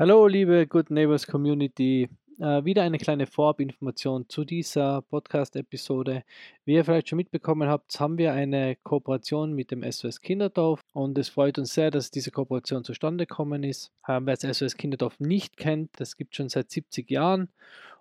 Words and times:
Hallo, 0.00 0.26
liebe 0.26 0.66
Good 0.66 0.90
Neighbors 0.90 1.26
Community. 1.26 2.08
Äh, 2.38 2.64
wieder 2.64 2.84
eine 2.84 2.96
kleine 2.96 3.26
Vorabinformation 3.26 4.26
zu 4.30 4.46
dieser 4.46 5.02
Podcast-Episode. 5.02 6.24
Wie 6.64 6.72
ihr 6.72 6.86
vielleicht 6.86 7.10
schon 7.10 7.18
mitbekommen 7.18 7.68
habt, 7.68 8.00
haben 8.00 8.16
wir 8.16 8.32
eine 8.32 8.76
Kooperation 8.76 9.52
mit 9.52 9.70
dem 9.70 9.82
SOS 9.82 10.22
Kinderdorf 10.22 10.80
und 10.94 11.18
es 11.18 11.28
freut 11.28 11.58
uns 11.58 11.74
sehr, 11.74 11.90
dass 11.90 12.10
diese 12.10 12.30
Kooperation 12.30 12.82
zustande 12.82 13.26
gekommen 13.26 13.62
ist. 13.62 13.92
Ähm, 14.08 14.24
wer 14.24 14.36
das 14.36 14.56
SOS 14.56 14.78
Kinderdorf 14.78 15.20
nicht 15.20 15.58
kennt, 15.58 15.90
das 16.00 16.16
gibt 16.16 16.32
es 16.32 16.38
schon 16.38 16.48
seit 16.48 16.70
70 16.70 17.10
Jahren 17.10 17.50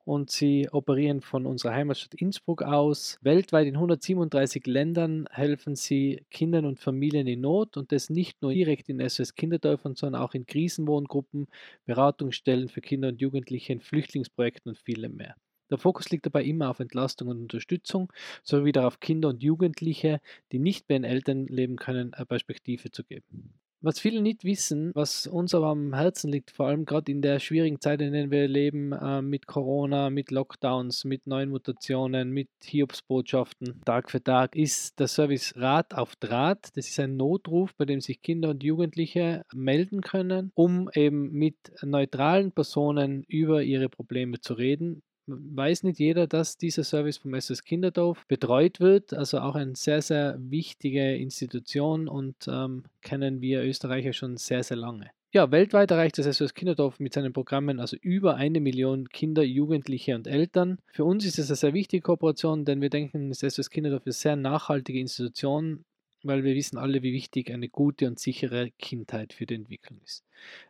und 0.10 0.32
sie 0.32 0.68
operieren 0.72 1.22
von 1.22 1.46
unserer 1.46 1.76
Heimatstadt 1.76 2.16
Innsbruck 2.16 2.64
aus. 2.64 3.20
Weltweit 3.22 3.68
in 3.68 3.76
137 3.76 4.66
Ländern 4.66 5.28
helfen 5.30 5.76
sie 5.76 6.26
Kindern 6.32 6.66
und 6.66 6.80
Familien 6.80 7.28
in 7.28 7.42
Not 7.42 7.78
und 7.78 7.92
das 7.92 8.10
nicht 8.10 8.42
nur 8.42 8.52
direkt 8.52 8.90
in 8.90 9.08
SOS 9.08 9.36
Kinderdörfern, 9.36 9.94
sondern 9.94 10.20
auch 10.20 10.34
in 10.34 10.48
Krisenwohngruppen, 10.48 11.46
Beratungsstellen 11.86 12.70
für 12.70 12.82
Kinder 12.82 13.10
und 13.10 13.22
Jugendliche, 13.22 13.72
in 13.72 13.82
Flüchtlingsprojekten 13.82 14.72
und 14.72 14.80
vielem 14.80 15.16
mehr. 15.16 15.36
Der 15.70 15.78
Fokus 15.78 16.10
liegt 16.10 16.26
dabei 16.26 16.44
immer 16.44 16.72
auf 16.72 16.80
Entlastung 16.80 17.28
und 17.28 17.42
Unterstützung, 17.42 18.12
sowie 18.42 18.72
darauf 18.72 19.00
Kinder 19.00 19.30
und 19.30 19.44
Jugendliche, 19.44 20.22
die 20.52 20.58
nicht 20.58 20.90
mehr 20.90 20.98
in 20.98 21.04
Eltern 21.04 21.46
leben 21.46 21.76
können, 21.76 22.16
eine 22.16 22.26
Perspektive 22.26 22.90
zu 22.90 23.04
geben. 23.04 23.54
Was 23.82 23.98
viele 23.98 24.22
nicht 24.22 24.44
wissen, 24.44 24.92
was 24.94 25.26
uns 25.26 25.56
aber 25.56 25.68
am 25.68 25.94
Herzen 25.94 26.30
liegt, 26.30 26.52
vor 26.52 26.68
allem 26.68 26.84
gerade 26.84 27.10
in 27.14 27.22
der 27.22 27.40
schwierigen 27.40 27.80
Zeit, 27.80 28.02
in 28.02 28.12
der 28.12 28.30
wir 28.30 28.46
leben, 28.50 28.92
äh, 28.92 29.22
mit 29.22 29.48
Corona, 29.48 30.10
mit 30.10 30.32
Lockdowns, 30.32 31.06
mit 31.06 31.28
neuen 31.28 31.50
Mutationen, 31.50 32.32
mit 32.32 32.50
Hiobsbotschaften, 32.62 33.82
Tag 33.86 34.12
für 34.12 34.22
Tag, 34.22 34.58
ist 34.58 35.00
der 35.00 35.08
Service 35.08 35.54
Rat 35.56 35.94
auf 35.94 36.18
Draht. 36.18 36.76
Das 36.76 36.90
ist 36.90 37.00
ein 37.00 37.16
Notruf, 37.16 37.74
bei 37.76 37.86
dem 37.86 38.02
sich 38.02 38.22
Kinder 38.22 38.50
und 38.50 38.64
Jugendliche 38.64 39.46
melden 39.54 40.02
können, 40.02 40.52
um 40.56 40.90
eben 40.94 41.32
mit 41.32 41.56
neutralen 41.82 42.52
Personen 42.52 43.24
über 43.30 43.64
ihre 43.64 43.88
Probleme 43.88 44.42
zu 44.42 44.56
reden 44.56 45.04
weiß 45.30 45.84
nicht 45.84 46.00
jeder, 46.00 46.28
dass 46.28 46.58
dieser 46.58 46.84
Service 46.84 47.18
vom 47.18 47.34
SS 47.34 47.64
Kinderdorf 47.64 48.26
betreut 48.28 48.80
wird. 48.80 49.14
Also 49.14 49.40
auch 49.40 49.56
eine 49.56 49.76
sehr, 49.76 50.02
sehr 50.02 50.38
wichtige 50.40 51.16
Institution 51.16 52.08
und 52.08 52.48
ähm, 52.48 52.84
kennen 53.02 53.42
wir 53.42 53.64
Österreicher 53.64 54.14
schon 54.14 54.38
sehr, 54.38 54.64
sehr 54.64 54.78
lange. 54.78 55.12
Ja, 55.32 55.52
weltweit 55.52 55.92
erreicht 55.92 56.18
das 56.18 56.38
SOS 56.38 56.56
Kinderdorf 56.56 57.00
mit 57.00 57.14
seinen 57.14 57.34
Programmen 57.34 57.80
also 57.80 57.96
über 58.02 58.34
eine 58.36 58.60
Million 58.60 59.10
Kinder, 59.10 59.44
Jugendliche 59.44 60.16
und 60.16 60.26
Eltern. 60.26 60.80
Für 60.92 61.06
uns 61.06 61.24
ist 61.24 61.38
es 61.38 61.52
eine 61.52 61.56
sehr 61.56 61.74
wichtige 61.76 62.02
Kooperation, 62.02 62.66
denn 62.66 62.82
wir 62.82 62.90
denken, 62.90 63.30
das 63.30 63.42
SOS 63.42 63.70
Kinderdorf 63.70 64.08
ist 64.08 64.26
eine 64.26 64.34
sehr 64.34 64.36
nachhaltige 64.38 65.00
Institution, 65.00 65.86
weil 66.24 66.44
wir 66.44 66.56
wissen 66.56 66.80
alle, 66.80 67.04
wie 67.04 67.14
wichtig 67.14 67.54
eine 67.54 67.70
gute 67.70 68.08
und 68.08 68.18
sichere 68.18 68.72
Kindheit 68.80 69.34
für 69.34 69.46
die 69.46 69.54
Entwicklung 69.54 70.00
ist. 70.04 70.26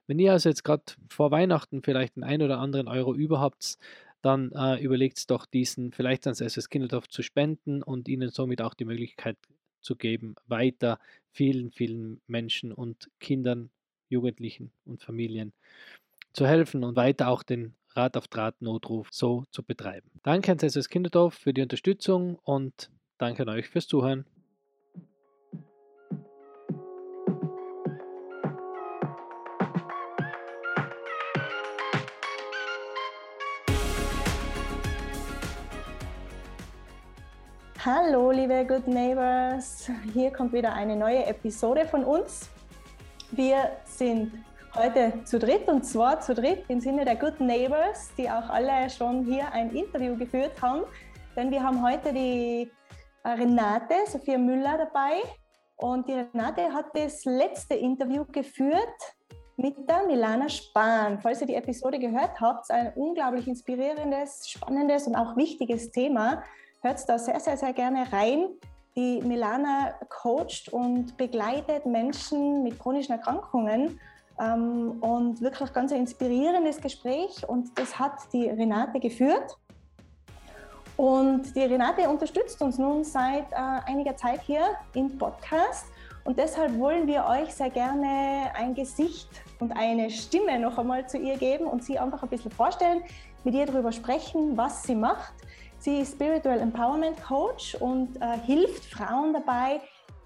Wenn 0.08 0.20
ihr 0.20 0.34
also 0.34 0.50
jetzt 0.50 0.66
gerade 0.66 0.84
vor 1.08 1.32
Weihnachten 1.32 1.82
vielleicht 1.82 2.18
einen 2.18 2.24
ein 2.26 2.42
oder 2.42 2.60
anderen 2.60 2.90
Euro 2.90 3.16
überhaupt, 3.16 3.78
dann 4.22 4.52
äh, 4.52 4.82
überlegt 4.82 5.30
doch 5.30 5.46
diesen 5.46 5.92
vielleicht 5.92 6.28
ans 6.28 6.42
SS 6.42 6.70
Kinderdorf 6.70 7.08
zu 7.08 7.22
spenden 7.22 7.84
und 7.84 8.08
ihnen 8.08 8.30
somit 8.30 8.62
auch 8.62 8.74
die 8.74 8.86
Möglichkeit 8.86 9.38
zu 9.82 9.96
geben, 9.96 10.36
weiter 10.48 11.00
vielen, 11.32 11.72
vielen 11.72 12.22
Menschen 12.28 12.72
und 12.72 13.10
Kindern, 13.20 13.70
Jugendlichen 14.10 14.72
und 14.86 15.02
Familien 15.04 15.54
zu 16.34 16.46
helfen 16.46 16.84
und 16.84 16.96
weiter 16.96 17.30
auch 17.30 17.44
den 17.44 17.76
Rat 17.96 18.18
auf 18.18 18.28
Draht 18.28 18.62
Notruf 18.62 19.08
so 19.12 19.46
zu 19.52 19.64
betreiben. 19.64 20.10
Danke 20.24 20.50
ans 20.50 20.64
SS 20.64 20.90
Kinderdorf 20.90 21.34
für 21.34 21.54
die 21.54 21.62
Unterstützung 21.62 22.38
und 22.44 22.92
danke 23.18 23.44
an 23.44 23.50
euch 23.50 23.68
fürs 23.68 23.88
Zuhören. 23.88 24.26
Hallo, 37.86 38.32
liebe 38.32 38.66
Good 38.66 38.90
Neighbors. 38.90 39.90
Hier 40.14 40.34
kommt 40.34 40.52
wieder 40.52 40.74
eine 40.74 40.98
neue 40.98 41.26
Episode 41.26 41.86
von 41.86 42.04
uns. 42.04 42.50
Wir 43.32 43.72
sind 43.86 44.34
heute 44.76 45.14
zu 45.24 45.40
dritt 45.40 45.66
und 45.70 45.86
zwar 45.86 46.20
zu 46.20 46.34
dritt 46.34 46.66
im 46.68 46.82
Sinne 46.82 47.06
der 47.06 47.16
Good 47.16 47.40
Neighbors, 47.40 48.12
die 48.18 48.30
auch 48.30 48.50
alle 48.50 48.90
schon 48.90 49.24
hier 49.24 49.50
ein 49.54 49.74
Interview 49.74 50.18
geführt 50.18 50.62
haben. 50.62 50.84
Denn 51.38 51.52
wir 51.52 51.64
haben 51.64 51.82
heute 51.82 52.12
die 52.12 52.70
Renate, 53.24 53.94
Sophia 54.08 54.38
Müller 54.38 54.78
dabei. 54.78 55.22
Und 55.78 56.10
die 56.10 56.16
Renate 56.16 56.74
hat 56.74 56.88
das 56.94 57.24
letzte 57.24 57.76
Interview 57.76 58.26
geführt 58.30 59.16
mit 59.56 59.78
der 59.90 60.06
Milana 60.06 60.50
Spahn. 60.50 61.18
Falls 61.22 61.40
ihr 61.40 61.48
die 61.48 61.56
Episode 61.56 61.98
gehört 61.98 62.42
habt, 62.42 62.70
ein 62.72 62.92
unglaublich 62.96 63.48
inspirierendes, 63.48 64.50
spannendes 64.50 65.08
und 65.08 65.16
auch 65.16 65.38
wichtiges 65.38 65.92
Thema 65.92 66.44
hört 66.82 67.08
da 67.08 67.20
sehr, 67.20 67.40
sehr, 67.40 67.58
sehr 67.58 67.74
gerne 67.74 68.12
rein. 68.12 68.46
Die 68.96 69.22
Milana 69.22 69.94
coacht 70.10 70.70
und 70.72 71.16
begleitet 71.18 71.86
Menschen 71.86 72.64
mit 72.64 72.80
chronischen 72.80 73.14
Erkrankungen 73.14 74.00
ähm, 74.40 74.98
und 75.02 75.42
wirklich 75.42 75.72
ganz 75.74 75.92
ein 75.92 76.00
inspirierendes 76.00 76.82
Gespräch 76.82 77.48
und 77.48 77.78
das 77.78 77.98
hat 78.00 78.14
die 78.34 78.50
Renate 78.50 79.00
geführt. 79.00 79.58
Und 80.98 81.56
die 81.56 81.62
Renate 81.62 82.10
unterstützt 82.10 82.62
uns 82.62 82.78
nun 82.78 83.06
seit 83.06 83.50
äh, 83.52 83.56
einiger 83.86 84.18
Zeit 84.18 84.42
hier 84.42 84.62
im 84.94 85.18
Podcast 85.18 85.86
und 86.26 86.38
deshalb 86.38 86.78
wollen 86.78 87.08
wir 87.08 87.26
euch 87.26 87.54
sehr 87.54 87.70
gerne 87.70 88.52
ein 88.54 88.76
Gesicht 88.76 89.30
und 89.60 89.72
eine 89.72 90.10
Stimme 90.10 90.60
noch 90.60 90.78
einmal 90.78 91.08
zu 91.08 91.18
ihr 91.18 91.38
geben 91.38 91.66
und 91.66 91.84
sie 91.84 91.98
einfach 91.98 92.24
ein 92.24 92.30
bisschen 92.30 92.52
vorstellen, 92.52 93.02
mit 93.46 93.54
ihr 93.54 93.66
darüber 93.66 93.94
sprechen, 93.94 94.58
was 94.58 94.84
sie 94.84 94.96
macht 94.96 95.34
Sie 95.80 96.02
ist 96.02 96.14
Spiritual 96.14 96.60
Empowerment 96.60 97.24
Coach 97.24 97.76
und 97.76 98.22
äh, 98.22 98.38
hilft 98.46 98.84
Frauen 98.84 99.34
dabei, 99.34 99.80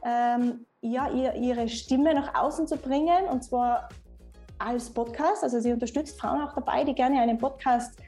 ähm, 0.04 0.66
ja, 0.82 1.10
ihr, 1.12 1.36
ihre 1.36 1.70
Stimme 1.70 2.14
nach 2.16 2.34
außen 2.34 2.68
zu 2.68 2.76
bringen 2.76 3.26
und 3.32 3.44
zwar 3.44 3.88
als 4.58 4.90
Podcast. 4.90 5.44
Also 5.44 5.60
sie 5.60 5.72
unterstützt 5.72 6.20
Frauen 6.20 6.42
auch 6.42 6.54
dabei, 6.54 6.84
die 6.84 6.96
gerne 6.96 7.22
einen 7.22 7.38
Podcast 7.38 8.00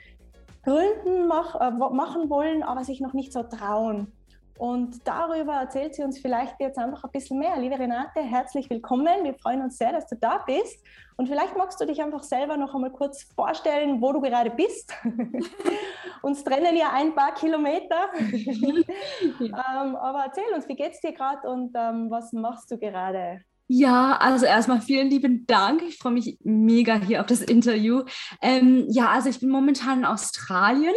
gründen, 0.64 1.28
mach, 1.28 1.56
äh, 1.62 1.70
machen 1.70 2.32
wollen, 2.32 2.64
aber 2.64 2.84
sich 2.84 3.00
noch 3.00 3.14
nicht 3.14 3.32
so 3.32 3.44
trauen. 3.44 4.12
Und 4.58 5.06
darüber 5.06 5.54
erzählt 5.54 5.96
sie 5.96 6.04
uns 6.04 6.20
vielleicht 6.20 6.60
jetzt 6.62 6.78
einfach 6.78 7.04
ein 7.04 7.12
bisschen 7.12 7.40
mehr. 7.40 7.60
Liebe 7.60 7.78
Renate, 7.78 8.22
herzlich 8.22 8.70
willkommen. 8.70 9.24
Wir 9.24 9.34
freuen 9.34 9.62
uns 9.62 9.78
sehr, 9.78 9.92
dass 9.92 10.08
du 10.08 10.16
da 10.16 10.38
bist. 10.48 10.80
Und 11.18 11.28
vielleicht 11.28 11.58
magst 11.58 11.80
du 11.82 11.86
dich 11.86 12.02
einfach 12.02 12.24
selber 12.24 12.56
noch 12.56 12.74
einmal 12.74 12.92
kurz 12.92 13.24
vorstellen, 13.36 14.02
wo 14.02 14.14
du 14.14 14.22
gerade 14.22 14.52
bist. 14.52 14.94
uns 16.22 16.44
trennen 16.44 16.78
ja 16.78 16.92
ein 16.94 17.14
paar 17.14 17.34
Kilometer. 17.34 18.10
ähm, 18.20 19.96
aber 19.96 20.24
erzähl 20.26 20.54
uns, 20.56 20.68
wie 20.70 20.76
geht's 20.76 21.02
dir 21.02 21.12
gerade 21.12 21.50
und 21.50 21.74
ähm, 21.76 22.10
was 22.10 22.32
machst 22.32 22.72
du 22.72 22.78
gerade? 22.78 23.42
Ja, 23.68 24.16
also 24.18 24.46
erstmal 24.46 24.80
vielen 24.80 25.10
lieben 25.10 25.46
Dank. 25.48 25.82
Ich 25.82 25.98
freue 25.98 26.14
mich 26.14 26.38
mega 26.44 26.96
hier 26.96 27.20
auf 27.20 27.26
das 27.26 27.42
Interview. 27.42 28.04
Ähm, 28.42 28.86
ja, 28.90 29.10
also 29.10 29.28
ich 29.28 29.40
bin 29.40 29.50
momentan 29.50 30.00
in 30.00 30.06
Australien. 30.06 30.94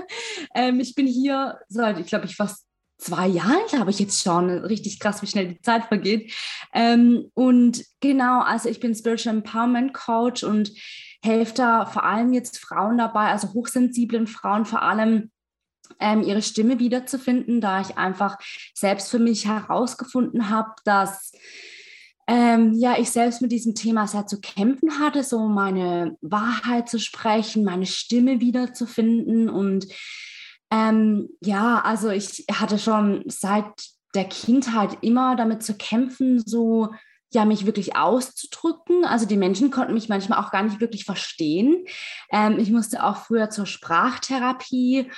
ähm, 0.54 0.80
ich 0.80 0.94
bin 0.94 1.06
hier 1.06 1.58
seit, 1.68 1.98
ich 1.98 2.06
glaube, 2.06 2.26
ich 2.26 2.36
fast 2.36 2.71
zwei 3.02 3.26
Jahren, 3.26 3.66
glaube 3.68 3.90
ich, 3.90 3.98
jetzt 3.98 4.22
schon. 4.22 4.50
Richtig 4.50 4.98
krass, 5.00 5.22
wie 5.22 5.26
schnell 5.26 5.48
die 5.48 5.60
Zeit 5.60 5.86
vergeht. 5.86 6.32
Ähm, 6.72 7.30
und 7.34 7.84
genau, 8.00 8.40
also 8.42 8.68
ich 8.68 8.80
bin 8.80 8.94
Spiritual 8.94 9.36
Empowerment 9.36 9.92
Coach 9.92 10.44
und 10.44 10.72
helfe 11.22 11.54
da 11.54 11.86
vor 11.86 12.04
allem 12.04 12.32
jetzt 12.32 12.58
Frauen 12.58 12.98
dabei, 12.98 13.26
also 13.26 13.52
hochsensiblen 13.52 14.26
Frauen 14.26 14.64
vor 14.64 14.82
allem, 14.82 15.30
ähm, 16.00 16.22
ihre 16.22 16.42
Stimme 16.42 16.78
wiederzufinden, 16.78 17.60
da 17.60 17.80
ich 17.80 17.98
einfach 17.98 18.38
selbst 18.74 19.10
für 19.10 19.18
mich 19.18 19.46
herausgefunden 19.46 20.48
habe, 20.48 20.70
dass 20.84 21.32
ähm, 22.28 22.72
ja, 22.74 22.98
ich 22.98 23.10
selbst 23.10 23.42
mit 23.42 23.52
diesem 23.52 23.74
Thema 23.74 24.06
sehr 24.06 24.26
zu 24.26 24.40
kämpfen 24.40 25.00
hatte, 25.00 25.24
so 25.24 25.48
meine 25.48 26.16
Wahrheit 26.20 26.88
zu 26.88 26.98
sprechen, 26.98 27.64
meine 27.64 27.86
Stimme 27.86 28.40
wiederzufinden 28.40 29.50
und 29.50 29.86
ähm, 30.72 31.28
ja, 31.42 31.82
also 31.84 32.08
ich 32.08 32.46
hatte 32.50 32.78
schon 32.78 33.24
seit 33.26 33.66
der 34.14 34.24
Kindheit 34.24 34.96
immer 35.02 35.36
damit 35.36 35.62
zu 35.62 35.74
kämpfen, 35.74 36.42
so 36.44 36.94
ja, 37.30 37.44
mich 37.44 37.66
wirklich 37.66 37.94
auszudrücken. 37.94 39.04
Also 39.04 39.26
die 39.26 39.36
Menschen 39.36 39.70
konnten 39.70 39.92
mich 39.92 40.08
manchmal 40.08 40.42
auch 40.42 40.50
gar 40.50 40.62
nicht 40.62 40.80
wirklich 40.80 41.04
verstehen. 41.04 41.84
Ähm, 42.30 42.58
ich 42.58 42.70
musste 42.70 43.04
auch 43.04 43.18
früher 43.18 43.50
zur 43.50 43.66
Sprachtherapie 43.66 45.10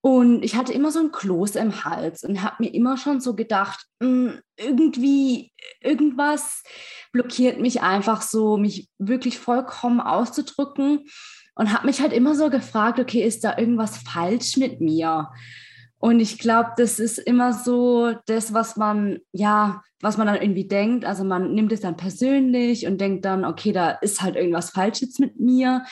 und 0.00 0.42
ich 0.42 0.54
hatte 0.54 0.72
immer 0.72 0.90
so 0.90 1.00
ein 1.00 1.12
Kloß 1.12 1.56
im 1.56 1.84
Hals 1.84 2.22
und 2.22 2.40
habe 2.42 2.56
mir 2.60 2.72
immer 2.72 2.96
schon 2.96 3.20
so 3.20 3.34
gedacht, 3.34 3.84
mh, 4.00 4.08
hm, 4.08 4.40
irgendwie, 4.56 5.52
irgendwas 5.80 6.62
blockiert 7.12 7.60
mich 7.60 7.82
einfach 7.82 8.22
so, 8.22 8.56
mich 8.56 8.88
wirklich 8.98 9.38
vollkommen 9.38 10.00
auszudrücken 10.00 11.04
und 11.56 11.72
habe 11.72 11.86
mich 11.86 12.00
halt 12.00 12.12
immer 12.12 12.34
so 12.34 12.50
gefragt, 12.50 13.00
okay, 13.00 13.22
ist 13.22 13.42
da 13.42 13.58
irgendwas 13.58 13.96
falsch 13.96 14.56
mit 14.56 14.80
mir? 14.80 15.30
Und 15.98 16.20
ich 16.20 16.38
glaube, 16.38 16.70
das 16.76 16.98
ist 16.98 17.18
immer 17.18 17.52
so 17.54 18.14
das, 18.26 18.52
was 18.52 18.76
man, 18.76 19.18
ja, 19.32 19.82
was 20.00 20.18
man 20.18 20.26
dann 20.26 20.40
irgendwie 20.40 20.68
denkt. 20.68 21.06
Also 21.06 21.24
man 21.24 21.54
nimmt 21.54 21.72
es 21.72 21.80
dann 21.80 21.96
persönlich 21.96 22.86
und 22.86 23.00
denkt 23.00 23.24
dann, 23.24 23.44
okay, 23.44 23.72
da 23.72 23.90
ist 23.90 24.20
halt 24.20 24.36
irgendwas 24.36 24.70
falsch 24.70 25.00
jetzt 25.00 25.18
mit 25.18 25.40
mir. 25.40 25.84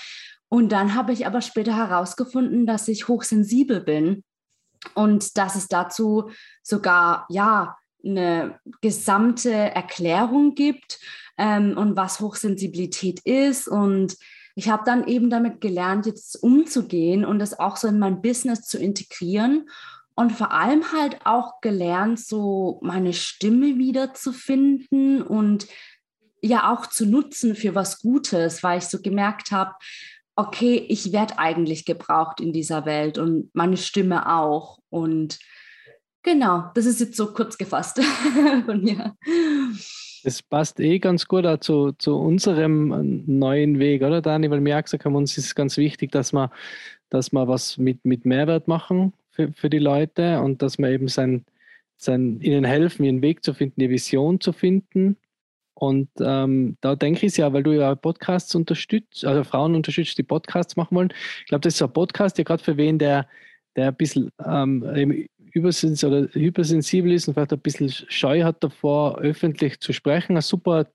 Und 0.50 0.70
dann 0.70 0.94
habe 0.94 1.12
ich 1.12 1.26
aber 1.26 1.40
später 1.40 1.74
herausgefunden, 1.74 2.66
dass 2.66 2.86
ich 2.86 3.08
hochsensibel 3.08 3.80
bin 3.80 4.22
und 4.94 5.38
dass 5.38 5.56
es 5.56 5.68
dazu 5.68 6.30
sogar, 6.62 7.26
ja, 7.30 7.76
eine 8.04 8.60
gesamte 8.82 9.50
Erklärung 9.50 10.54
gibt 10.54 11.00
ähm, 11.38 11.78
und 11.78 11.96
was 11.96 12.20
Hochsensibilität 12.20 13.20
ist. 13.24 13.66
Und 13.66 14.16
ich 14.54 14.68
habe 14.68 14.84
dann 14.86 15.06
eben 15.06 15.30
damit 15.30 15.60
gelernt, 15.60 16.06
jetzt 16.06 16.42
umzugehen 16.42 17.24
und 17.24 17.38
das 17.38 17.58
auch 17.58 17.76
so 17.76 17.88
in 17.88 17.98
mein 17.98 18.22
Business 18.22 18.62
zu 18.62 18.78
integrieren 18.78 19.68
und 20.14 20.30
vor 20.32 20.52
allem 20.52 20.92
halt 20.92 21.18
auch 21.24 21.60
gelernt, 21.60 22.20
so 22.20 22.80
meine 22.82 23.12
Stimme 23.12 23.78
wiederzufinden 23.78 25.22
und 25.22 25.66
ja 26.40 26.72
auch 26.72 26.86
zu 26.86 27.06
nutzen 27.06 27.56
für 27.56 27.74
was 27.74 28.00
Gutes, 28.00 28.62
weil 28.62 28.78
ich 28.78 28.84
so 28.84 29.00
gemerkt 29.00 29.50
habe, 29.50 29.72
okay, 30.36 30.84
ich 30.88 31.12
werde 31.12 31.38
eigentlich 31.38 31.84
gebraucht 31.84 32.40
in 32.40 32.52
dieser 32.52 32.86
Welt 32.86 33.18
und 33.18 33.50
meine 33.54 33.76
Stimme 33.76 34.32
auch. 34.32 34.78
Und 34.90 35.38
genau, 36.22 36.70
das 36.74 36.86
ist 36.86 37.00
jetzt 37.00 37.16
so 37.16 37.32
kurz 37.32 37.56
gefasst 37.56 38.00
von 38.66 38.82
mir. 38.82 39.16
Das 40.24 40.42
passt 40.42 40.80
eh 40.80 40.98
ganz 40.98 41.28
gut 41.28 41.44
auch 41.44 41.58
zu, 41.58 41.92
zu 41.92 42.16
unserem 42.16 43.24
neuen 43.26 43.78
Weg, 43.78 44.02
oder 44.02 44.22
Dani? 44.22 44.50
Weil 44.50 44.64
wir 44.64 44.78
auch 44.78 44.82
gesagt 44.82 45.04
haben, 45.04 45.16
uns 45.16 45.36
ist 45.36 45.54
ganz 45.54 45.76
wichtig, 45.76 46.12
dass 46.12 46.32
wir, 46.32 46.50
dass 47.10 47.30
wir 47.30 47.46
was 47.46 47.76
mit, 47.76 48.06
mit 48.06 48.24
Mehrwert 48.24 48.66
machen 48.66 49.12
für, 49.32 49.52
für 49.52 49.68
die 49.68 49.78
Leute 49.78 50.40
und 50.40 50.62
dass 50.62 50.78
wir 50.78 50.88
eben 50.88 51.08
sein, 51.08 51.44
sein, 51.96 52.40
ihnen 52.40 52.64
helfen, 52.64 53.04
ihren 53.04 53.20
Weg 53.20 53.44
zu 53.44 53.52
finden, 53.52 53.80
die 53.80 53.90
Vision 53.90 54.40
zu 54.40 54.52
finden. 54.52 55.18
Und 55.74 56.08
ähm, 56.20 56.78
da 56.80 56.96
denke 56.96 57.26
ich 57.26 57.36
ja, 57.36 57.52
weil 57.52 57.62
du 57.62 57.72
ja 57.72 57.94
Podcasts 57.94 58.54
unterstützt, 58.54 59.26
also 59.26 59.44
Frauen 59.44 59.74
unterstützt, 59.74 60.16
die 60.16 60.22
Podcasts 60.22 60.76
machen 60.76 60.96
wollen. 60.96 61.12
Ich 61.40 61.46
glaube, 61.46 61.60
das 61.60 61.74
ist 61.74 61.82
ein 61.82 61.92
Podcast, 61.92 62.38
der 62.38 62.46
gerade 62.46 62.64
für 62.64 62.78
wen, 62.78 62.98
der, 62.98 63.28
der 63.76 63.88
ein 63.88 63.96
bisschen 63.96 64.30
ähm, 64.42 65.26
übersens 65.54 66.04
oder 66.04 66.28
hypersensibel 66.32 67.12
ist 67.12 67.28
und 67.28 67.34
vielleicht 67.34 67.52
ein 67.52 67.60
bisschen 67.60 67.88
Scheu 67.88 68.42
hat 68.42 68.62
davor, 68.62 69.18
öffentlich 69.18 69.80
zu 69.80 69.92
sprechen, 69.92 70.36
ein 70.36 70.42
super 70.42 70.86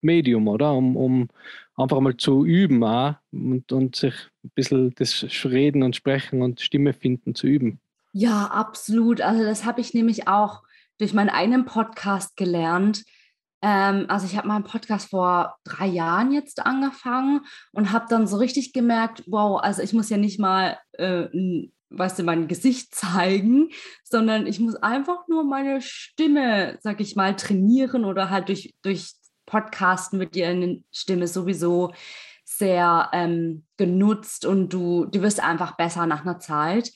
Medium, 0.00 0.48
oder? 0.48 0.72
Um, 0.72 0.96
um 0.96 1.28
einfach 1.76 2.00
mal 2.00 2.16
zu 2.16 2.44
üben 2.44 2.82
auch, 2.84 3.16
und, 3.32 3.70
und 3.70 3.96
sich 3.96 4.14
ein 4.44 4.50
bisschen 4.54 4.94
das 4.96 5.24
Reden 5.44 5.82
und 5.82 5.94
Sprechen 5.94 6.42
und 6.42 6.60
Stimme 6.60 6.92
finden 6.92 7.34
zu 7.34 7.46
üben. 7.46 7.80
Ja, 8.12 8.46
absolut. 8.46 9.20
Also 9.20 9.44
das 9.44 9.64
habe 9.64 9.80
ich 9.80 9.94
nämlich 9.94 10.26
auch 10.26 10.62
durch 10.98 11.12
meinen 11.12 11.30
eigenen 11.30 11.66
Podcast 11.66 12.36
gelernt. 12.36 13.04
Ähm, 13.60 14.06
also 14.08 14.26
ich 14.26 14.36
habe 14.36 14.48
meinen 14.48 14.64
Podcast 14.64 15.10
vor 15.10 15.56
drei 15.64 15.86
Jahren 15.86 16.32
jetzt 16.32 16.64
angefangen 16.64 17.42
und 17.72 17.92
habe 17.92 18.06
dann 18.08 18.26
so 18.26 18.38
richtig 18.38 18.72
gemerkt, 18.72 19.24
wow, 19.26 19.60
also 19.60 19.82
ich 19.82 19.92
muss 19.92 20.10
ja 20.10 20.16
nicht 20.16 20.40
mal, 20.40 20.78
äh, 20.92 21.26
weißt 21.90 22.18
du, 22.18 22.22
mein 22.22 22.48
Gesicht 22.48 22.94
zeigen, 22.94 23.70
sondern 24.04 24.46
ich 24.46 24.60
muss 24.60 24.76
einfach 24.76 25.28
nur 25.28 25.44
meine 25.44 25.80
Stimme, 25.80 26.78
sag 26.80 27.00
ich 27.00 27.16
mal, 27.16 27.36
trainieren 27.36 28.04
oder 28.04 28.30
halt 28.30 28.48
durch, 28.48 28.74
durch 28.82 29.12
Podcasten 29.46 30.20
wird 30.20 30.34
dir 30.34 30.82
Stimme 30.92 31.26
sowieso 31.26 31.92
sehr 32.44 33.10
ähm, 33.12 33.64
genutzt 33.76 34.44
und 34.44 34.72
du, 34.72 35.06
du 35.06 35.22
wirst 35.22 35.40
einfach 35.42 35.76
besser 35.76 36.06
nach 36.06 36.22
einer 36.22 36.38
Zeit. 36.38 36.92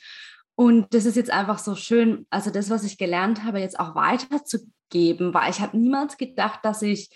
Und 0.55 0.93
das 0.95 1.07
ist 1.07 1.17
jetzt 1.17 1.31
einfach 1.31 1.59
so 1.59 1.75
schön, 1.75 2.27
also 2.31 2.51
das, 2.51 2.69
was 2.69 2.85
ich 2.85 2.99
gelernt 2.99 3.45
habe, 3.45 3.61
jetzt 3.61 3.79
auch 3.79 3.95
weiterzugeben, 3.95 5.33
weil 5.33 5.51
ich 5.51 5.61
habe 5.61 5.77
niemals 5.77 6.17
gedacht, 6.19 6.61
dass 6.63 6.83
ich, 6.83 7.11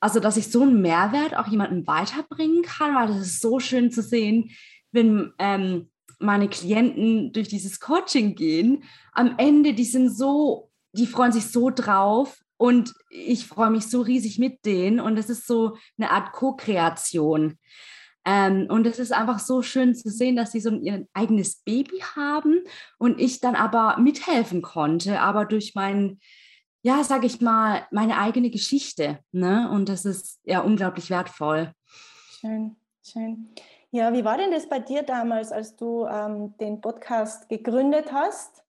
also 0.00 0.20
dass 0.20 0.36
ich 0.36 0.50
so 0.50 0.62
einen 0.62 0.80
Mehrwert 0.80 1.36
auch 1.36 1.48
jemandem 1.48 1.86
weiterbringen 1.86 2.62
kann, 2.62 2.94
weil 2.94 3.08
das 3.08 3.20
ist 3.20 3.40
so 3.40 3.58
schön 3.58 3.90
zu 3.90 4.02
sehen, 4.02 4.50
wenn 4.92 5.32
ähm, 5.38 5.90
meine 6.20 6.48
Klienten 6.48 7.32
durch 7.32 7.48
dieses 7.48 7.80
Coaching 7.80 8.34
gehen. 8.34 8.84
Am 9.12 9.34
Ende, 9.38 9.74
die 9.74 9.84
sind 9.84 10.10
so, 10.10 10.70
die 10.92 11.06
freuen 11.06 11.32
sich 11.32 11.46
so 11.46 11.70
drauf 11.70 12.40
und 12.56 12.94
ich 13.08 13.46
freue 13.46 13.70
mich 13.70 13.86
so 13.86 14.02
riesig 14.02 14.38
mit 14.38 14.64
denen 14.64 15.00
und 15.00 15.16
es 15.16 15.30
ist 15.30 15.46
so 15.46 15.76
eine 15.98 16.10
Art 16.10 16.32
Co-Kreation. 16.32 17.58
Ähm, 18.26 18.66
und 18.68 18.86
es 18.86 18.98
ist 18.98 19.12
einfach 19.12 19.38
so 19.38 19.62
schön 19.62 19.94
zu 19.94 20.10
sehen, 20.10 20.36
dass 20.36 20.52
sie 20.52 20.60
so 20.60 20.70
ihr 20.70 21.06
eigenes 21.14 21.62
Baby 21.62 22.00
haben 22.14 22.60
und 22.98 23.18
ich 23.18 23.40
dann 23.40 23.54
aber 23.54 23.98
mithelfen 23.98 24.60
konnte, 24.60 25.20
aber 25.20 25.46
durch 25.46 25.74
mein, 25.74 26.20
ja, 26.82 27.02
sage 27.02 27.26
ich 27.26 27.40
mal, 27.40 27.86
meine 27.90 28.18
eigene 28.18 28.50
Geschichte. 28.50 29.20
Ne? 29.32 29.70
Und 29.70 29.88
das 29.88 30.04
ist 30.04 30.38
ja 30.44 30.60
unglaublich 30.60 31.08
wertvoll. 31.08 31.72
Schön, 32.40 32.76
schön. 33.02 33.54
Ja, 33.92 34.12
wie 34.12 34.24
war 34.24 34.36
denn 34.36 34.52
das 34.52 34.68
bei 34.68 34.78
dir 34.78 35.02
damals, 35.02 35.50
als 35.50 35.74
du 35.74 36.06
ähm, 36.06 36.56
den 36.58 36.80
Podcast 36.80 37.48
gegründet 37.48 38.12
hast? 38.12 38.62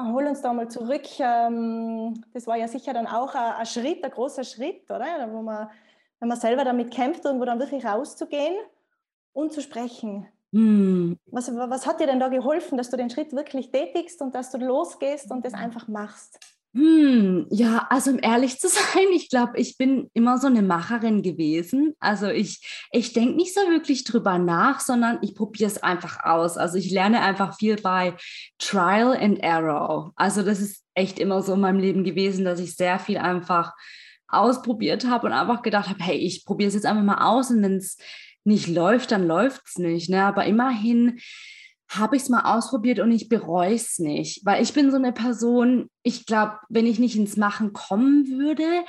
Hol 0.00 0.26
uns 0.26 0.40
da 0.40 0.52
mal 0.54 0.68
zurück. 0.68 1.04
Ähm, 1.18 2.24
das 2.32 2.46
war 2.46 2.56
ja 2.56 2.66
sicher 2.66 2.94
dann 2.94 3.06
auch 3.06 3.34
ein 3.34 3.66
Schritt, 3.66 4.02
ein 4.02 4.10
großer 4.10 4.44
Schritt, 4.44 4.90
oder? 4.90 5.30
Wo 5.30 5.42
man, 5.42 5.68
wenn 6.20 6.28
man 6.28 6.40
selber 6.40 6.64
damit 6.64 6.92
kämpft, 6.92 7.24
irgendwo 7.26 7.44
dann 7.44 7.58
wirklich 7.58 7.84
rauszugehen 7.84 8.54
und 9.32 9.52
zu 9.52 9.60
sprechen. 9.60 10.26
Hm. 10.52 11.18
Was, 11.26 11.54
was 11.54 11.86
hat 11.86 12.00
dir 12.00 12.06
denn 12.06 12.20
da 12.20 12.28
geholfen, 12.28 12.78
dass 12.78 12.88
du 12.88 12.96
den 12.96 13.10
Schritt 13.10 13.34
wirklich 13.34 13.70
tätigst 13.70 14.22
und 14.22 14.34
dass 14.34 14.50
du 14.50 14.58
losgehst 14.58 15.30
und 15.30 15.44
das 15.44 15.52
einfach 15.52 15.88
machst? 15.88 16.38
Hm, 16.76 17.46
ja, 17.50 17.86
also 17.88 18.10
um 18.10 18.18
ehrlich 18.20 18.60
zu 18.60 18.68
sein, 18.68 19.06
ich 19.14 19.30
glaube, 19.30 19.58
ich 19.58 19.78
bin 19.78 20.10
immer 20.12 20.36
so 20.36 20.46
eine 20.46 20.60
Macherin 20.60 21.22
gewesen. 21.22 21.94
Also 22.00 22.26
ich, 22.26 22.86
ich 22.92 23.14
denke 23.14 23.36
nicht 23.36 23.54
so 23.54 23.60
wirklich 23.70 24.04
drüber 24.04 24.38
nach, 24.38 24.80
sondern 24.80 25.18
ich 25.22 25.34
probiere 25.34 25.70
es 25.70 25.82
einfach 25.82 26.22
aus. 26.24 26.58
Also 26.58 26.76
ich 26.76 26.90
lerne 26.90 27.22
einfach 27.22 27.56
viel 27.56 27.76
bei 27.76 28.14
Trial 28.58 29.16
and 29.16 29.38
Error. 29.38 30.12
Also 30.16 30.42
das 30.42 30.60
ist 30.60 30.84
echt 30.92 31.18
immer 31.18 31.40
so 31.40 31.54
in 31.54 31.60
meinem 31.60 31.78
Leben 31.78 32.04
gewesen, 32.04 32.44
dass 32.44 32.60
ich 32.60 32.76
sehr 32.76 32.98
viel 32.98 33.16
einfach 33.16 33.72
ausprobiert 34.28 35.06
habe 35.06 35.28
und 35.28 35.32
einfach 35.32 35.62
gedacht 35.62 35.88
habe, 35.88 36.04
hey, 36.04 36.16
ich 36.18 36.44
probiere 36.44 36.68
es 36.68 36.74
jetzt 36.74 36.84
einfach 36.84 37.04
mal 37.04 37.24
aus 37.24 37.50
und 37.50 37.62
wenn 37.62 37.76
es 37.76 37.96
nicht 38.44 38.68
läuft, 38.68 39.12
dann 39.12 39.26
läuft 39.26 39.62
es 39.66 39.78
nicht. 39.78 40.10
Ne? 40.10 40.22
Aber 40.24 40.44
immerhin 40.44 41.20
habe 41.88 42.16
ich 42.16 42.22
es 42.22 42.28
mal 42.28 42.56
ausprobiert 42.56 42.98
und 42.98 43.12
ich 43.12 43.28
bereue 43.28 43.74
es 43.74 43.98
nicht, 43.98 44.44
weil 44.44 44.62
ich 44.62 44.72
bin 44.72 44.90
so 44.90 44.96
eine 44.96 45.12
Person, 45.12 45.88
ich 46.02 46.26
glaube, 46.26 46.58
wenn 46.68 46.86
ich 46.86 46.98
nicht 46.98 47.16
ins 47.16 47.36
Machen 47.36 47.72
kommen 47.72 48.26
würde, 48.26 48.84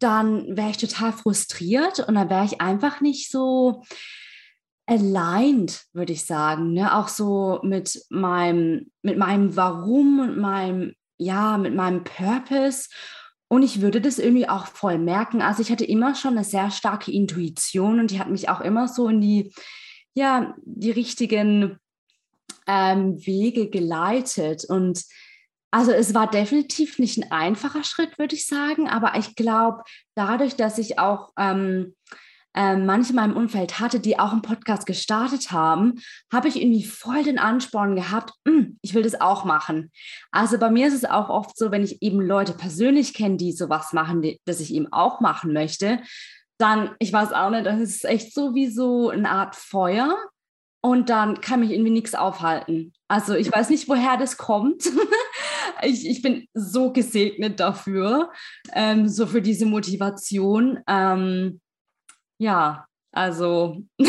dann 0.00 0.56
wäre 0.56 0.70
ich 0.70 0.78
total 0.78 1.12
frustriert 1.12 2.00
und 2.00 2.14
dann 2.14 2.30
wäre 2.30 2.44
ich 2.44 2.60
einfach 2.60 3.00
nicht 3.00 3.30
so 3.30 3.82
aligned, 4.86 5.84
würde 5.92 6.12
ich 6.12 6.24
sagen, 6.24 6.72
ne? 6.72 6.96
auch 6.96 7.08
so 7.08 7.60
mit 7.62 8.02
meinem, 8.10 8.90
mit 9.02 9.16
meinem 9.16 9.54
Warum 9.56 10.18
und 10.18 10.38
meinem, 10.38 10.94
ja, 11.16 11.58
mit 11.58 11.74
meinem 11.76 12.02
Purpose. 12.02 12.88
Und 13.46 13.62
ich 13.62 13.82
würde 13.82 14.00
das 14.00 14.18
irgendwie 14.18 14.48
auch 14.48 14.66
voll 14.66 14.98
merken. 14.98 15.42
Also 15.42 15.62
ich 15.62 15.70
hatte 15.70 15.84
immer 15.84 16.16
schon 16.16 16.32
eine 16.32 16.44
sehr 16.44 16.70
starke 16.72 17.12
Intuition 17.12 18.00
und 18.00 18.10
die 18.10 18.18
hat 18.18 18.30
mich 18.30 18.48
auch 18.48 18.60
immer 18.60 18.88
so 18.88 19.08
in 19.08 19.20
die, 19.20 19.52
ja, 20.14 20.54
die 20.64 20.90
richtigen 20.90 21.78
ähm, 22.70 23.26
Wege 23.26 23.68
geleitet. 23.68 24.64
Und 24.64 25.04
also 25.72 25.90
es 25.90 26.14
war 26.14 26.30
definitiv 26.30 27.00
nicht 27.00 27.18
ein 27.18 27.32
einfacher 27.32 27.82
Schritt, 27.82 28.16
würde 28.18 28.36
ich 28.36 28.46
sagen, 28.46 28.88
aber 28.88 29.16
ich 29.18 29.34
glaube, 29.34 29.82
dadurch, 30.14 30.54
dass 30.54 30.78
ich 30.78 30.98
auch 30.98 31.32
ähm, 31.36 31.96
äh, 32.54 32.76
manche 32.76 33.10
in 33.10 33.16
meinem 33.16 33.36
Umfeld 33.36 33.80
hatte, 33.80 33.98
die 33.98 34.18
auch 34.18 34.32
einen 34.32 34.42
Podcast 34.42 34.86
gestartet 34.86 35.50
haben, 35.50 36.00
habe 36.32 36.48
ich 36.48 36.60
irgendwie 36.60 36.84
voll 36.84 37.24
den 37.24 37.38
Ansporn 37.38 37.96
gehabt, 37.96 38.32
hm, 38.46 38.78
ich 38.82 38.94
will 38.94 39.02
das 39.02 39.20
auch 39.20 39.44
machen. 39.44 39.90
Also 40.30 40.58
bei 40.58 40.70
mir 40.70 40.88
ist 40.88 40.94
es 40.94 41.04
auch 41.04 41.28
oft 41.28 41.56
so, 41.56 41.72
wenn 41.72 41.82
ich 41.82 42.02
eben 42.02 42.20
Leute 42.20 42.52
persönlich 42.52 43.14
kenne, 43.14 43.36
die 43.36 43.52
sowas 43.52 43.92
machen, 43.92 44.22
die, 44.22 44.40
das 44.44 44.60
ich 44.60 44.72
eben 44.74 44.92
auch 44.92 45.20
machen 45.20 45.52
möchte, 45.52 46.02
dann, 46.58 46.94
ich 46.98 47.12
weiß 47.12 47.32
auch 47.32 47.50
nicht, 47.50 47.66
das 47.66 47.80
ist 47.80 48.04
echt 48.04 48.34
so 48.34 48.54
wie 48.54 48.68
so 48.68 49.10
eine 49.10 49.30
Art 49.30 49.56
Feuer, 49.56 50.16
und 50.82 51.10
dann 51.10 51.40
kann 51.40 51.60
mich 51.60 51.70
irgendwie 51.70 51.90
nichts 51.90 52.14
aufhalten. 52.14 52.92
Also 53.08 53.34
ich 53.34 53.52
weiß 53.52 53.70
nicht, 53.70 53.88
woher 53.88 54.16
das 54.16 54.36
kommt. 54.36 54.84
ich, 55.82 56.08
ich 56.08 56.22
bin 56.22 56.46
so 56.54 56.92
gesegnet 56.92 57.60
dafür, 57.60 58.30
ähm, 58.72 59.08
so 59.08 59.26
für 59.26 59.42
diese 59.42 59.66
Motivation. 59.66 60.80
Ähm, 60.86 61.60
ja, 62.38 62.86
also 63.12 63.82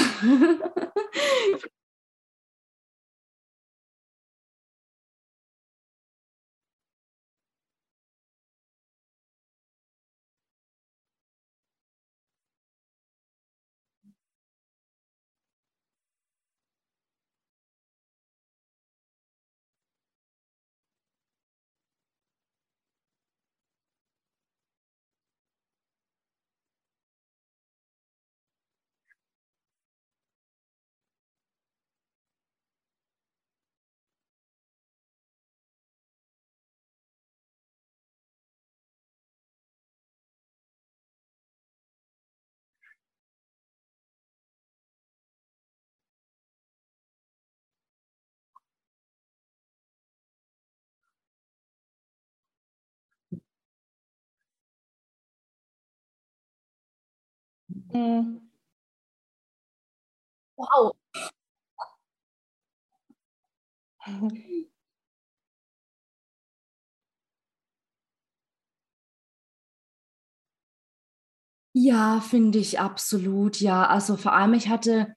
Mhm. 57.93 58.41
Wow. 60.57 60.93
Ja, 71.75 72.19
finde 72.19 72.59
ich 72.59 72.79
absolut. 72.81 73.61
Ja, 73.61 73.85
also 73.87 74.17
vor 74.17 74.33
allem, 74.33 74.53
ich 74.53 74.67
hatte, 74.67 75.15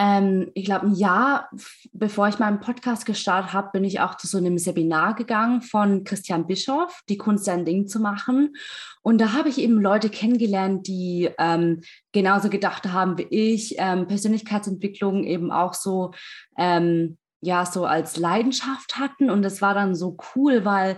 ähm, 0.00 0.50
ich 0.54 0.64
glaube, 0.64 0.86
ein 0.86 0.94
Jahr 0.94 1.50
bevor 1.92 2.26
ich 2.26 2.38
meinen 2.38 2.60
Podcast 2.60 3.04
gestartet 3.04 3.52
habe, 3.52 3.68
bin 3.72 3.84
ich 3.84 4.00
auch 4.00 4.16
zu 4.16 4.26
so 4.26 4.38
einem 4.38 4.56
Seminar 4.56 5.14
gegangen 5.14 5.60
von 5.60 6.04
Christian 6.04 6.46
Bischoff, 6.46 7.02
die 7.10 7.18
Kunst 7.18 7.46
ein 7.50 7.66
Ding 7.66 7.86
zu 7.86 8.00
machen. 8.00 8.56
Und 9.02 9.20
da 9.20 9.34
habe 9.34 9.50
ich 9.50 9.58
eben 9.58 9.78
Leute 9.78 10.08
kennengelernt, 10.08 10.86
die 10.86 11.28
ähm, 11.38 11.82
genauso 12.12 12.48
gedacht 12.48 12.90
haben 12.90 13.18
wie 13.18 13.26
ich, 13.28 13.74
ähm, 13.76 14.06
Persönlichkeitsentwicklung 14.06 15.24
eben 15.24 15.52
auch 15.52 15.74
so, 15.74 16.12
ähm, 16.56 17.18
ja, 17.42 17.66
so 17.66 17.84
als 17.84 18.16
Leidenschaft 18.16 18.96
hatten. 18.96 19.28
Und 19.28 19.42
das 19.42 19.60
war 19.60 19.74
dann 19.74 19.94
so 19.94 20.16
cool, 20.34 20.64
weil 20.64 20.96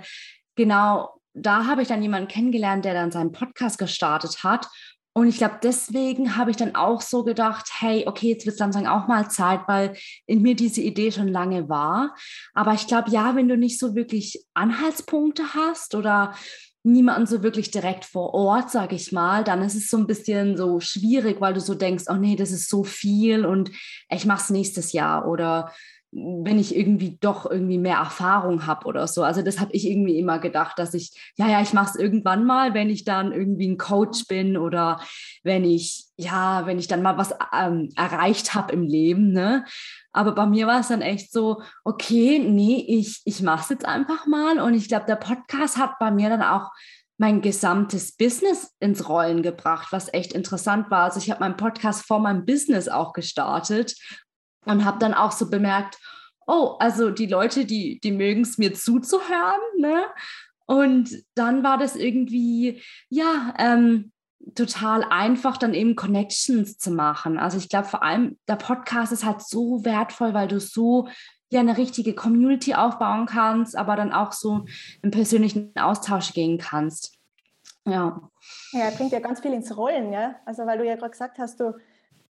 genau 0.55 1.21
da 1.35 1.67
habe 1.67 1.83
ich 1.83 1.89
dann 1.89 2.03
jemanden 2.03 2.29
kennengelernt, 2.29 2.85
der 2.85 2.95
dann 2.95 3.11
seinen 3.11 3.33
Podcast 3.33 3.79
gestartet 3.79 4.45
hat. 4.45 4.69
Und 5.15 5.29
ich 5.29 5.37
glaube, 5.37 5.59
deswegen 5.63 6.37
habe 6.37 6.51
ich 6.51 6.57
dann 6.57 6.75
auch 6.75 7.03
so 7.03 7.23
gedacht, 7.23 7.69
hey, 7.81 8.05
okay, 8.07 8.31
jetzt 8.31 8.47
wird 8.47 8.55
es 8.55 8.61
langsam 8.61 8.87
auch 8.87 9.09
mal 9.09 9.31
Zeit, 9.31 9.61
weil 9.67 9.95
in 10.27 10.41
mir 10.41 10.57
diese 10.57 10.81
Idee 10.81 11.13
schon 11.13 11.29
lange 11.29 11.69
war. 11.69 12.15
Aber 12.55 12.73
ich 12.73 12.87
glaube, 12.87 13.11
ja, 13.11 13.37
wenn 13.37 13.49
du 13.49 13.57
nicht 13.57 13.79
so 13.79 13.95
wirklich 13.95 14.43
Anhaltspunkte 14.55 15.55
hast 15.55 15.95
oder 15.95 16.35
niemanden 16.85 17.27
so 17.27 17.43
wirklich 17.43 17.71
direkt 17.71 18.05
vor 18.05 18.35
Ort, 18.35 18.71
sage 18.71 18.97
ich 18.97 19.13
mal, 19.13 19.45
dann 19.45 19.63
ist 19.63 19.75
es 19.75 19.89
so 19.89 19.99
ein 19.99 20.07
bisschen 20.07 20.57
so 20.57 20.81
schwierig, 20.81 21.41
weil 21.41 21.55
du 21.55 21.61
so 21.61 21.75
denkst, 21.75 22.05
oh 22.09 22.15
nee, 22.15 22.35
das 22.35 22.51
ist 22.51 22.69
so 22.69 22.83
viel 22.83 23.47
und 23.47 23.71
ich 24.11 24.25
mache 24.25 24.43
es 24.43 24.51
nächstes 24.51 24.93
Jahr 24.93 25.29
oder 25.29 25.73
wenn 26.15 26.59
ich 26.59 26.77
irgendwie 26.77 27.17
doch 27.21 27.51
irgendwie 27.51 27.79
mehr 27.79 27.97
Erfahrung 27.97 28.67
habe 28.67 28.87
oder 28.87 29.07
so. 29.07 29.23
Also 29.23 29.41
das 29.41 29.59
habe 29.59 29.73
ich 29.73 29.89
irgendwie 29.89 30.19
immer 30.19 30.39
gedacht, 30.39 30.79
dass 30.79 30.93
ich, 30.93 31.33
ja, 31.39 31.49
ja, 31.49 31.63
ich 31.63 31.73
mache 31.73 31.91
es 31.91 31.97
irgendwann 31.97 32.45
mal, 32.45 32.75
wenn 32.75 32.91
ich 32.91 33.05
dann 33.05 33.33
irgendwie 33.33 33.69
ein 33.69 33.79
Coach 33.79 34.27
bin 34.29 34.59
oder 34.59 35.01
wenn 35.43 35.65
ich, 35.65 36.05
ja, 36.19 36.67
wenn 36.67 36.79
ich 36.79 36.87
dann 36.87 37.01
mal 37.01 37.17
was 37.17 37.35
ähm, 37.59 37.89
erreicht 37.97 38.55
habe 38.55 38.75
im 38.75 38.83
Leben. 38.83 39.33
Ne? 39.33 39.65
Aber 40.13 40.33
bei 40.33 40.45
mir 40.45 40.67
war 40.67 40.81
es 40.81 40.89
dann 40.89 41.01
echt 41.01 41.33
so, 41.33 41.63
okay, 41.83 42.39
nee, 42.39 42.85
ich, 42.87 43.23
ich 43.25 43.41
mache 43.41 43.63
es 43.63 43.71
jetzt 43.71 43.87
einfach 43.87 44.27
mal. 44.27 44.61
Und 44.61 44.75
ich 44.75 44.89
glaube, 44.89 45.07
der 45.07 45.17
Podcast 45.17 45.79
hat 45.79 45.99
bei 45.99 46.11
mir 46.11 46.29
dann 46.29 46.43
auch 46.43 46.73
mein 47.17 47.41
gesamtes 47.41 48.17
Business 48.17 48.75
ins 48.81 49.09
Rollen 49.09 49.43
gebracht, 49.43 49.89
was 49.93 50.13
echt 50.13 50.35
interessant 50.35 50.91
war. 50.91 51.05
Also 51.05 51.21
ich 51.21 51.31
habe 51.31 51.41
meinen 51.41 51.57
Podcast 51.57 52.05
vor 52.05 52.19
meinem 52.19 52.45
Business 52.45 52.89
auch 52.89 53.15
gestartet 53.15 53.95
und 54.65 54.85
habe 54.85 54.99
dann 54.99 55.15
auch 55.15 55.33
so 55.33 55.51
bemerkt, 55.51 55.99
oh, 56.47 56.77
also 56.79 57.11
die 57.11 57.27
Leute, 57.27 57.65
die, 57.65 58.01
die 58.01 58.13
mögen 58.13 58.43
es 58.43 58.59
mir 58.59 58.75
zuzuhören. 58.75 59.61
Ne? 59.79 60.05
Und 60.67 61.11
dann 61.35 61.63
war 61.63 61.79
das 61.79 61.97
irgendwie, 61.97 62.83
ja, 63.09 63.55
ähm, 63.59 64.13
total 64.55 65.05
einfach, 65.05 65.57
dann 65.57 65.75
eben 65.75 65.95
Connections 65.95 66.79
zu 66.79 66.91
machen. 66.91 67.39
Also 67.39 67.59
ich 67.59 67.69
glaube 67.69 67.87
vor 67.87 68.03
allem, 68.03 68.39
der 68.49 68.57
Podcast 68.57 69.13
ist 69.13 69.25
halt 69.25 69.41
so 69.41 69.85
wertvoll, 69.85 70.35
weil 70.35 70.49
du 70.49 70.59
so 70.59 71.09
ja 71.51 71.61
eine 71.61 71.77
richtige 71.77 72.15
Community 72.15 72.75
aufbauen 72.75 73.27
kannst, 73.27 73.77
aber 73.77 73.95
dann 73.95 74.13
auch 74.13 74.33
so 74.33 74.65
im 75.03 75.11
persönlichen 75.11 75.73
Austausch 75.77 76.33
gehen 76.33 76.59
kannst. 76.59 77.19
Ja. 77.85 78.31
Ja, 78.73 78.91
bringt 78.91 79.13
ja 79.13 79.21
ganz 79.21 79.41
viel 79.41 79.53
ins 79.53 79.77
Rollen, 79.77 80.13
ja. 80.13 80.37
Also 80.47 80.67
weil 80.67 80.79
du 80.79 80.87
ja 80.87 80.97
gerade 80.97 81.11
gesagt 81.11 81.39
hast, 81.39 81.61
du 81.61 81.75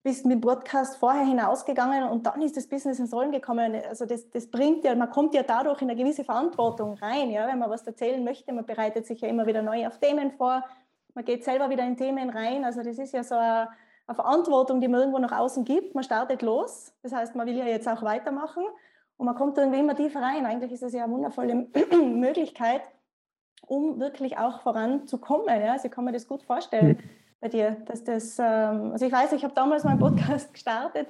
bist 0.03 0.25
mit 0.25 0.33
dem 0.33 0.41
Podcast 0.41 0.97
vorher 0.97 1.23
hinausgegangen 1.23 2.03
und 2.05 2.25
dann 2.25 2.41
ist 2.41 2.57
das 2.57 2.67
Business 2.67 2.99
ins 2.99 3.13
Rollen 3.13 3.31
gekommen. 3.31 3.75
Also 3.87 4.05
das, 4.05 4.29
das 4.31 4.49
bringt 4.49 4.83
ja, 4.83 4.95
man 4.95 5.11
kommt 5.11 5.35
ja 5.35 5.43
dadurch 5.43 5.81
in 5.81 5.89
eine 5.89 6.01
gewisse 6.01 6.23
Verantwortung 6.23 6.95
rein, 6.95 7.29
ja, 7.29 7.47
wenn 7.47 7.59
man 7.59 7.69
was 7.69 7.85
erzählen 7.85 8.23
möchte. 8.23 8.51
Man 8.51 8.65
bereitet 8.65 9.05
sich 9.05 9.21
ja 9.21 9.27
immer 9.27 9.45
wieder 9.45 9.61
neu 9.61 9.85
auf 9.87 9.99
Themen 9.99 10.31
vor, 10.31 10.63
man 11.13 11.25
geht 11.25 11.43
selber 11.43 11.69
wieder 11.69 11.85
in 11.85 11.97
Themen 11.97 12.29
rein. 12.29 12.63
Also 12.63 12.81
das 12.81 12.97
ist 12.97 13.13
ja 13.13 13.23
so 13.23 13.35
eine, 13.35 13.69
eine 14.07 14.15
Verantwortung, 14.15 14.81
die 14.81 14.87
man 14.87 15.01
irgendwo 15.01 15.19
nach 15.19 15.37
außen 15.37 15.65
gibt. 15.65 15.93
Man 15.93 16.03
startet 16.03 16.41
los, 16.41 16.93
das 17.03 17.11
heißt, 17.11 17.35
man 17.35 17.45
will 17.45 17.57
ja 17.57 17.65
jetzt 17.65 17.87
auch 17.87 18.01
weitermachen 18.01 18.63
und 19.17 19.25
man 19.25 19.35
kommt 19.35 19.57
irgendwie 19.57 19.79
immer 19.79 19.95
tiefer 19.95 20.21
rein. 20.21 20.47
Eigentlich 20.47 20.71
ist 20.71 20.81
das 20.81 20.93
ja 20.93 21.03
eine 21.03 21.13
wundervolle 21.13 21.67
Möglichkeit, 21.91 22.81
um 23.67 23.99
wirklich 23.99 24.39
auch 24.39 24.61
voranzukommen. 24.61 25.47
Ja? 25.61 25.77
Sie 25.77 25.89
kann 25.89 26.05
mir 26.05 26.11
das 26.11 26.27
gut 26.27 26.41
vorstellen. 26.41 26.97
Mhm 27.41 27.41
bei 27.41 27.49
dir, 27.49 27.77
dass 27.85 28.03
das, 28.03 28.37
ähm, 28.39 28.91
also 28.93 29.05
ich 29.05 29.11
weiß, 29.11 29.33
ich 29.33 29.43
habe 29.43 29.53
damals 29.53 29.83
meinen 29.83 29.99
Podcast 29.99 30.53
gestartet, 30.53 31.09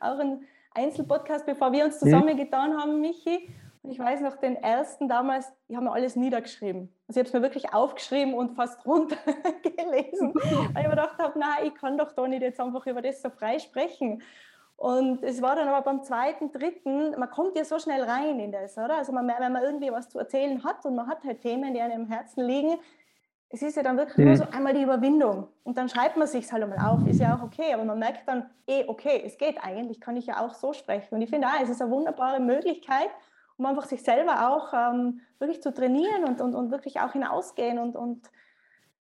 auch 0.00 0.18
ein 0.18 0.44
Einzelpodcast, 0.72 1.44
bevor 1.44 1.72
wir 1.72 1.84
uns 1.84 1.96
mhm. 1.96 2.06
zusammengetan 2.06 2.78
haben, 2.78 3.00
Michi. 3.00 3.52
Und 3.82 3.90
ich 3.90 3.98
weiß 3.98 4.20
noch, 4.20 4.36
den 4.36 4.54
ersten 4.54 5.08
damals, 5.08 5.52
ich 5.66 5.74
habe 5.74 5.86
mir 5.86 5.92
alles 5.92 6.14
niedergeschrieben. 6.14 6.94
Also 7.08 7.20
ich 7.20 7.26
habe 7.26 7.26
es 7.26 7.32
mir 7.32 7.42
wirklich 7.42 7.74
aufgeschrieben 7.74 8.32
und 8.32 8.54
fast 8.54 8.86
runtergelesen, 8.86 10.32
weil 10.34 10.82
ich 10.82 10.88
mir 10.88 10.90
gedacht 10.90 11.18
habe, 11.18 11.36
nein, 11.36 11.66
ich 11.66 11.74
kann 11.74 11.98
doch 11.98 12.12
da 12.12 12.28
nicht 12.28 12.42
jetzt 12.42 12.60
einfach 12.60 12.86
über 12.86 13.02
das 13.02 13.20
so 13.20 13.28
frei 13.28 13.58
sprechen. 13.58 14.22
Und 14.76 15.24
es 15.24 15.42
war 15.42 15.56
dann 15.56 15.68
aber 15.68 15.82
beim 15.82 16.02
zweiten, 16.04 16.52
dritten, 16.52 17.18
man 17.18 17.30
kommt 17.30 17.56
ja 17.56 17.64
so 17.64 17.80
schnell 17.80 18.02
rein 18.02 18.38
in 18.38 18.52
das, 18.52 18.78
oder? 18.78 18.98
Also 18.98 19.12
man, 19.12 19.26
wenn 19.26 19.52
man 19.52 19.62
irgendwie 19.62 19.90
was 19.90 20.08
zu 20.08 20.18
erzählen 20.18 20.62
hat 20.62 20.84
und 20.86 20.94
man 20.94 21.08
hat 21.08 21.24
halt 21.24 21.40
Themen, 21.40 21.74
die 21.74 21.80
einem 21.80 22.02
im 22.02 22.06
Herzen 22.08 22.44
liegen, 22.44 22.78
es 23.52 23.60
ist 23.60 23.76
ja 23.76 23.82
dann 23.82 23.98
wirklich 23.98 24.16
mhm. 24.16 24.24
nur 24.24 24.36
so 24.36 24.44
einmal 24.50 24.72
die 24.72 24.82
Überwindung. 24.82 25.46
Und 25.62 25.76
dann 25.76 25.88
schreibt 25.88 26.16
man 26.16 26.26
sich 26.26 26.50
halt 26.50 26.62
einmal 26.62 26.78
auf, 26.78 27.06
ist 27.06 27.20
ja 27.20 27.36
auch 27.36 27.42
okay, 27.42 27.74
aber 27.74 27.84
man 27.84 27.98
merkt 27.98 28.26
dann, 28.26 28.46
eh, 28.66 28.84
okay, 28.88 29.22
es 29.24 29.36
geht 29.36 29.62
eigentlich, 29.62 30.00
kann 30.00 30.16
ich 30.16 30.26
ja 30.26 30.40
auch 30.40 30.54
so 30.54 30.72
sprechen. 30.72 31.14
Und 31.14 31.20
ich 31.20 31.28
finde, 31.28 31.46
auch, 31.48 31.60
es 31.62 31.68
ist 31.68 31.82
eine 31.82 31.90
wunderbare 31.90 32.40
Möglichkeit, 32.40 33.10
um 33.58 33.66
einfach 33.66 33.84
sich 33.84 34.02
selber 34.02 34.48
auch 34.48 34.72
ähm, 34.72 35.20
wirklich 35.38 35.62
zu 35.62 35.72
trainieren 35.72 36.24
und, 36.24 36.40
und, 36.40 36.54
und 36.54 36.70
wirklich 36.70 37.00
auch 37.00 37.12
hinausgehen 37.12 37.78
und, 37.78 37.94
und 37.94 38.30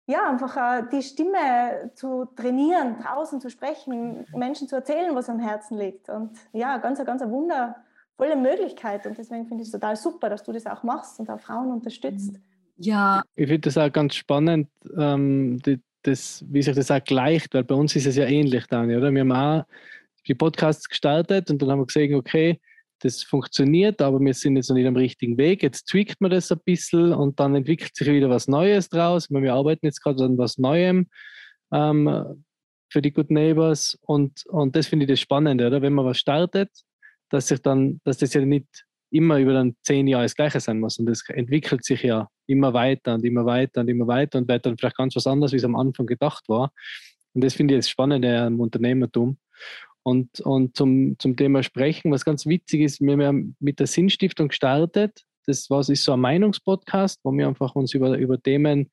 ja, 0.05 0.29
einfach 0.29 0.55
äh, 0.55 0.83
die 0.93 1.03
Stimme 1.03 1.91
zu 1.95 2.23
trainieren, 2.37 2.99
draußen 3.03 3.41
zu 3.41 3.49
sprechen, 3.49 4.25
Menschen 4.33 4.69
zu 4.69 4.77
erzählen, 4.77 5.13
was 5.13 5.29
am 5.29 5.39
Herzen 5.39 5.77
liegt. 5.77 6.07
Und 6.07 6.31
ja, 6.53 6.77
ganz, 6.77 7.03
ganz 7.03 7.21
eine 7.21 7.31
wundervolle 7.33 8.37
Möglichkeit. 8.37 9.05
Und 9.05 9.17
deswegen 9.17 9.45
finde 9.45 9.63
ich 9.63 9.67
es 9.67 9.73
total 9.73 9.97
super, 9.97 10.29
dass 10.29 10.43
du 10.43 10.53
das 10.53 10.65
auch 10.65 10.83
machst 10.83 11.19
und 11.19 11.29
auch 11.29 11.41
Frauen 11.41 11.69
unterstützt. 11.69 12.31
Mhm 12.31 12.46
ja. 12.77 13.23
Ich 13.35 13.47
finde 13.47 13.61
das 13.61 13.77
auch 13.77 13.91
ganz 13.91 14.15
spannend, 14.15 14.69
ähm, 14.97 15.59
die, 15.59 15.79
das, 16.03 16.45
wie 16.49 16.61
sich 16.61 16.75
das 16.75 16.91
auch 16.91 17.03
gleicht, 17.03 17.53
weil 17.53 17.63
bei 17.63 17.75
uns 17.75 17.95
ist 17.95 18.05
es 18.05 18.15
ja 18.15 18.25
ähnlich, 18.25 18.65
Dani, 18.67 18.95
oder? 18.95 19.11
Wir 19.11 19.21
haben 19.21 19.31
auch 19.31 19.65
die 20.27 20.35
Podcasts 20.35 20.87
gestartet 20.87 21.49
und 21.49 21.61
dann 21.61 21.71
haben 21.71 21.79
wir 21.79 21.85
gesehen, 21.85 22.15
okay, 22.15 22.59
das 22.99 23.23
funktioniert, 23.23 24.01
aber 24.01 24.19
wir 24.19 24.33
sind 24.33 24.55
jetzt 24.55 24.69
noch 24.69 24.75
nicht 24.75 24.87
am 24.87 24.95
richtigen 24.95 25.37
Weg. 25.37 25.61
Jetzt 25.63 25.85
tweakt 25.85 26.19
man 26.19 26.31
das 26.31 26.51
ein 26.51 26.59
bisschen 26.65 27.13
und 27.13 27.39
dann 27.39 27.55
entwickelt 27.55 27.95
sich 27.95 28.07
wieder 28.07 28.29
was 28.29 28.47
Neues 28.47 28.89
draus. 28.89 29.29
Wir 29.29 29.53
arbeiten 29.53 29.85
jetzt 29.85 30.01
gerade 30.01 30.23
an 30.23 30.37
was 30.37 30.57
Neuem 30.57 31.07
ähm, 31.71 32.43
für 32.89 33.01
die 33.01 33.11
Good 33.11 33.29
Neighbors 33.29 33.97
und, 34.01 34.45
und 34.47 34.75
das 34.75 34.87
finde 34.87 35.05
ich 35.05 35.09
das 35.11 35.19
Spannende, 35.19 35.67
oder? 35.67 35.81
Wenn 35.81 35.93
man 35.93 36.05
was 36.05 36.17
startet, 36.17 36.71
dass 37.29 37.49
sich 37.49 37.61
dann, 37.61 38.01
dass 38.03 38.17
das 38.17 38.33
ja 38.33 38.41
nicht 38.41 38.86
immer 39.09 39.39
über 39.39 39.53
dann 39.53 39.75
zehn 39.83 40.07
Jahre 40.07 40.25
das 40.25 40.35
Gleiche 40.35 40.59
sein 40.59 40.79
muss. 40.79 40.99
Und 40.99 41.05
das 41.05 41.23
entwickelt 41.29 41.83
sich 41.83 42.03
ja 42.03 42.27
immer 42.45 42.73
weiter 42.73 43.15
und 43.15 43.25
immer 43.25 43.45
weiter 43.45 43.81
und 43.81 43.89
immer 43.89 44.07
weiter 44.07 44.39
und 44.39 44.47
wird 44.47 44.65
dann 44.65 44.77
vielleicht 44.77 44.97
ganz 44.97 45.15
was 45.15 45.27
anderes, 45.27 45.51
wie 45.53 45.57
es 45.57 45.63
am 45.63 45.75
Anfang 45.75 46.05
gedacht 46.05 46.47
war. 46.47 46.71
Und 47.33 47.43
das 47.43 47.53
finde 47.53 47.75
ich 47.75 47.79
das 47.79 47.89
Spannende 47.89 48.41
am 48.41 48.59
Unternehmertum. 48.59 49.37
Und, 50.03 50.39
und 50.41 50.77
zum, 50.77 51.15
zum 51.19 51.35
Thema 51.35 51.63
Sprechen, 51.63 52.11
was 52.11 52.23
ganz 52.23 52.45
witzig 52.45 52.81
ist, 52.81 53.01
wir 53.01 53.27
haben 53.27 53.55
mit 53.59 53.79
der 53.79 53.87
Sinnstiftung 53.87 54.47
gestartet. 54.47 55.23
Das 55.45 55.69
war, 55.69 55.81
ist 55.81 56.03
so 56.03 56.13
ein 56.13 56.19
Meinungspodcast, 56.19 57.19
wo 57.23 57.31
wir 57.33 57.47
einfach 57.47 57.75
uns 57.75 57.93
über, 57.93 58.17
über 58.17 58.41
Themen 58.41 58.89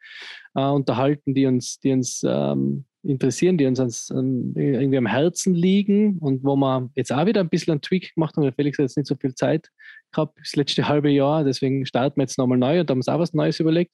äh, 0.55 0.65
unterhalten, 0.65 1.35
die 1.35 1.47
uns, 1.47 1.79
die 1.81 1.93
uns 1.93 2.23
ähm, 2.27 2.85
interessieren, 3.05 3.59
die 3.59 3.67
uns 3.67 3.79
ans, 3.79 4.11
an, 4.11 4.53
irgendwie 4.57 4.99
am 4.99 5.07
Herzen 5.07 5.55
liegen 5.55 6.19
und 6.19 6.45
wo 6.45 6.57
wir 6.57 6.91
jetzt 6.95 7.13
auch 7.13 7.27
wieder 7.27 7.41
ein 7.41 7.49
bisschen 7.49 7.73
einen 7.73 7.81
Tweak 7.81 8.15
gemacht 8.15 8.37
haben, 8.37 8.45
weil 8.45 8.53
Felix 8.53 8.79
hat 8.79 8.85
jetzt 8.85 8.97
nicht 8.97 9.07
so 9.07 9.17
viel 9.17 9.35
Zeit 9.35 9.69
gehabt, 10.13 10.39
das 10.39 10.57
letzte 10.57 10.89
halbe 10.89 11.11
Jahr, 11.11 11.45
deswegen 11.45 11.87
starten 11.87 12.17
wir 12.17 12.25
jetzt 12.25 12.39
nochmal 12.39 12.59
neu 12.59 12.81
und 12.81 12.91
haben 12.91 12.99
uns 12.99 13.09
auch 13.09 13.19
was 13.19 13.35
Neues 13.35 13.61
überlegt. 13.61 13.93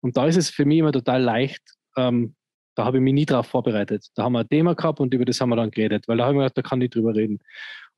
Und 0.00 0.16
da 0.16 0.26
ist 0.26 0.36
es 0.36 0.50
für 0.50 0.64
mich 0.64 0.78
immer 0.78 0.92
total 0.92 1.22
leicht, 1.22 1.62
ähm, 1.96 2.34
da 2.74 2.84
habe 2.84 2.98
ich 2.98 3.02
mich 3.02 3.14
nie 3.14 3.26
drauf 3.26 3.46
vorbereitet. 3.46 4.08
Da 4.14 4.24
haben 4.24 4.32
wir 4.32 4.40
ein 4.40 4.48
Thema 4.48 4.74
gehabt 4.74 5.00
und 5.00 5.14
über 5.14 5.24
das 5.24 5.40
haben 5.40 5.50
wir 5.50 5.56
dann 5.56 5.70
geredet, 5.70 6.08
weil 6.08 6.16
da 6.16 6.24
habe 6.24 6.34
ich 6.34 6.36
mir 6.36 6.42
gedacht, 6.42 6.58
da 6.58 6.62
kann 6.62 6.80
ich 6.80 6.90
drüber 6.90 7.14
reden. 7.14 7.38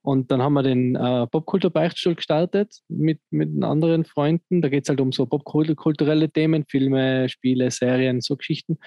Und 0.01 0.31
dann 0.31 0.41
haben 0.41 0.53
wir 0.53 0.63
den 0.63 0.95
äh, 0.95 1.27
Popkultur-Beichtstuhl 1.27 2.15
gestartet 2.15 2.79
mit, 2.87 3.19
mit 3.29 3.61
anderen 3.63 4.05
Freunden. 4.05 4.61
Da 4.61 4.69
geht 4.69 4.83
es 4.83 4.89
halt 4.89 5.01
um 5.01 5.11
so 5.11 5.25
popkulturelle 5.25 6.29
Themen, 6.29 6.63
Filme, 6.69 7.27
Spiele, 7.27 7.71
Serien, 7.71 8.21
so 8.21 8.37
Geschichten. 8.37 8.77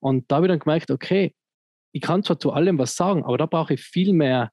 Und 0.00 0.30
da 0.30 0.36
habe 0.36 0.46
ich 0.46 0.50
dann 0.50 0.58
gemerkt, 0.58 0.90
okay, 0.90 1.34
ich 1.92 2.02
kann 2.02 2.22
zwar 2.22 2.38
zu 2.38 2.52
allem 2.52 2.78
was 2.78 2.94
sagen, 2.96 3.24
aber 3.24 3.38
da 3.38 3.46
brauche 3.46 3.74
ich 3.74 3.80
viel 3.82 4.12
mehr 4.12 4.50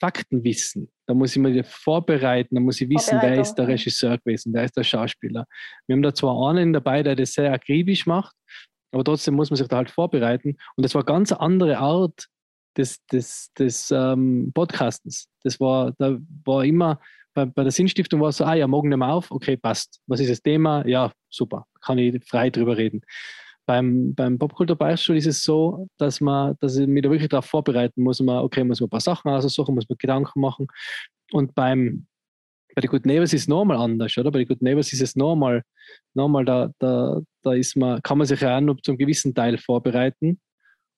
Faktenwissen. 0.00 0.90
Da 1.06 1.14
muss 1.14 1.36
ich 1.36 1.42
mir 1.42 1.64
vorbereiten, 1.64 2.54
da 2.54 2.60
muss 2.60 2.80
ich 2.80 2.88
wissen, 2.88 3.18
wer 3.20 3.40
ist 3.40 3.54
der 3.54 3.68
Regisseur 3.68 4.18
gewesen, 4.18 4.52
wer 4.52 4.64
ist 4.64 4.76
der 4.76 4.84
Schauspieler. 4.84 5.46
Wir 5.86 5.94
haben 5.94 6.02
da 6.02 6.14
zwar 6.14 6.50
einen 6.50 6.72
dabei, 6.72 7.02
der 7.02 7.16
das 7.16 7.32
sehr 7.32 7.52
akribisch 7.52 8.06
macht, 8.06 8.34
aber 8.92 9.04
trotzdem 9.04 9.34
muss 9.34 9.50
man 9.50 9.56
sich 9.56 9.68
da 9.68 9.76
halt 9.76 9.90
vorbereiten. 9.90 10.56
Und 10.76 10.84
das 10.84 10.94
war 10.94 11.02
eine 11.02 11.06
ganz 11.06 11.32
andere 11.32 11.78
Art 11.78 12.26
des, 12.76 13.04
des, 13.06 13.52
des 13.58 13.90
ähm, 13.90 14.50
Podcastens. 14.54 15.28
Das 15.42 15.60
war, 15.60 15.92
da 15.98 16.18
war 16.44 16.64
immer, 16.64 17.00
bei, 17.34 17.44
bei 17.44 17.62
der 17.62 17.72
Sinnstiftung 17.72 18.20
war 18.20 18.28
es 18.28 18.38
so, 18.38 18.44
ah 18.44 18.54
ja, 18.54 18.66
morgen 18.66 18.88
nehmen 18.88 19.00
wir 19.00 19.12
auf, 19.12 19.30
okay, 19.30 19.56
passt. 19.56 20.00
Was 20.06 20.20
ist 20.20 20.30
das 20.30 20.42
Thema? 20.42 20.86
Ja, 20.86 21.12
super, 21.30 21.66
kann 21.80 21.98
ich 21.98 22.24
frei 22.24 22.50
drüber 22.50 22.76
reden. 22.76 23.02
Beim, 23.66 24.14
beim 24.14 24.38
Popkulturbeispiel 24.38 25.16
ist 25.16 25.26
es 25.26 25.42
so, 25.42 25.88
dass 25.98 26.20
man, 26.20 26.54
dass 26.60 26.76
ich 26.76 26.86
mich 26.86 27.02
da 27.02 27.10
wirklich 27.10 27.30
darauf 27.30 27.46
vorbereiten 27.46 28.02
muss, 28.02 28.20
man, 28.20 28.44
okay, 28.44 28.62
muss 28.62 28.80
man 28.80 28.88
ein 28.88 28.90
paar 28.90 29.00
Sachen 29.00 29.30
aussuchen, 29.30 29.74
muss 29.74 29.88
man 29.88 29.96
Gedanken 29.98 30.40
machen. 30.40 30.66
Und 31.32 31.54
beim, 31.54 32.06
bei 32.74 32.82
den 32.82 32.90
Good 32.90 33.06
Neighbors 33.06 33.32
ist 33.32 33.42
es 33.42 33.48
nochmal 33.48 33.78
anders, 33.78 34.16
oder? 34.18 34.30
Bei 34.30 34.40
den 34.40 34.48
Good 34.48 34.62
Neighbors 34.62 34.92
ist 34.92 35.00
es 35.00 35.16
nochmal, 35.16 35.62
nochmal 36.12 36.44
da, 36.44 36.70
da, 36.78 37.20
da 37.42 37.52
ist 37.54 37.76
man, 37.76 38.02
kann 38.02 38.18
man 38.18 38.26
sich 38.26 38.40
ja 38.40 38.56
auch 38.56 38.60
nur 38.60 38.76
zum 38.82 38.98
gewissen 38.98 39.34
Teil 39.34 39.56
vorbereiten. 39.56 40.40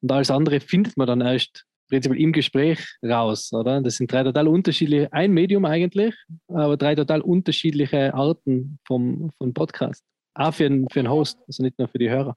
Und 0.03 0.13
alles 0.13 0.31
andere 0.31 0.61
findet 0.61 0.97
man 0.97 1.07
dann 1.07 1.21
erst 1.21 1.65
prinzipiell 1.89 2.21
im 2.21 2.33
Gespräch 2.33 2.81
raus, 3.05 3.53
oder? 3.53 3.81
Das 3.81 3.97
sind 3.97 4.11
drei 4.11 4.25
total 4.25 4.49
unterschiedliche, 4.49 5.13
ein 5.13 5.33
Medium 5.33 5.65
eigentlich, 5.65 6.15
aber 6.49 6.77
drei 6.77 6.95
total 6.95 7.21
unterschiedliche 7.21 8.13
Arten 8.15 8.79
vom, 8.87 9.31
vom 9.39 9.55
Podcast. 9.55 10.03
Auch 10.37 10.55
für 10.55 10.67
einen, 10.67 10.89
für 10.91 11.01
einen 11.01 11.11
Host, 11.11 11.39
also 11.47 11.63
nicht 11.63 11.79
nur 11.79 11.89
für 11.89 11.99
die 11.99 12.11
Hörer. 12.11 12.37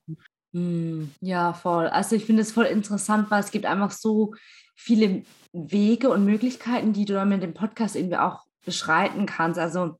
Hm, 0.53 1.11
ja, 1.21 1.53
voll. 1.53 1.87
Also 1.87 2.15
ich 2.15 2.25
finde 2.25 2.41
es 2.41 2.51
voll 2.51 2.65
interessant, 2.65 3.29
weil 3.29 3.41
es 3.41 3.51
gibt 3.51 3.65
einfach 3.65 3.91
so 3.91 4.33
viele 4.75 5.23
Wege 5.51 6.09
und 6.09 6.25
Möglichkeiten, 6.25 6.93
die 6.93 7.05
du 7.05 7.13
dann 7.13 7.29
mit 7.29 7.43
dem 7.43 7.53
Podcast 7.53 7.95
irgendwie 7.95 8.17
auch 8.17 8.45
beschreiten 8.65 9.25
kannst. 9.25 9.59
Also 9.59 9.97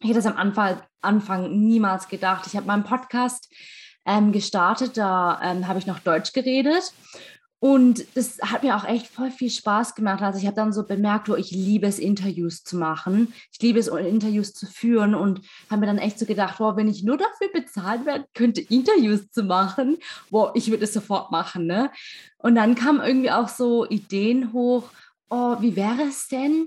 ich 0.00 0.08
hätte 0.08 0.18
das 0.18 0.26
am 0.26 0.36
Anfang, 0.36 0.80
Anfang 1.00 1.58
niemals 1.58 2.08
gedacht. 2.08 2.46
Ich 2.46 2.56
habe 2.56 2.66
meinen 2.66 2.84
Podcast 2.84 3.52
ähm, 4.06 4.32
gestartet, 4.32 4.96
da 4.96 5.40
ähm, 5.42 5.68
habe 5.68 5.78
ich 5.78 5.86
noch 5.86 6.00
Deutsch 6.00 6.32
geredet 6.32 6.92
und 7.62 8.04
das 8.16 8.40
hat 8.42 8.64
mir 8.64 8.74
auch 8.74 8.82
echt 8.82 9.06
voll 9.06 9.30
viel 9.30 9.48
Spaß 9.48 9.94
gemacht. 9.94 10.20
Also 10.20 10.36
ich 10.40 10.46
habe 10.46 10.56
dann 10.56 10.72
so 10.72 10.82
bemerkt, 10.82 11.28
wo 11.28 11.36
ich 11.36 11.52
liebe 11.52 11.86
es, 11.86 12.00
Interviews 12.00 12.64
zu 12.64 12.76
machen. 12.76 13.32
Ich 13.52 13.62
liebe 13.62 13.78
es, 13.78 13.86
Interviews 13.86 14.52
zu 14.52 14.66
führen 14.66 15.14
und 15.14 15.42
habe 15.70 15.82
mir 15.82 15.86
dann 15.86 15.98
echt 15.98 16.18
so 16.18 16.26
gedacht, 16.26 16.58
wow, 16.58 16.76
wenn 16.76 16.88
ich 16.88 17.04
nur 17.04 17.18
dafür 17.18 17.52
bezahlt 17.52 18.04
werde, 18.04 18.24
könnte 18.34 18.62
Interviews 18.62 19.30
zu 19.30 19.44
machen, 19.44 19.98
wow, 20.30 20.50
ich 20.54 20.72
würde 20.72 20.82
es 20.82 20.92
sofort 20.92 21.30
machen. 21.30 21.66
Ne? 21.66 21.92
Und 22.38 22.56
dann 22.56 22.74
kamen 22.74 23.00
irgendwie 23.00 23.30
auch 23.30 23.48
so 23.48 23.88
Ideen 23.88 24.52
hoch, 24.52 24.90
oh, 25.30 25.58
wie 25.60 25.76
wäre 25.76 26.02
es 26.08 26.26
denn, 26.26 26.66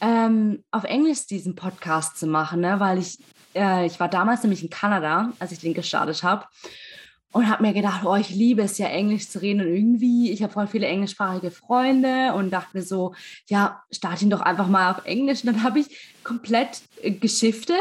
ähm, 0.00 0.62
auf 0.70 0.84
Englisch 0.84 1.26
diesen 1.26 1.56
Podcast 1.56 2.16
zu 2.16 2.28
machen, 2.28 2.60
ne? 2.60 2.78
weil 2.78 2.98
ich, 2.98 3.18
äh, 3.56 3.86
ich 3.86 3.98
war 3.98 4.08
damals 4.08 4.44
nämlich 4.44 4.62
in 4.62 4.70
Kanada, 4.70 5.32
als 5.40 5.50
ich 5.50 5.58
den 5.58 5.74
gestartet 5.74 6.22
habe 6.22 6.46
und 7.32 7.48
habe 7.48 7.62
mir 7.62 7.74
gedacht, 7.74 8.06
oh, 8.06 8.16
ich 8.16 8.30
liebe 8.30 8.62
es 8.62 8.78
ja, 8.78 8.86
Englisch 8.86 9.28
zu 9.28 9.40
reden 9.42 9.60
und 9.60 9.68
irgendwie, 9.68 10.30
ich 10.32 10.42
habe 10.42 10.52
voll 10.52 10.66
viele 10.66 10.86
englischsprachige 10.86 11.50
Freunde 11.50 12.32
und 12.34 12.50
dachte 12.50 12.76
mir 12.76 12.82
so, 12.82 13.14
ja, 13.48 13.82
starte 13.90 14.24
ihn 14.24 14.30
doch 14.30 14.40
einfach 14.40 14.66
mal 14.66 14.92
auf 14.92 15.04
Englisch. 15.04 15.44
Und 15.44 15.52
dann 15.52 15.62
habe 15.62 15.80
ich 15.80 16.18
komplett 16.24 16.80
äh, 17.02 17.10
geschiftet, 17.10 17.76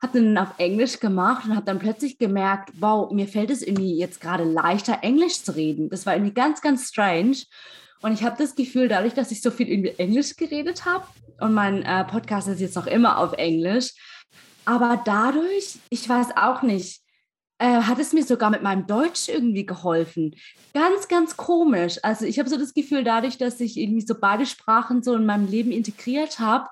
habe 0.00 0.20
dann 0.20 0.38
auf 0.38 0.54
Englisch 0.58 1.00
gemacht 1.00 1.44
und 1.44 1.56
habe 1.56 1.66
dann 1.66 1.80
plötzlich 1.80 2.18
gemerkt, 2.18 2.70
wow, 2.78 3.10
mir 3.10 3.26
fällt 3.26 3.50
es 3.50 3.62
irgendwie 3.62 3.98
jetzt 3.98 4.20
gerade 4.20 4.44
leichter, 4.44 4.98
Englisch 5.02 5.42
zu 5.42 5.56
reden. 5.56 5.90
Das 5.90 6.06
war 6.06 6.14
irgendwie 6.14 6.34
ganz, 6.34 6.60
ganz 6.60 6.88
strange. 6.88 7.38
Und 8.00 8.12
ich 8.12 8.22
habe 8.22 8.36
das 8.38 8.54
Gefühl, 8.54 8.86
dadurch, 8.86 9.14
dass 9.14 9.32
ich 9.32 9.42
so 9.42 9.50
viel 9.50 9.68
irgendwie 9.68 9.94
Englisch 9.98 10.36
geredet 10.36 10.84
habe 10.84 11.04
und 11.40 11.52
mein 11.52 11.82
äh, 11.82 12.04
Podcast 12.04 12.46
ist 12.46 12.60
jetzt 12.60 12.76
noch 12.76 12.86
immer 12.86 13.18
auf 13.18 13.32
Englisch, 13.32 13.92
aber 14.66 15.02
dadurch, 15.04 15.78
ich 15.90 16.08
weiß 16.08 16.36
auch 16.36 16.62
nicht, 16.62 17.03
äh, 17.64 17.82
hat 17.84 17.98
es 17.98 18.12
mir 18.12 18.22
sogar 18.22 18.50
mit 18.50 18.62
meinem 18.62 18.86
Deutsch 18.86 19.30
irgendwie 19.30 19.64
geholfen. 19.64 20.36
Ganz, 20.74 21.08
ganz 21.08 21.38
komisch. 21.38 21.98
Also 22.02 22.26
ich 22.26 22.38
habe 22.38 22.50
so 22.50 22.58
das 22.58 22.74
Gefühl, 22.74 23.04
dadurch, 23.04 23.38
dass 23.38 23.58
ich 23.58 23.78
irgendwie 23.78 24.04
so 24.06 24.14
beide 24.20 24.44
Sprachen 24.44 25.02
so 25.02 25.14
in 25.14 25.24
meinem 25.24 25.48
Leben 25.48 25.72
integriert 25.72 26.38
habe, 26.38 26.68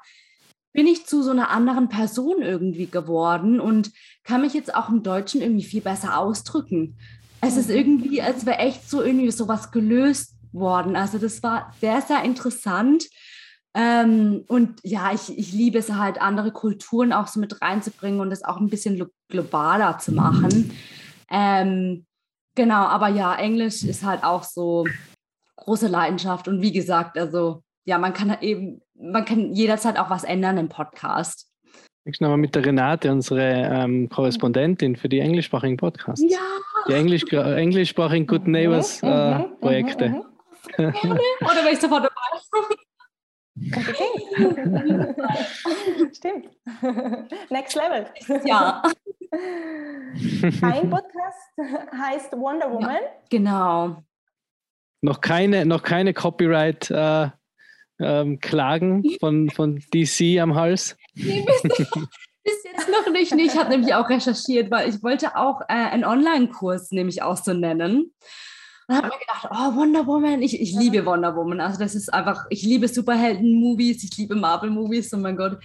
bin 0.75 0.87
ich 0.87 1.07
zu 1.07 1.23
so 1.23 1.31
einer 1.31 1.49
anderen 1.49 1.89
Person 1.89 2.43
irgendwie 2.43 2.87
geworden 2.87 3.59
und 3.59 3.91
kann 4.23 4.43
mich 4.43 4.53
jetzt 4.53 4.75
auch 4.75 4.91
im 4.91 5.03
Deutschen 5.03 5.41
irgendwie 5.41 5.65
viel 5.65 5.81
besser 5.81 6.19
ausdrücken. 6.19 6.99
Es 7.41 7.57
ist 7.57 7.71
mhm. 7.71 7.77
irgendwie, 7.77 8.21
als 8.21 8.45
wäre 8.45 8.59
echt 8.59 8.89
so 8.89 9.03
irgendwie 9.03 9.31
sowas 9.31 9.71
gelöst 9.71 10.35
worden. 10.53 10.95
Also 10.95 11.17
das 11.17 11.43
war 11.43 11.75
sehr, 11.81 12.03
sehr 12.03 12.23
interessant. 12.23 13.05
Ähm, 13.75 14.45
und 14.49 14.81
ja, 14.83 15.13
ich, 15.13 15.37
ich 15.39 15.53
liebe 15.53 15.79
es 15.79 15.91
halt, 15.93 16.21
andere 16.21 16.53
Kulturen 16.53 17.13
auch 17.13 17.27
so 17.27 17.41
mit 17.41 17.63
reinzubringen 17.63 18.21
und 18.21 18.31
das 18.31 18.45
auch 18.45 18.59
ein 18.59 18.69
bisschen 18.69 19.11
globaler 19.29 19.99
zu 19.99 20.13
machen. 20.13 20.73
Ähm, 21.31 22.05
genau, 22.55 22.85
aber 22.85 23.09
ja, 23.09 23.35
Englisch 23.35 23.83
ist 23.83 24.05
halt 24.05 24.25
auch 24.25 24.45
so 24.45 24.85
große 25.57 25.89
Leidenschaft. 25.89 26.49
Und 26.49 26.61
wie 26.61 26.73
gesagt, 26.73 27.17
also 27.17 27.63
ja, 27.85 27.99
man 27.99 28.13
kann 28.13 28.31
halt 28.31 28.43
eben, 28.43 28.83
man 28.95 29.25
kann 29.25 29.55
jederzeit 29.55 29.99
auch 29.99 30.11
was 30.11 30.25
ändern 30.25 30.59
im 30.59 30.69
Podcast. 30.69 31.49
Ich 32.05 32.21
nochmal 32.21 32.37
mit 32.37 32.55
der 32.55 32.67
Renate, 32.67 33.13
unsere 33.13 33.43
ähm, 33.43 34.09
Korrespondentin 34.09 34.97
für 34.97 35.09
die 35.09 35.21
englischsprachigen 35.21 35.77
Podcasts. 35.77 36.25
Ja. 36.29 36.41
Die 36.89 36.95
Englisch, 36.95 37.25
englischsprachigen 37.33 38.27
Good 38.27 38.47
mhm, 38.47 38.53
Neighbors 38.53 39.03
mhm, 39.03 39.09
äh, 39.09 39.39
mhm, 39.39 39.61
Projekte. 39.61 40.23
Oder 40.79 40.93
wäre 40.93 41.73
ich 41.73 41.81
sofort 41.81 42.05
dabei? 42.05 42.77
Stimmt. 46.13 46.49
Next 47.51 47.77
Level. 47.77 48.07
Ja. 48.45 48.83
Ein 50.63 50.91
Podcast 50.91 51.51
heißt 51.93 52.33
Wonder 52.33 52.71
Woman. 52.71 52.95
Ja, 52.95 53.01
genau. 53.31 54.03
Noch 55.03 55.21
keine, 55.21 55.67
noch 55.67 55.83
keine 55.83 56.15
Copyright 56.15 56.91
äh, 56.91 57.29
ähm, 57.99 58.39
Klagen 58.41 59.05
von, 59.21 59.51
von 59.51 59.83
DC 59.93 60.41
am 60.41 60.55
Hals. 60.55 60.97
Nee, 61.15 61.45
bis, 61.47 61.63
bis 61.63 62.65
jetzt 62.65 62.89
noch 62.89 63.13
nicht. 63.13 63.33
Ich 63.33 63.57
habe 63.57 63.69
nämlich 63.71 63.95
auch 63.95 64.09
recherchiert, 64.09 64.71
weil 64.71 64.89
ich 64.89 65.03
wollte 65.03 65.37
auch 65.37 65.61
äh, 65.63 65.75
einen 65.75 66.05
Online-Kurs 66.05 66.93
nämlich 66.93 67.23
auch 67.23 67.37
so 67.37 67.53
nennen. 67.53 68.15
Und 68.89 68.97
habe 68.97 69.09
mir 69.09 69.19
gedacht, 69.19 69.49
oh, 69.51 69.77
Wonder 69.77 70.07
Woman, 70.07 70.43
ich, 70.43 70.61
ich 70.61 70.73
liebe 70.73 71.05
Wonder 71.07 71.37
Woman. 71.37 71.61
Also 71.61 71.79
das 71.79 71.95
ist 71.95 72.13
einfach, 72.13 72.47
ich 72.51 72.63
liebe 72.63 72.89
Superhelden-Movies, 72.89 74.05
ich 74.05 74.17
liebe 74.17 74.35
Marvel-Movies, 74.35 75.15
oh 75.15 75.19
mein 75.19 75.37
Gott. 75.37 75.59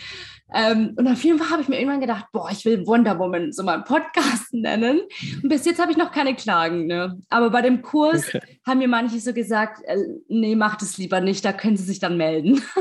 Ähm, 0.53 0.93
und 0.95 1.08
auf 1.08 1.23
jeden 1.23 1.39
Fall 1.39 1.49
habe 1.49 1.62
ich 1.62 1.67
mir 1.67 1.77
irgendwann 1.77 2.01
gedacht, 2.01 2.25
boah, 2.32 2.49
ich 2.51 2.63
will 2.63 2.86
Wonder 2.88 3.19
Woman 3.19 3.51
so 3.51 3.63
mal 3.63 3.84
Podcast 3.84 4.53
nennen. 4.53 5.01
Und 5.43 5.49
bis 5.49 5.65
jetzt 5.65 5.80
habe 5.80 5.91
ich 5.91 5.97
noch 5.97 6.12
keine 6.12 6.36
Klagen. 6.36 6.88
Ne? 6.88 7.19
Aber 7.30 7.49
bei 7.49 7.62
dem 7.62 7.82
Kurs 7.82 8.27
okay. 8.27 8.60
haben 8.65 8.80
mir 8.80 8.88
manche 8.88 9.19
so 9.19 9.34
gesagt, 9.34 9.84
äh, 9.86 9.97
nee, 10.27 10.56
macht 10.56 10.82
es 10.82 10.97
lieber 10.97 11.19
nicht, 11.19 11.43
da 11.43 11.53
können 11.53 11.77
sie 11.77 11.86
sich 11.86 11.99
dann 11.99 12.17
melden. 12.17 12.62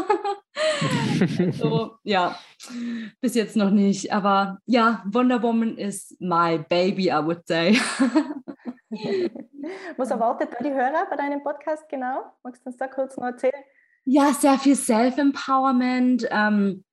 so, 1.53 1.97
ja, 2.03 2.39
bis 3.21 3.35
jetzt 3.35 3.57
noch 3.57 3.71
nicht. 3.71 4.13
Aber 4.13 4.59
ja, 4.67 5.03
Wonder 5.07 5.43
Woman 5.43 5.77
is 5.79 6.17
my 6.21 6.59
baby, 6.69 7.09
I 7.09 7.25
would 7.25 7.47
say. 7.47 7.79
Was 9.97 10.11
erwartet 10.11 10.51
da 10.53 10.63
die 10.63 10.73
Hörer 10.73 11.07
bei 11.11 11.17
deinem 11.17 11.43
Podcast 11.43 11.89
genau? 11.89 12.25
Magst 12.43 12.65
du 12.65 12.71
uns 12.71 12.77
da 12.77 12.87
kurz 12.87 13.17
noch 13.17 13.25
erzählen? 13.25 13.65
Ja, 14.05 14.33
sehr 14.33 14.59
viel 14.59 14.77
Self-Empowerment. 14.77 16.29
Ähm, 16.31 16.85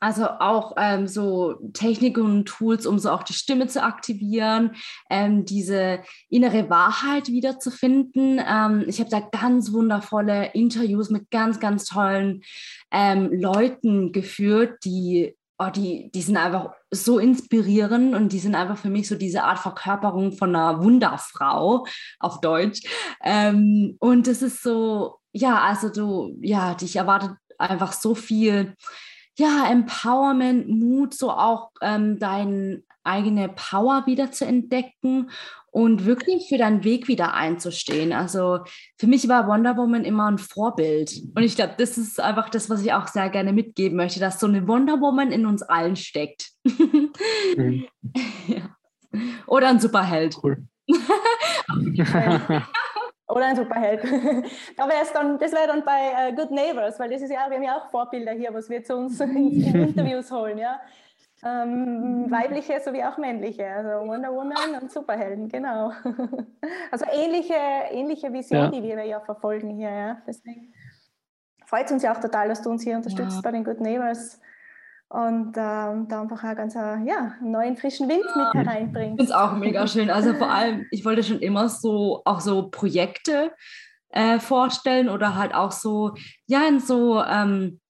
also 0.00 0.26
auch 0.26 0.74
ähm, 0.76 1.06
so 1.06 1.54
Techniken 1.72 2.22
und 2.22 2.44
Tools, 2.46 2.86
um 2.86 2.98
so 2.98 3.10
auch 3.10 3.22
die 3.22 3.32
Stimme 3.32 3.66
zu 3.66 3.82
aktivieren, 3.82 4.72
ähm, 5.10 5.44
diese 5.44 6.00
innere 6.28 6.70
Wahrheit 6.70 7.28
wiederzufinden. 7.28 8.40
Ähm, 8.46 8.84
ich 8.86 9.00
habe 9.00 9.10
da 9.10 9.20
ganz 9.20 9.72
wundervolle 9.72 10.52
Interviews 10.54 11.10
mit 11.10 11.30
ganz, 11.30 11.60
ganz 11.60 11.84
tollen 11.84 12.42
ähm, 12.90 13.30
Leuten 13.32 14.12
geführt, 14.12 14.78
die 14.84 15.34
oh, 15.58 15.70
die, 15.74 16.10
die 16.12 16.22
sind 16.22 16.36
einfach 16.36 16.72
so 16.90 17.18
inspirierend 17.18 18.14
und 18.14 18.32
die 18.32 18.38
sind 18.38 18.54
einfach 18.54 18.78
für 18.78 18.90
mich 18.90 19.08
so 19.08 19.16
diese 19.16 19.42
Art 19.42 19.58
Verkörperung 19.58 20.32
von 20.32 20.54
einer 20.54 20.82
Wunderfrau 20.82 21.84
auf 22.20 22.40
Deutsch. 22.40 22.80
Ähm, 23.24 23.96
und 23.98 24.26
das 24.26 24.42
ist 24.42 24.62
so, 24.62 25.16
ja, 25.32 25.60
also 25.60 25.88
du, 25.88 26.36
ja, 26.40 26.74
dich 26.74 26.96
erwartet 26.96 27.32
einfach 27.58 27.92
so 27.92 28.14
viel, 28.14 28.76
ja, 29.38 29.70
Empowerment, 29.70 30.68
Mut, 30.68 31.14
so 31.14 31.30
auch 31.30 31.70
ähm, 31.80 32.18
dein 32.18 32.82
eigene 33.04 33.48
Power 33.48 34.04
wieder 34.06 34.32
zu 34.32 34.44
entdecken 34.44 35.30
und 35.70 36.04
wirklich 36.06 36.48
für 36.48 36.58
deinen 36.58 36.82
Weg 36.82 37.08
wieder 37.08 37.34
einzustehen. 37.34 38.12
Also 38.12 38.60
für 38.98 39.06
mich 39.06 39.28
war 39.28 39.46
Wonder 39.46 39.76
Woman 39.76 40.04
immer 40.04 40.28
ein 40.28 40.38
Vorbild. 40.38 41.12
Und 41.34 41.42
ich 41.42 41.54
glaube, 41.56 41.74
das 41.78 41.96
ist 41.96 42.20
einfach 42.20 42.48
das, 42.48 42.68
was 42.68 42.82
ich 42.82 42.92
auch 42.92 43.06
sehr 43.06 43.30
gerne 43.30 43.52
mitgeben 43.52 43.96
möchte, 43.96 44.18
dass 44.18 44.40
so 44.40 44.46
eine 44.46 44.66
Wonder 44.66 45.00
Woman 45.00 45.30
in 45.30 45.46
uns 45.46 45.62
allen 45.62 45.96
steckt. 45.96 46.50
Mhm. 46.64 47.12
ja. 48.48 48.76
Oder 49.46 49.68
ein 49.68 49.80
Superheld. 49.80 50.36
Cool. 50.42 50.64
Oder 53.28 53.46
ein 53.46 53.56
Superheld. 53.56 54.02
da 54.76 54.88
dann, 55.12 55.38
das 55.38 55.52
wäre 55.52 55.66
dann 55.66 55.84
bei 55.84 56.30
uh, 56.30 56.34
Good 56.34 56.50
Neighbors, 56.50 56.98
weil 56.98 57.10
das 57.10 57.20
ist 57.20 57.30
ja, 57.30 57.46
wir 57.48 57.56
haben 57.56 57.62
ja 57.62 57.76
auch 57.76 57.90
Vorbilder 57.90 58.32
hier, 58.32 58.52
was 58.54 58.70
wir 58.70 58.82
zu 58.82 58.96
uns 58.96 59.20
in, 59.20 59.36
in 59.36 59.74
Interviews 59.88 60.30
holen. 60.30 60.56
Ja? 60.56 60.80
Ähm, 61.44 62.26
weibliche 62.30 62.80
sowie 62.80 63.04
auch 63.04 63.18
männliche, 63.18 63.66
also 63.66 64.08
Wonder 64.08 64.32
Woman 64.32 64.82
und 64.82 64.90
Superhelden, 64.90 65.48
genau. 65.48 65.92
Also 66.90 67.04
ähnliche, 67.12 67.54
ähnliche 67.90 68.32
Vision, 68.32 68.60
ja. 68.60 68.70
die 68.70 68.82
wir 68.82 69.04
ja 69.04 69.20
verfolgen 69.20 69.76
hier. 69.76 69.90
Ja. 69.90 70.22
Deswegen 70.26 70.72
freut 71.64 71.86
es 71.86 71.92
uns 71.92 72.02
ja 72.02 72.12
auch 72.12 72.20
total, 72.20 72.48
dass 72.48 72.62
du 72.62 72.70
uns 72.70 72.82
hier 72.82 72.96
unterstützt 72.96 73.36
ja. 73.36 73.40
bei 73.42 73.52
den 73.52 73.62
Good 73.62 73.80
Neighbors 73.80 74.40
und 75.10 75.56
ähm, 75.56 76.06
da 76.08 76.22
einfach 76.22 76.44
auch 76.44 76.54
ganz 76.54 76.74
äh, 76.74 76.98
ja, 77.04 77.34
einen 77.40 77.50
neuen 77.50 77.76
frischen 77.76 78.08
Wind 78.08 78.24
mit 78.36 78.54
hereinbringt. 78.54 79.12
Ich 79.12 79.16
finde 79.16 79.24
es 79.24 79.30
auch 79.32 79.52
mega 79.52 79.86
schön. 79.86 80.10
Also 80.10 80.34
vor 80.34 80.50
allem, 80.50 80.86
ich 80.90 81.04
wollte 81.04 81.22
schon 81.22 81.40
immer 81.40 81.68
so 81.68 82.20
auch 82.26 82.40
so 82.40 82.68
Projekte 82.68 83.52
äh, 84.10 84.38
vorstellen 84.38 85.08
oder 85.08 85.34
halt 85.34 85.54
auch 85.54 85.72
so, 85.72 86.14
ja, 86.46 86.66
in 86.68 86.80
so, 86.80 87.22
ähm, 87.22 87.80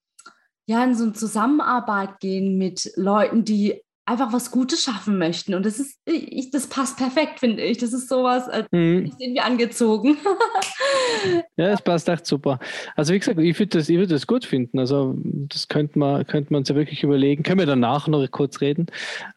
ja, 0.66 0.84
in 0.84 0.94
so 0.94 1.04
eine 1.04 1.12
Zusammenarbeit 1.12 2.20
gehen 2.20 2.56
mit 2.56 2.92
Leuten, 2.94 3.44
die 3.44 3.82
einfach 4.08 4.32
was 4.32 4.50
Gutes 4.50 4.82
schaffen 4.82 5.18
möchten. 5.18 5.54
Und 5.54 5.66
das 5.66 5.78
ist, 5.78 5.98
ich, 6.06 6.50
das 6.50 6.66
passt 6.66 6.96
perfekt, 6.96 7.40
finde 7.40 7.62
ich. 7.62 7.78
Das 7.78 7.92
ist 7.92 8.08
sowas, 8.08 8.48
als 8.48 8.66
mhm. 8.70 9.12
sind 9.18 9.34
wir 9.34 9.44
angezogen. 9.44 10.16
ja, 11.56 11.68
es 11.72 11.82
passt 11.82 12.08
echt 12.08 12.26
super. 12.26 12.58
Also 12.96 13.12
wie 13.12 13.18
gesagt, 13.18 13.38
ich 13.38 13.58
würde 13.58 13.78
das, 13.78 13.88
würd 13.88 14.10
das 14.10 14.26
gut 14.26 14.44
finden. 14.44 14.78
Also 14.78 15.16
das 15.22 15.68
könnte 15.68 15.98
man, 15.98 16.26
könnte 16.26 16.52
man 16.52 16.60
uns 16.60 16.68
ja 16.68 16.74
wirklich 16.74 17.02
überlegen. 17.02 17.42
Können 17.42 17.60
wir 17.60 17.66
danach 17.66 18.08
noch 18.08 18.26
kurz 18.30 18.60
reden. 18.60 18.86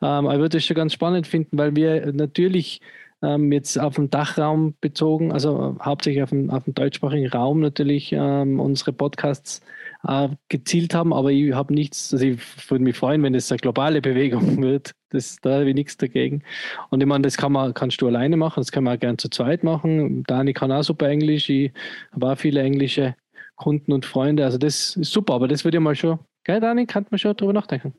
Ähm, 0.01 0.27
aber 0.27 0.34
ich 0.34 0.39
würde 0.39 0.57
das 0.57 0.65
schon 0.65 0.75
ganz 0.75 0.93
spannend 0.93 1.27
finden, 1.27 1.57
weil 1.57 1.75
wir 1.75 2.12
natürlich 2.13 2.81
ähm, 3.21 3.51
jetzt 3.51 3.79
auf 3.79 3.95
den 3.95 4.10
Dachraum 4.10 4.75
bezogen, 4.81 5.31
also 5.31 5.77
hauptsächlich 5.81 6.23
auf 6.23 6.31
den, 6.31 6.49
auf 6.49 6.63
den 6.63 6.73
deutschsprachigen 6.73 7.29
Raum 7.29 7.60
natürlich 7.60 8.12
ähm, 8.13 8.60
unsere 8.60 8.93
Podcasts 8.93 9.62
äh, 10.07 10.29
gezielt 10.49 10.93
haben, 10.93 11.13
aber 11.13 11.31
ich 11.31 11.53
habe 11.53 11.73
nichts, 11.73 12.13
also 12.13 12.25
ich 12.25 12.39
würde 12.69 12.84
mich 12.84 12.95
freuen, 12.95 13.21
wenn 13.23 13.36
es 13.36 13.51
eine 13.51 13.60
globale 13.60 14.01
Bewegung 14.01 14.62
wird. 14.62 14.93
Das, 15.10 15.38
da 15.41 15.55
habe 15.55 15.69
ich 15.69 15.75
nichts 15.75 15.97
dagegen. 15.97 16.41
Und 16.89 17.01
ich 17.01 17.07
meine, 17.07 17.23
das 17.23 17.38
kann 17.38 17.51
man, 17.51 17.73
kannst 17.73 18.01
du 18.01 18.07
alleine 18.07 18.38
machen, 18.38 18.62
das 18.62 18.71
kann 18.71 18.86
man 18.86 18.95
auch 18.95 18.99
gern 18.99 19.17
zu 19.17 19.29
zweit 19.29 19.63
machen. 19.63 20.23
Dani 20.23 20.53
kann 20.53 20.71
auch 20.71 20.84
super 20.84 21.10
Englisch, 21.10 21.49
ich 21.49 21.71
habe 22.12 22.31
auch 22.31 22.38
viele 22.38 22.62
englische 22.62 23.15
Kunden 23.55 23.91
und 23.91 24.05
Freunde, 24.05 24.45
also 24.45 24.57
das 24.57 24.95
ist 24.95 25.12
super, 25.12 25.34
aber 25.36 25.47
das 25.47 25.63
würde 25.63 25.77
ich 25.77 25.84
mal 25.84 25.95
schon, 25.95 26.19
gell 26.43 26.60
Dani, 26.60 26.86
kann 26.86 27.05
man 27.10 27.19
schon 27.19 27.36
drüber 27.36 27.53
nachdenken. 27.53 27.93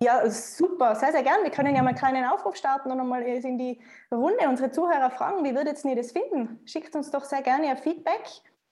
Ja, 0.00 0.28
super, 0.28 0.94
sehr, 0.94 1.12
sehr 1.12 1.22
gern. 1.22 1.42
Wir 1.42 1.50
können 1.50 1.76
ja 1.76 1.82
mal 1.82 1.90
einen 1.90 1.98
kleinen 1.98 2.24
Aufruf 2.24 2.56
starten 2.56 2.90
und 2.90 2.98
einmal 2.98 3.22
in 3.22 3.58
die 3.58 3.80
Runde 4.10 4.48
unsere 4.48 4.70
Zuhörer 4.70 5.10
fragen, 5.10 5.44
wie 5.44 5.54
würdet 5.54 5.84
ihr 5.84 5.96
das 5.96 6.12
finden? 6.12 6.60
Schickt 6.64 6.96
uns 6.96 7.10
doch 7.10 7.24
sehr 7.24 7.42
gerne 7.42 7.68
ihr 7.68 7.76
Feedback 7.76 8.22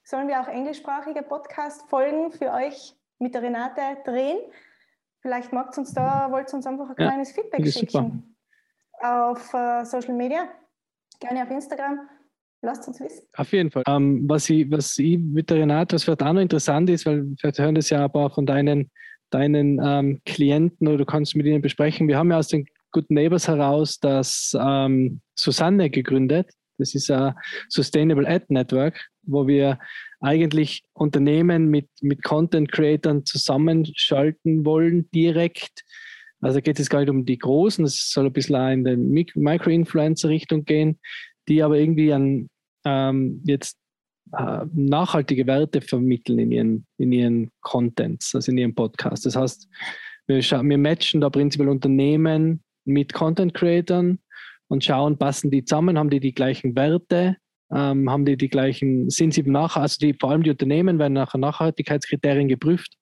sollen 0.03 0.27
wir 0.27 0.41
auch 0.41 0.47
englischsprachige 0.47 1.23
Podcast-Folgen 1.23 2.31
für 2.31 2.51
euch 2.51 2.95
mit 3.19 3.33
der 3.33 3.43
Renate 3.43 3.81
drehen. 4.03 4.39
Vielleicht 5.21 5.53
magst 5.53 5.77
uns 5.77 5.93
da, 5.93 6.31
wollt 6.31 6.49
ihr 6.49 6.55
uns 6.55 6.65
einfach 6.65 6.89
ein 6.89 6.95
ja, 6.97 7.07
kleines 7.07 7.31
Feedback 7.31 7.65
schicken 7.67 8.33
super. 8.99 9.31
auf 9.31 9.53
uh, 9.53 9.85
Social 9.85 10.15
Media, 10.15 10.49
gerne 11.19 11.43
auf 11.43 11.51
Instagram. 11.51 12.09
Lasst 12.63 12.87
uns 12.87 12.99
wissen. 12.99 13.25
Auf 13.37 13.51
jeden 13.53 13.71
Fall. 13.71 13.83
Ähm, 13.87 14.27
was, 14.27 14.47
ich, 14.49 14.69
was 14.69 14.97
ich 14.99 15.17
mit 15.17 15.49
der 15.49 15.57
Renate, 15.57 15.95
was 15.95 16.03
vielleicht 16.03 16.21
auch 16.21 16.33
noch 16.33 16.41
interessant 16.41 16.89
ist, 16.91 17.07
weil 17.07 17.33
vielleicht 17.39 17.57
hören 17.57 17.73
das 17.73 17.89
ja 17.89 18.03
aber 18.03 18.25
auch 18.25 18.35
von 18.35 18.45
deinen, 18.45 18.91
deinen 19.31 19.79
ähm, 19.83 20.21
Klienten 20.25 20.87
oder 20.87 20.97
du 20.97 21.05
kannst 21.05 21.35
mit 21.35 21.45
ihnen 21.45 21.61
besprechen. 21.61 22.07
Wir 22.07 22.17
haben 22.17 22.31
ja 22.31 22.37
aus 22.37 22.49
den 22.49 22.65
Good 22.91 23.09
Neighbors 23.09 23.47
heraus 23.47 23.99
das 23.99 24.55
ähm, 24.59 25.21
Susanne 25.35 25.89
gegründet. 25.89 26.51
Das 26.77 26.93
ist 26.95 27.09
ein 27.09 27.33
Sustainable 27.69 28.27
Ad 28.27 28.45
Network, 28.49 28.99
wo 29.23 29.47
wir 29.47 29.79
eigentlich 30.19 30.83
Unternehmen 30.93 31.67
mit, 31.67 31.87
mit 32.01 32.23
Content 32.23 32.71
Creatern 32.71 33.25
zusammenschalten 33.25 34.65
wollen, 34.65 35.09
direkt. 35.11 35.83
Also 36.41 36.59
geht 36.59 36.79
es 36.79 36.89
gar 36.89 36.99
nicht 36.99 37.09
um 37.09 37.25
die 37.25 37.37
Großen, 37.37 37.85
es 37.85 38.11
soll 38.11 38.25
ein 38.25 38.33
bisschen 38.33 38.85
in 38.85 39.15
die 39.15 39.31
Micro-Influencer-Richtung 39.35 40.65
gehen, 40.65 40.99
die 41.47 41.61
aber 41.61 41.77
irgendwie 41.77 42.13
an 42.13 42.49
ähm, 42.83 43.41
jetzt 43.45 43.77
äh, 44.37 44.65
nachhaltige 44.73 45.47
Werte 45.47 45.81
vermitteln 45.81 46.39
in 46.39 46.51
ihren, 46.51 46.87
in 46.97 47.11
ihren 47.11 47.51
Contents, 47.61 48.33
also 48.35 48.51
in 48.51 48.57
ihren 48.57 48.75
Podcasts. 48.75 49.23
Das 49.23 49.35
heißt, 49.35 49.67
wir, 50.27 50.39
wir 50.39 50.77
matchen 50.77 51.21
da 51.21 51.29
prinzipiell 51.29 51.69
Unternehmen 51.69 52.63
mit 52.85 53.13
Content 53.13 53.53
Creatern 53.53 54.19
und 54.67 54.83
schauen, 54.83 55.17
passen 55.17 55.51
die 55.51 55.65
zusammen, 55.65 55.97
haben 55.97 56.09
die 56.09 56.19
die 56.19 56.33
gleichen 56.33 56.75
Werte, 56.75 57.37
ähm, 57.73 58.09
haben 58.09 58.25
die 58.25 58.37
die 58.37 58.49
gleichen, 58.49 59.09
sind 59.09 59.33
sie 59.33 59.43
nachher, 59.43 59.81
also 59.81 59.97
die, 59.99 60.15
vor 60.19 60.31
allem 60.31 60.43
die 60.43 60.51
Unternehmen 60.51 60.99
werden 60.99 61.13
nach 61.13 61.33
Nachhaltigkeitskriterien 61.35 62.47
geprüft. 62.47 62.95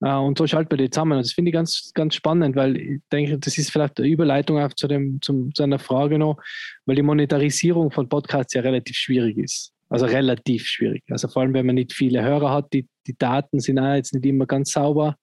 Äh, 0.00 0.14
und 0.14 0.38
so 0.38 0.46
schalten 0.46 0.70
wir 0.70 0.78
die 0.78 0.90
zusammen. 0.90 1.18
Und 1.18 1.26
das 1.26 1.32
finde 1.32 1.50
ich 1.50 1.54
ganz, 1.54 1.90
ganz 1.94 2.14
spannend, 2.14 2.56
weil 2.56 2.76
ich 2.76 3.00
denke, 3.12 3.38
das 3.38 3.58
ist 3.58 3.70
vielleicht 3.70 3.98
eine 3.98 4.08
Überleitung 4.08 4.58
auch 4.58 4.72
zu, 4.74 4.86
dem, 4.88 5.20
zum, 5.22 5.54
zu 5.54 5.62
einer 5.62 5.78
Frage 5.78 6.18
noch, 6.18 6.40
weil 6.84 6.96
die 6.96 7.02
Monetarisierung 7.02 7.90
von 7.90 8.08
Podcasts 8.08 8.54
ja 8.54 8.60
relativ 8.60 8.96
schwierig 8.96 9.38
ist. 9.38 9.72
Also 9.88 10.06
relativ 10.06 10.66
schwierig. 10.66 11.04
Also 11.10 11.28
vor 11.28 11.42
allem, 11.42 11.54
wenn 11.54 11.66
man 11.66 11.76
nicht 11.76 11.92
viele 11.92 12.22
Hörer 12.22 12.52
hat, 12.52 12.72
die, 12.72 12.88
die 13.06 13.16
Daten 13.16 13.60
sind 13.60 13.78
auch 13.78 13.94
jetzt 13.94 14.14
nicht 14.14 14.26
immer 14.26 14.46
ganz 14.46 14.72
sauber. 14.72 15.16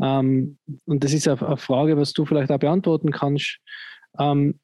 Ähm, 0.00 0.58
und 0.86 1.04
das 1.04 1.12
ist 1.12 1.28
eine 1.28 1.56
Frage, 1.56 1.96
was 1.96 2.12
du 2.12 2.24
vielleicht 2.24 2.50
auch 2.50 2.58
beantworten 2.58 3.10
kannst. 3.10 3.58
Ähm, 4.18 4.58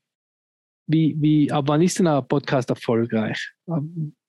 wie, 0.87 1.15
wie, 1.19 1.53
ab 1.53 1.67
wann 1.69 1.83
ist 1.83 1.99
denn 1.99 2.07
ein 2.07 2.27
Podcast 2.27 2.71
erfolgreich? 2.71 3.53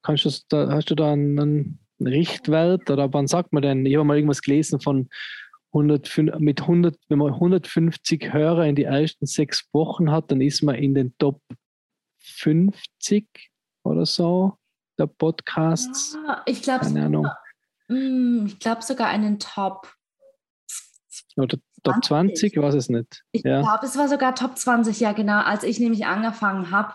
Kannst 0.02 0.26
du 0.26 0.30
da, 0.50 0.70
hast 0.70 0.90
du 0.90 0.96
da 0.96 1.14
einen, 1.14 1.40
einen 1.40 1.80
Richtwert 2.02 2.90
oder 2.90 3.12
wann 3.14 3.28
sagt 3.28 3.54
man 3.54 3.64
denn? 3.64 3.86
Ich 3.86 3.96
habe 3.96 4.04
mal 4.04 4.18
irgendwas 4.18 4.42
gelesen 4.42 4.82
von 4.82 5.10
100, 5.72 6.40
mit 6.40 6.62
100, 6.62 6.98
wenn 7.08 7.20
man 7.20 7.34
150 7.34 8.34
Hörer 8.34 8.66
in 8.66 8.76
die 8.76 8.84
ersten 8.84 9.26
sechs 9.26 9.70
Wochen 9.72 10.12
hat, 10.12 10.32
dann 10.32 10.42
ist 10.42 10.64
man 10.64 10.76
in 10.76 10.96
den 10.96 11.14
Top 11.18 11.42
50 12.18 13.26
oder 13.84 14.06
so 14.06 14.58
der 15.00 15.08
Podcasts. 15.08 16.18
Ja, 16.28 16.42
ich 16.46 16.62
glaube, 16.62 16.86
hm, 17.88 18.46
ich 18.48 18.60
glaube 18.60 18.84
sogar 18.84 19.08
einen 19.08 19.40
Top 19.40 19.94
oder 21.38 21.58
Top 21.84 22.04
20, 22.04 22.54
ich 22.54 22.62
weiß 22.62 22.76
es 22.76 22.90
nicht. 22.90 23.24
Ich 23.32 23.44
ja. 23.44 23.62
glaube, 23.62 23.86
es 23.86 23.98
war 23.98 24.08
sogar 24.08 24.36
Top 24.36 24.58
20, 24.58 25.00
ja 25.00 25.14
genau. 25.14 25.40
Als 25.42 25.64
ich 25.64 25.80
nämlich 25.80 26.06
angefangen 26.06 26.72
habe, 26.72 26.94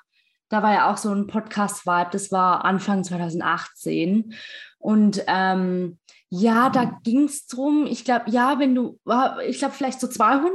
da 0.51 0.63
war 0.63 0.73
ja 0.73 0.93
auch 0.93 0.99
so 0.99 1.11
ein 1.13 1.27
Podcast-Vibe, 1.27 2.11
das 2.13 2.31
war 2.31 2.65
Anfang 2.65 3.03
2018. 3.03 4.35
Und 4.79 5.25
ähm, 5.27 5.99
ja, 6.29 6.69
da 6.69 6.99
ging 7.03 7.25
es 7.25 7.47
darum, 7.47 7.87
ich 7.87 8.05
glaube, 8.05 8.31
ja, 8.31 8.59
wenn 8.59 8.75
du, 8.75 9.01
ich 9.47 9.59
glaube, 9.59 9.75
vielleicht 9.75 10.01
so 10.01 10.09
200, 10.09 10.53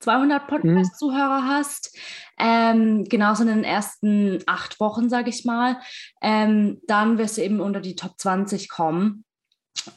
200 0.00 0.46
Podcast-Zuhörer 0.48 1.46
hast, 1.46 1.96
ähm, 2.40 3.04
genau 3.04 3.34
so 3.34 3.42
in 3.42 3.48
den 3.48 3.64
ersten 3.64 4.42
acht 4.46 4.80
Wochen, 4.80 5.10
sage 5.10 5.28
ich 5.30 5.44
mal, 5.44 5.78
ähm, 6.22 6.80
dann 6.86 7.18
wirst 7.18 7.36
du 7.36 7.42
eben 7.42 7.60
unter 7.60 7.80
die 7.80 7.96
Top 7.96 8.18
20 8.18 8.68
kommen. 8.68 9.24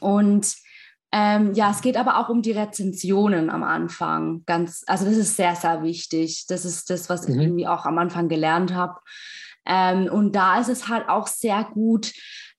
Und 0.00 0.54
ähm, 1.10 1.54
ja, 1.54 1.70
es 1.70 1.80
geht 1.80 1.96
aber 1.96 2.18
auch 2.18 2.28
um 2.28 2.42
die 2.42 2.52
Rezensionen 2.52 3.48
am 3.48 3.62
Anfang. 3.62 4.42
Ganz, 4.46 4.82
also 4.86 5.04
das 5.04 5.16
ist 5.16 5.36
sehr, 5.36 5.54
sehr 5.54 5.82
wichtig. 5.82 6.46
Das 6.48 6.64
ist 6.64 6.90
das, 6.90 7.08
was 7.08 7.26
mhm. 7.26 7.34
ich 7.34 7.40
irgendwie 7.40 7.66
auch 7.66 7.86
am 7.86 7.98
Anfang 7.98 8.28
gelernt 8.28 8.74
habe. 8.74 9.00
Ähm, 9.66 10.08
und 10.12 10.34
da 10.36 10.60
ist 10.60 10.68
es 10.68 10.88
halt 10.88 11.08
auch 11.08 11.26
sehr 11.26 11.64
gut, 11.64 12.12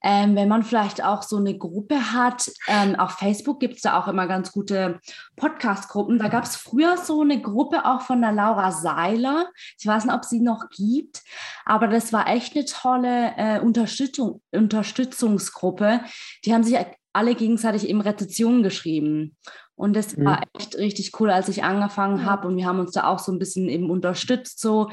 ähm, 0.05 0.35
wenn 0.35 0.47
man 0.47 0.61
vielleicht 0.61 1.03
auch 1.03 1.23
so 1.23 1.37
eine 1.37 1.57
Gruppe 1.57 2.13
hat. 2.13 2.51
Ähm, 2.67 2.95
auf 2.95 3.13
Facebook 3.13 3.59
gibt 3.59 3.77
es 3.77 3.81
da 3.81 3.99
auch 3.99 4.07
immer 4.07 4.27
ganz 4.27 4.51
gute 4.51 4.99
Podcast-Gruppen. 5.35 6.19
Da 6.19 6.27
gab 6.27 6.43
es 6.43 6.55
früher 6.55 6.95
so 6.97 7.21
eine 7.21 7.41
Gruppe 7.41 7.85
auch 7.85 8.01
von 8.01 8.21
der 8.21 8.31
Laura 8.31 8.71
Seiler. 8.71 9.47
Ich 9.79 9.87
weiß 9.87 10.05
nicht, 10.05 10.13
ob 10.13 10.23
sie 10.23 10.41
noch 10.41 10.69
gibt, 10.69 11.23
aber 11.65 11.87
das 11.87 12.13
war 12.13 12.27
echt 12.27 12.55
eine 12.55 12.65
tolle 12.65 13.33
äh, 13.35 13.59
Unterstützung, 13.59 14.43
Unterstützungsgruppe. 14.51 16.01
Die 16.45 16.53
haben 16.53 16.63
sich 16.63 16.77
alle 17.11 17.33
gegenseitig 17.33 17.89
eben 17.89 18.01
Rezessionen 18.01 18.61
geschrieben. 18.61 19.35
Und 19.75 19.95
das 19.95 20.15
mhm. 20.15 20.25
war 20.25 20.41
echt 20.57 20.77
richtig 20.77 21.19
cool, 21.19 21.29
als 21.29 21.49
ich 21.49 21.63
angefangen 21.63 22.25
habe. 22.25 22.47
Und 22.47 22.57
wir 22.57 22.65
haben 22.65 22.79
uns 22.79 22.91
da 22.91 23.07
auch 23.07 23.19
so 23.19 23.31
ein 23.31 23.39
bisschen 23.39 23.67
eben 23.67 23.89
unterstützt, 23.89 24.59
so 24.59 24.89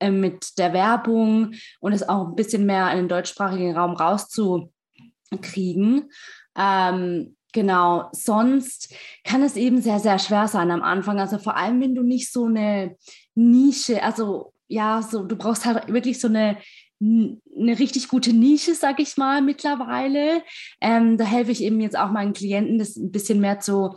äh, 0.00 0.10
mit 0.10 0.58
der 0.58 0.72
Werbung 0.72 1.52
und 1.80 1.92
es 1.92 2.08
auch 2.08 2.28
ein 2.28 2.34
bisschen 2.34 2.66
mehr 2.66 2.90
in 2.90 2.98
den 2.98 3.08
deutschsprachigen 3.08 3.76
Raum 3.76 3.94
rauszukriegen. 3.94 6.10
Ähm, 6.56 7.36
genau, 7.52 8.08
sonst 8.12 8.94
kann 9.22 9.42
es 9.42 9.56
eben 9.56 9.80
sehr, 9.80 10.00
sehr 10.00 10.18
schwer 10.18 10.48
sein 10.48 10.70
am 10.70 10.82
Anfang. 10.82 11.20
Also 11.20 11.38
vor 11.38 11.56
allem, 11.56 11.80
wenn 11.80 11.94
du 11.94 12.02
nicht 12.02 12.32
so 12.32 12.46
eine 12.46 12.96
Nische, 13.34 14.02
also 14.02 14.52
ja, 14.66 15.02
so 15.02 15.24
du 15.24 15.36
brauchst 15.36 15.64
halt 15.64 15.92
wirklich 15.92 16.20
so 16.20 16.28
eine 16.28 16.58
eine 17.00 17.78
richtig 17.78 18.08
gute 18.08 18.32
Nische, 18.32 18.74
sage 18.74 19.02
ich 19.02 19.16
mal, 19.16 19.42
mittlerweile. 19.42 20.42
Ähm, 20.80 21.16
da 21.18 21.24
helfe 21.24 21.52
ich 21.52 21.62
eben 21.62 21.80
jetzt 21.80 21.98
auch 21.98 22.10
meinen 22.10 22.32
Klienten, 22.32 22.78
das 22.78 22.96
ein 22.96 23.10
bisschen 23.10 23.40
mehr 23.40 23.60
zu 23.60 23.94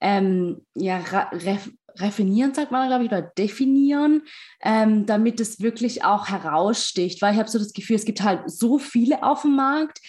ähm, 0.00 0.64
ja, 0.74 0.98
ref 1.32 1.70
refinieren, 1.96 2.52
sagt 2.52 2.72
man, 2.72 2.88
glaube 2.88 3.04
ich, 3.04 3.10
oder 3.10 3.22
definieren, 3.22 4.22
ähm, 4.60 5.06
damit 5.06 5.38
es 5.38 5.60
wirklich 5.60 6.04
auch 6.04 6.28
heraussticht. 6.28 7.22
Weil 7.22 7.34
ich 7.34 7.38
habe 7.38 7.48
so 7.48 7.58
das 7.58 7.72
Gefühl, 7.72 7.94
es 7.94 8.04
gibt 8.04 8.22
halt 8.22 8.50
so 8.50 8.78
viele 8.78 9.22
auf 9.22 9.42
dem 9.42 9.54
Markt. 9.54 10.00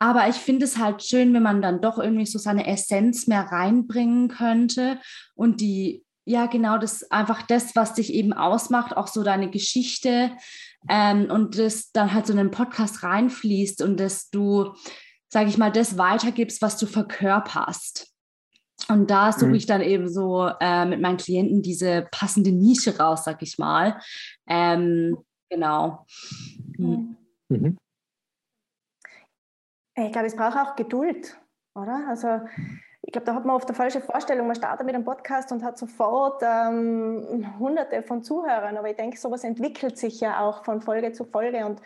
Aber 0.00 0.28
ich 0.28 0.36
finde 0.36 0.64
es 0.64 0.78
halt 0.78 1.04
schön, 1.04 1.32
wenn 1.34 1.42
man 1.42 1.62
dann 1.62 1.80
doch 1.80 1.98
irgendwie 1.98 2.26
so 2.26 2.38
seine 2.38 2.66
Essenz 2.66 3.26
mehr 3.26 3.42
reinbringen 3.42 4.28
könnte 4.28 4.98
und 5.34 5.60
die 5.60 6.04
ja 6.24 6.46
genau 6.46 6.78
das 6.78 7.10
einfach 7.10 7.42
das, 7.42 7.76
was 7.76 7.94
dich 7.94 8.12
eben 8.12 8.32
ausmacht, 8.32 8.96
auch 8.96 9.08
so 9.08 9.22
deine 9.22 9.50
Geschichte 9.50 10.32
ähm, 10.88 11.30
und 11.30 11.58
das 11.58 11.92
dann 11.92 12.12
halt 12.12 12.26
so 12.26 12.32
in 12.32 12.38
den 12.38 12.50
Podcast 12.50 13.02
reinfließt 13.02 13.82
und 13.82 13.98
dass 13.98 14.30
du, 14.30 14.74
sage 15.28 15.48
ich 15.48 15.58
mal, 15.58 15.72
das 15.72 15.98
weitergibst, 15.98 16.62
was 16.62 16.76
du 16.76 16.86
verkörperst. 16.86 18.08
Und 18.88 19.10
da 19.10 19.32
suche 19.32 19.50
mhm. 19.50 19.54
ich 19.54 19.66
dann 19.66 19.82
eben 19.82 20.08
so 20.08 20.50
äh, 20.60 20.86
mit 20.86 21.00
meinen 21.00 21.18
Klienten 21.18 21.62
diese 21.62 22.08
passende 22.10 22.50
Nische 22.50 22.98
raus, 22.98 23.24
sag 23.24 23.42
ich 23.42 23.58
mal. 23.58 24.00
Ähm, 24.48 25.18
genau. 25.50 26.06
Mhm. 26.78 27.16
Mhm. 27.48 27.76
Ich 29.96 30.12
glaube, 30.12 30.26
es 30.28 30.36
braucht 30.36 30.56
auch 30.56 30.76
Geduld, 30.76 31.38
oder? 31.74 32.06
Also 32.08 32.40
ich 33.02 33.12
glaube, 33.12 33.26
da 33.26 33.34
hat 33.34 33.44
man 33.44 33.56
oft 33.56 33.66
eine 33.68 33.76
falsche 33.76 34.00
Vorstellung. 34.00 34.46
Man 34.46 34.56
startet 34.56 34.84
mit 34.84 34.94
einem 34.94 35.04
Podcast 35.04 35.50
und 35.52 35.64
hat 35.64 35.78
sofort 35.78 36.42
ähm, 36.42 37.54
hunderte 37.58 38.02
von 38.02 38.22
Zuhörern. 38.22 38.76
Aber 38.76 38.90
ich 38.90 38.96
denke, 38.96 39.18
sowas 39.18 39.42
entwickelt 39.42 39.96
sich 39.96 40.20
ja 40.20 40.40
auch 40.40 40.64
von 40.64 40.82
Folge 40.82 41.12
zu 41.12 41.24
Folge. 41.24 41.64
Und 41.64 41.80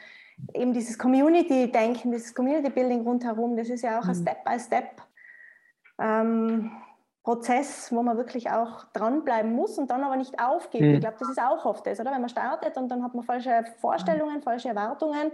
eben 0.53 0.73
dieses 0.73 0.99
Community-Denken, 0.99 2.11
dieses 2.11 2.35
Community-Building 2.35 3.03
rundherum, 3.03 3.57
das 3.57 3.69
ist 3.69 3.83
ja 3.83 4.01
auch 4.01 4.05
ein 4.05 4.17
mhm. 4.17 4.23
Step-by-Step. 4.23 5.03
Ähm, 5.99 6.73
Prozess, 7.23 7.91
wo 7.91 8.03
man 8.03 8.19
wirklich 8.19 8.51
auch 8.51 8.85
dranbleiben 8.93 9.55
muss 9.55 9.79
und 9.79 9.91
dann 9.91 10.05
aber 10.05 10.17
nicht 10.17 10.39
aufgibt. 10.41 10.85
Mhm. 10.85 10.95
Ich 10.95 11.01
glaube, 11.01 11.17
das 11.19 11.31
ist 11.31 11.41
auch 11.41 11.65
oft 11.65 11.87
das, 11.87 12.01
oder? 12.01 12.11
Wenn 12.11 12.21
man 12.21 12.29
startet 12.29 12.77
und 12.77 12.89
dann 12.91 13.03
hat 13.03 13.15
man 13.15 13.25
falsche 13.25 13.65
Vorstellungen, 13.81 14.43
falsche 14.43 14.69
Erwartungen 14.69 15.31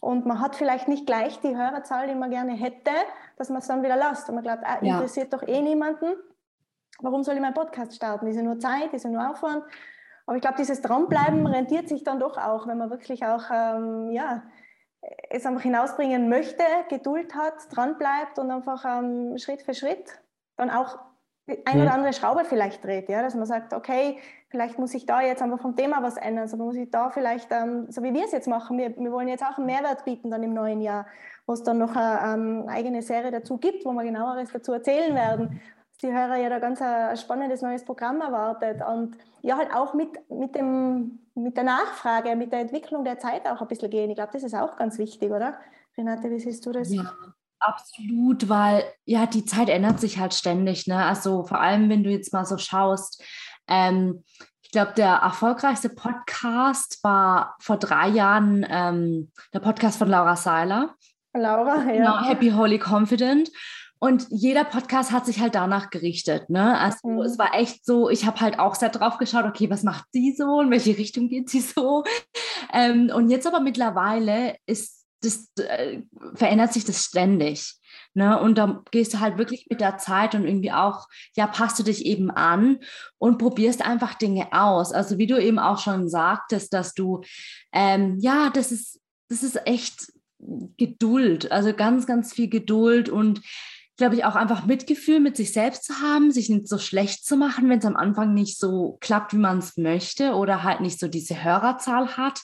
und 0.00 0.24
man 0.24 0.40
hat 0.40 0.56
vielleicht 0.56 0.88
nicht 0.88 1.06
gleich 1.06 1.40
die 1.40 1.56
Hörerzahl, 1.56 2.08
die 2.08 2.14
man 2.14 2.30
gerne 2.30 2.52
hätte, 2.52 2.90
dass 3.36 3.50
man 3.50 3.58
es 3.58 3.66
dann 3.66 3.82
wieder 3.82 3.96
lässt. 3.96 4.28
Und 4.28 4.34
man 4.34 4.44
glaubt, 4.44 4.62
ah, 4.64 4.78
ja. 4.80 4.94
interessiert 4.94 5.32
doch 5.32 5.42
eh 5.42 5.60
niemanden. 5.60 6.14
Warum 7.00 7.22
soll 7.22 7.34
ich 7.34 7.40
meinen 7.40 7.54
Podcast 7.54 7.94
starten? 7.94 8.26
Ist 8.26 8.36
ja 8.36 8.42
nur 8.42 8.58
Zeit, 8.58 8.92
ist 8.94 9.04
ja 9.04 9.10
nur 9.10 9.30
Aufwand. 9.30 9.62
Aber 10.26 10.36
ich 10.36 10.42
glaube, 10.42 10.56
dieses 10.56 10.80
Dranbleiben 10.80 11.46
rentiert 11.46 11.88
sich 11.88 12.02
dann 12.02 12.18
doch 12.18 12.38
auch, 12.38 12.66
wenn 12.66 12.78
man 12.78 12.88
wirklich 12.90 13.24
auch 13.24 13.44
ähm, 13.52 14.10
ja, 14.10 14.42
es 15.28 15.44
einfach 15.44 15.62
hinausbringen 15.62 16.28
möchte, 16.28 16.64
Geduld 16.88 17.34
hat, 17.34 17.54
dranbleibt 17.70 18.38
und 18.38 18.50
einfach 18.50 18.84
ähm, 18.86 19.36
Schritt 19.38 19.62
für 19.62 19.74
Schritt 19.74 20.20
dann 20.56 20.70
auch 20.70 20.98
eine 21.64 21.82
oder 21.82 21.94
andere 21.94 22.12
Schraube 22.12 22.44
vielleicht 22.44 22.84
dreht, 22.84 23.08
ja, 23.08 23.22
dass 23.22 23.34
man 23.34 23.46
sagt, 23.46 23.72
okay, 23.72 24.18
vielleicht 24.48 24.78
muss 24.78 24.94
ich 24.94 25.06
da 25.06 25.20
jetzt 25.20 25.42
einfach 25.42 25.60
vom 25.60 25.76
Thema 25.76 26.02
was 26.02 26.16
ändern, 26.16 26.48
so 26.48 26.56
muss 26.56 26.76
ich 26.76 26.90
da 26.90 27.10
vielleicht, 27.10 27.50
ähm, 27.52 27.86
so 27.90 28.02
wie 28.02 28.12
wir 28.12 28.24
es 28.24 28.32
jetzt 28.32 28.48
machen, 28.48 28.78
wir, 28.78 28.96
wir 28.96 29.12
wollen 29.12 29.28
jetzt 29.28 29.44
auch 29.44 29.56
einen 29.56 29.66
Mehrwert 29.66 30.04
bieten 30.04 30.30
dann 30.30 30.42
im 30.42 30.54
neuen 30.54 30.80
Jahr, 30.80 31.06
wo 31.46 31.52
es 31.52 31.62
dann 31.62 31.78
noch 31.78 31.94
eine 31.94 32.34
ähm, 32.34 32.64
eigene 32.68 33.02
Serie 33.02 33.30
dazu 33.30 33.58
gibt, 33.58 33.84
wo 33.84 33.92
wir 33.92 34.02
genaueres 34.02 34.50
dazu 34.52 34.72
erzählen 34.72 35.14
werden. 35.14 35.60
Die 36.02 36.12
Hörer 36.12 36.36
ja 36.36 36.48
da 36.48 36.58
ganz 36.58 36.80
ein 36.80 37.16
spannendes 37.16 37.60
neues 37.60 37.84
Programm 37.84 38.20
erwartet 38.22 38.80
und 38.86 39.18
ja 39.42 39.58
halt 39.58 39.72
auch 39.74 39.92
mit, 39.92 40.08
mit, 40.30 40.54
dem, 40.54 41.20
mit 41.34 41.56
der 41.56 41.64
Nachfrage, 41.64 42.36
mit 42.36 42.52
der 42.52 42.60
Entwicklung 42.60 43.04
der 43.04 43.18
Zeit 43.18 43.46
auch 43.46 43.60
ein 43.60 43.68
bisschen 43.68 43.90
gehen. 43.90 44.08
Ich 44.08 44.16
glaube, 44.16 44.32
das 44.32 44.42
ist 44.42 44.54
auch 44.54 44.76
ganz 44.76 44.98
wichtig, 44.98 45.30
oder? 45.30 45.58
Renate, 45.98 46.30
wie 46.30 46.38
siehst 46.38 46.64
du 46.64 46.72
das? 46.72 46.92
Ja, 46.92 47.12
Absolut, 47.60 48.48
weil 48.48 48.84
ja, 49.04 49.26
die 49.26 49.44
Zeit 49.44 49.68
ändert 49.68 50.00
sich 50.00 50.18
halt 50.18 50.34
ständig. 50.34 50.86
Ne? 50.86 51.04
Also 51.04 51.44
vor 51.44 51.60
allem, 51.60 51.90
wenn 51.90 52.02
du 52.02 52.10
jetzt 52.10 52.32
mal 52.32 52.46
so 52.46 52.56
schaust, 52.56 53.22
ähm, 53.68 54.24
ich 54.62 54.70
glaube, 54.70 54.92
der 54.96 55.16
erfolgreichste 55.16 55.90
Podcast 55.90 57.00
war 57.02 57.56
vor 57.60 57.76
drei 57.76 58.08
Jahren 58.08 58.64
ähm, 58.68 59.32
der 59.52 59.60
Podcast 59.60 59.98
von 59.98 60.08
Laura 60.08 60.36
Seiler. 60.36 60.94
Laura, 61.34 61.84
ja. 61.84 61.92
Genau, 61.92 62.24
Happy, 62.24 62.50
Holy, 62.50 62.78
Confident. 62.78 63.50
Und 63.98 64.26
jeder 64.30 64.64
Podcast 64.64 65.12
hat 65.12 65.26
sich 65.26 65.40
halt 65.40 65.54
danach 65.54 65.90
gerichtet. 65.90 66.48
Ne? 66.48 66.78
Also 66.78 67.08
mhm. 67.08 67.20
es 67.20 67.38
war 67.38 67.54
echt 67.54 67.84
so, 67.84 68.08
ich 68.08 68.24
habe 68.24 68.40
halt 68.40 68.58
auch 68.58 68.74
sehr 68.74 68.88
drauf 68.88 69.18
geschaut, 69.18 69.44
okay, 69.44 69.68
was 69.68 69.82
macht 69.82 70.06
sie 70.12 70.34
so, 70.36 70.62
in 70.62 70.70
welche 70.70 70.96
Richtung 70.96 71.28
geht 71.28 71.50
sie 71.50 71.60
so. 71.60 72.04
Ähm, 72.72 73.10
und 73.14 73.28
jetzt 73.28 73.46
aber 73.46 73.60
mittlerweile 73.60 74.56
ist 74.66 74.99
das 75.20 75.50
äh, 75.58 76.02
verändert 76.34 76.72
sich 76.72 76.84
das 76.84 77.04
ständig. 77.04 77.74
Ne? 78.14 78.40
Und 78.40 78.58
da 78.58 78.82
gehst 78.90 79.14
du 79.14 79.20
halt 79.20 79.38
wirklich 79.38 79.66
mit 79.70 79.80
der 79.80 79.98
Zeit 79.98 80.34
und 80.34 80.44
irgendwie 80.44 80.72
auch, 80.72 81.06
ja, 81.36 81.46
passt 81.46 81.78
du 81.78 81.82
dich 81.82 82.04
eben 82.04 82.30
an 82.30 82.78
und 83.18 83.38
probierst 83.38 83.82
einfach 83.84 84.14
Dinge 84.14 84.48
aus. 84.52 84.92
Also 84.92 85.18
wie 85.18 85.26
du 85.26 85.40
eben 85.40 85.58
auch 85.58 85.78
schon 85.78 86.08
sagtest, 86.08 86.72
dass 86.72 86.94
du, 86.94 87.20
ähm, 87.72 88.18
ja, 88.20 88.50
das 88.50 88.72
ist, 88.72 89.00
das 89.28 89.42
ist 89.42 89.66
echt 89.66 90.12
Geduld, 90.78 91.52
also 91.52 91.74
ganz, 91.74 92.06
ganz 92.06 92.32
viel 92.32 92.48
Geduld 92.48 93.10
und 93.10 93.42
glaube 94.00 94.14
ich, 94.14 94.24
auch 94.24 94.34
einfach 94.34 94.64
Mitgefühl 94.64 95.20
mit 95.20 95.36
sich 95.36 95.52
selbst 95.52 95.84
zu 95.84 96.00
haben, 96.00 96.32
sich 96.32 96.48
nicht 96.48 96.66
so 96.66 96.78
schlecht 96.78 97.26
zu 97.26 97.36
machen, 97.36 97.68
wenn 97.68 97.80
es 97.80 97.84
am 97.84 97.96
Anfang 97.96 98.32
nicht 98.32 98.58
so 98.58 98.96
klappt, 99.02 99.34
wie 99.34 99.38
man 99.38 99.58
es 99.58 99.76
möchte 99.76 100.32
oder 100.32 100.62
halt 100.62 100.80
nicht 100.80 100.98
so 100.98 101.06
diese 101.06 101.44
Hörerzahl 101.44 102.16
hat. 102.16 102.40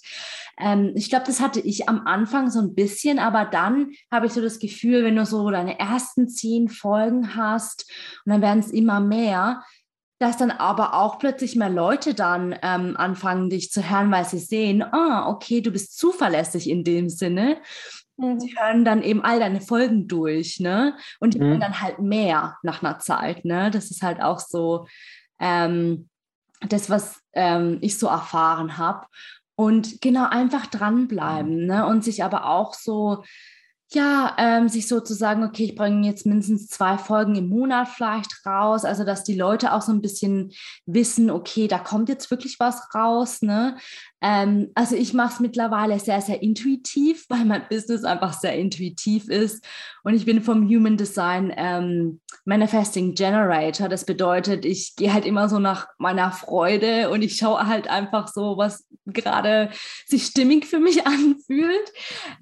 Ähm, 0.58 0.92
ich 0.94 1.08
glaube, 1.10 1.26
das 1.26 1.40
hatte 1.40 1.60
ich 1.60 1.88
am 1.88 2.06
Anfang 2.06 2.50
so 2.50 2.60
ein 2.60 2.74
bisschen, 2.74 3.18
aber 3.18 3.44
dann 3.44 3.92
habe 4.10 4.26
ich 4.26 4.32
so 4.32 4.40
das 4.40 4.58
Gefühl, 4.58 5.04
wenn 5.04 5.16
du 5.16 5.26
so 5.26 5.50
deine 5.50 5.78
ersten 5.78 6.28
zehn 6.28 6.68
Folgen 6.68 7.36
hast 7.36 7.90
und 8.24 8.32
dann 8.32 8.42
werden 8.42 8.60
es 8.60 8.70
immer 8.70 9.00
mehr, 9.00 9.62
dass 10.18 10.38
dann 10.38 10.50
aber 10.50 10.94
auch 10.94 11.18
plötzlich 11.18 11.56
mehr 11.56 11.68
Leute 11.68 12.14
dann 12.14 12.54
ähm, 12.62 12.96
anfangen, 12.96 13.50
dich 13.50 13.70
zu 13.70 13.88
hören, 13.88 14.10
weil 14.10 14.24
sie 14.24 14.38
sehen, 14.38 14.82
ah, 14.82 15.28
okay, 15.28 15.60
du 15.60 15.70
bist 15.70 15.98
zuverlässig 15.98 16.70
in 16.70 16.84
dem 16.84 17.10
Sinne. 17.10 17.58
Mhm. 18.16 18.40
Sie 18.40 18.54
hören 18.58 18.84
dann 18.84 19.02
eben 19.02 19.22
all 19.22 19.38
deine 19.38 19.60
Folgen 19.60 20.08
durch, 20.08 20.58
ne? 20.58 20.96
Und 21.20 21.34
die 21.34 21.38
mhm. 21.38 21.44
hören 21.44 21.60
dann 21.60 21.82
halt 21.82 21.98
mehr 21.98 22.56
nach 22.62 22.82
einer 22.82 22.98
Zeit, 22.98 23.44
ne? 23.44 23.70
Das 23.70 23.90
ist 23.90 24.02
halt 24.02 24.22
auch 24.22 24.38
so 24.38 24.86
ähm, 25.38 26.08
das, 26.66 26.88
was 26.88 27.20
ähm, 27.34 27.76
ich 27.82 27.98
so 27.98 28.06
erfahren 28.06 28.78
habe. 28.78 29.06
Und 29.56 30.00
genau 30.02 30.28
einfach 30.28 30.66
dranbleiben, 30.66 31.66
ne? 31.66 31.86
Und 31.86 32.04
sich 32.04 32.22
aber 32.22 32.46
auch 32.46 32.74
so 32.74 33.24
ja, 33.92 34.34
ähm, 34.38 34.68
sich 34.68 34.88
so 34.88 35.00
zu 35.00 35.14
sagen, 35.14 35.44
okay, 35.44 35.64
ich 35.64 35.76
bringe 35.76 36.06
jetzt 36.06 36.26
mindestens 36.26 36.66
zwei 36.66 36.98
Folgen 36.98 37.36
im 37.36 37.48
Monat 37.48 37.88
vielleicht 37.88 38.44
raus, 38.44 38.84
also 38.84 39.04
dass 39.04 39.22
die 39.22 39.36
Leute 39.36 39.72
auch 39.72 39.82
so 39.82 39.92
ein 39.92 40.02
bisschen 40.02 40.52
wissen, 40.86 41.30
okay, 41.30 41.68
da 41.68 41.78
kommt 41.78 42.08
jetzt 42.08 42.30
wirklich 42.30 42.58
was 42.58 42.92
raus, 42.94 43.42
ne? 43.42 43.76
Ähm, 44.22 44.70
also 44.74 44.96
ich 44.96 45.12
mache 45.12 45.34
es 45.34 45.40
mittlerweile 45.40 45.98
sehr, 46.00 46.20
sehr 46.20 46.42
intuitiv, 46.42 47.26
weil 47.28 47.44
mein 47.44 47.68
Business 47.68 48.04
einfach 48.04 48.32
sehr 48.32 48.54
intuitiv 48.54 49.28
ist 49.28 49.64
und 50.02 50.14
ich 50.14 50.24
bin 50.24 50.40
vom 50.42 50.68
Human 50.68 50.96
Design 50.96 51.52
ähm, 51.56 52.20
Manifesting 52.44 53.14
Generator. 53.14 53.88
Das 53.88 54.04
bedeutet, 54.04 54.64
ich 54.64 54.94
gehe 54.96 55.12
halt 55.12 55.26
immer 55.26 55.48
so 55.48 55.58
nach 55.58 55.88
meiner 55.98 56.30
Freude 56.30 57.10
und 57.10 57.22
ich 57.22 57.36
schaue 57.36 57.66
halt 57.66 57.88
einfach 57.88 58.28
so, 58.28 58.56
was 58.56 58.86
gerade 59.06 59.70
sich 60.06 60.26
stimmig 60.26 60.66
für 60.66 60.78
mich 60.78 61.06
anfühlt. 61.06 61.92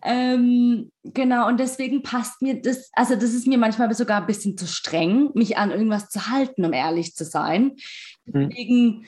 Ähm, 0.03 0.93
genau, 1.03 1.49
und 1.49 1.59
deswegen 1.59 2.03
passt 2.03 2.43
mir 2.43 2.61
das, 2.61 2.91
also 2.93 3.15
das 3.15 3.35
ist 3.35 3.47
mir 3.47 3.59
manchmal 3.59 3.93
sogar 3.95 4.21
ein 4.21 4.27
bisschen 4.27 4.57
zu 4.57 4.67
streng, 4.67 5.31
mich 5.35 5.57
an 5.57 5.71
irgendwas 5.71 6.09
zu 6.09 6.29
halten, 6.29 6.65
um 6.65 6.73
ehrlich 6.73 7.15
zu 7.15 7.25
sein. 7.25 7.77
Mhm. 8.27 8.51
Deswegen, 8.51 9.07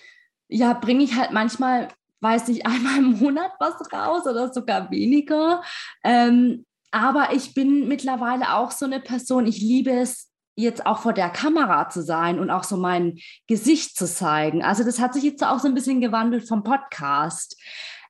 ja, 0.48 0.72
bringe 0.72 1.04
ich 1.04 1.14
halt 1.16 1.32
manchmal, 1.32 1.88
weiß 2.20 2.48
nicht, 2.48 2.66
einmal 2.66 2.98
im 2.98 3.18
Monat 3.18 3.52
was 3.58 3.74
raus 3.92 4.26
oder 4.26 4.52
sogar 4.52 4.90
weniger. 4.90 5.62
Ähm, 6.04 6.64
aber 6.90 7.34
ich 7.34 7.54
bin 7.54 7.88
mittlerweile 7.88 8.54
auch 8.54 8.70
so 8.70 8.86
eine 8.86 9.00
Person, 9.00 9.46
ich 9.46 9.60
liebe 9.60 9.90
es, 9.90 10.30
jetzt 10.58 10.86
auch 10.86 11.00
vor 11.00 11.12
der 11.12 11.28
Kamera 11.28 11.90
zu 11.90 12.02
sein 12.02 12.38
und 12.38 12.50
auch 12.50 12.64
so 12.64 12.78
mein 12.78 13.18
Gesicht 13.46 13.96
zu 13.96 14.06
zeigen. 14.06 14.62
Also 14.64 14.84
das 14.84 14.98
hat 14.98 15.12
sich 15.12 15.22
jetzt 15.22 15.44
auch 15.44 15.58
so 15.58 15.68
ein 15.68 15.74
bisschen 15.74 16.00
gewandelt 16.00 16.48
vom 16.48 16.62
Podcast, 16.62 17.60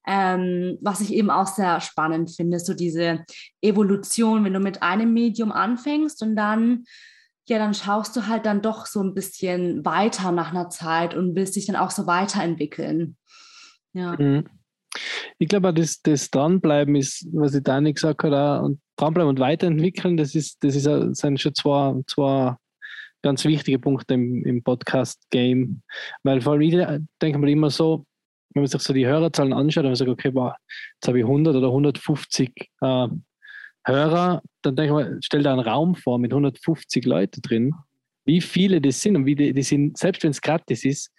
ähm, 0.06 0.78
was 0.80 1.00
ich 1.00 1.12
eben 1.12 1.30
auch 1.30 1.48
sehr 1.48 1.80
spannend 1.80 2.30
finde, 2.30 2.60
so 2.60 2.74
diese 2.74 3.24
Evolution, 3.60 4.44
wenn 4.44 4.52
du 4.52 4.60
mit 4.60 4.82
einem 4.82 5.12
Medium 5.12 5.50
anfängst 5.50 6.22
und 6.22 6.36
dann 6.36 6.84
ja, 7.48 7.58
dann 7.58 7.74
schaust 7.74 8.16
du 8.16 8.26
halt 8.26 8.44
dann 8.44 8.60
doch 8.60 8.86
so 8.86 9.00
ein 9.00 9.14
bisschen 9.14 9.84
weiter 9.84 10.32
nach 10.32 10.50
einer 10.50 10.68
Zeit 10.68 11.14
und 11.14 11.36
willst 11.36 11.54
dich 11.54 11.66
dann 11.66 11.76
auch 11.76 11.92
so 11.92 12.06
weiterentwickeln. 12.06 13.16
Ja. 13.96 14.14
Mhm. 14.18 14.44
Ich 15.38 15.48
glaube, 15.48 15.72
das, 15.72 16.02
das 16.02 16.30
Dranbleiben 16.30 16.96
ist, 16.96 17.26
was 17.32 17.54
ich 17.54 17.62
Dani 17.62 17.94
gesagt 17.94 18.22
habe, 18.22 18.62
und 18.62 18.80
dranbleiben 18.96 19.30
und 19.30 19.40
weiterentwickeln, 19.40 20.18
das 20.18 20.34
ist, 20.34 20.62
das 20.62 20.76
ist, 20.76 20.84
sind 21.16 21.40
schon 21.40 21.54
zwei, 21.54 21.94
zwei 22.06 22.56
ganz 23.22 23.44
wichtige 23.44 23.78
Punkte 23.78 24.14
im, 24.14 24.44
im 24.44 24.62
Podcast-Game. 24.62 25.82
Weil 26.22 26.40
vor 26.42 26.52
allem, 26.52 26.62
ich 26.62 26.76
denke 27.22 27.38
mal 27.38 27.48
immer 27.48 27.70
so, 27.70 28.04
wenn 28.50 28.62
man 28.62 28.68
sich 28.68 28.82
so 28.82 28.92
die 28.92 29.06
Hörerzahlen 29.06 29.54
anschaut 29.54 29.84
und 29.84 29.90
man 29.90 29.96
sagt, 29.96 30.10
okay, 30.10 30.30
boah, 30.30 30.56
jetzt 30.94 31.08
habe 31.08 31.18
ich 31.18 31.24
100 31.24 31.56
oder 31.56 31.68
150 31.68 32.52
äh, 32.82 33.08
Hörer, 33.84 34.42
dann 34.62 34.76
denke 34.76 34.84
ich 34.84 34.90
mal, 34.90 35.18
stell 35.22 35.42
da 35.42 35.52
einen 35.52 35.60
Raum 35.60 35.94
vor 35.94 36.18
mit 36.18 36.32
150 36.32 37.04
Leuten 37.06 37.40
drin. 37.40 37.72
Wie 38.26 38.42
viele 38.42 38.80
das 38.80 39.00
sind 39.00 39.16
und 39.16 39.24
wie 39.24 39.36
die, 39.36 39.54
die 39.54 39.62
sind, 39.62 39.96
selbst 39.96 40.22
wenn 40.22 40.32
es 40.32 40.42
gratis 40.42 40.84
ist, 40.84 41.10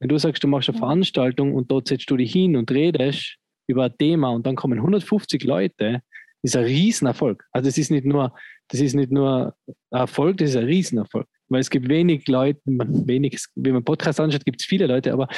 wenn 0.00 0.08
du 0.08 0.18
sagst, 0.18 0.42
du 0.42 0.48
machst 0.48 0.68
eine 0.68 0.78
Veranstaltung 0.78 1.54
und 1.54 1.70
dort 1.70 1.88
setzt 1.88 2.10
du 2.10 2.16
dich 2.16 2.32
hin 2.32 2.56
und 2.56 2.70
redest 2.70 3.36
über 3.68 3.84
ein 3.84 3.96
Thema 3.98 4.30
und 4.30 4.46
dann 4.46 4.56
kommen 4.56 4.78
150 4.78 5.44
Leute, 5.44 6.00
ist 6.42 6.56
ein 6.56 6.64
Riesenerfolg. 6.64 7.44
Also 7.52 7.68
das 7.68 7.78
ist 7.78 7.90
nicht 7.90 8.06
nur, 8.06 8.34
das 8.68 8.80
ist 8.80 8.94
nicht 8.94 9.12
nur 9.12 9.54
Erfolg, 9.90 10.38
das 10.38 10.50
ist 10.50 10.56
ein 10.56 10.64
Riesenerfolg. 10.64 11.26
weil 11.48 11.60
es 11.60 11.68
gibt 11.68 11.88
wenig 11.88 12.26
Leute, 12.28 12.60
wenig, 12.64 13.44
wenn 13.54 13.74
man 13.74 13.84
Podcast 13.84 14.20
anschaut, 14.20 14.44
gibt 14.44 14.60
es 14.60 14.66
viele 14.66 14.86
Leute, 14.86 15.12
aber 15.12 15.28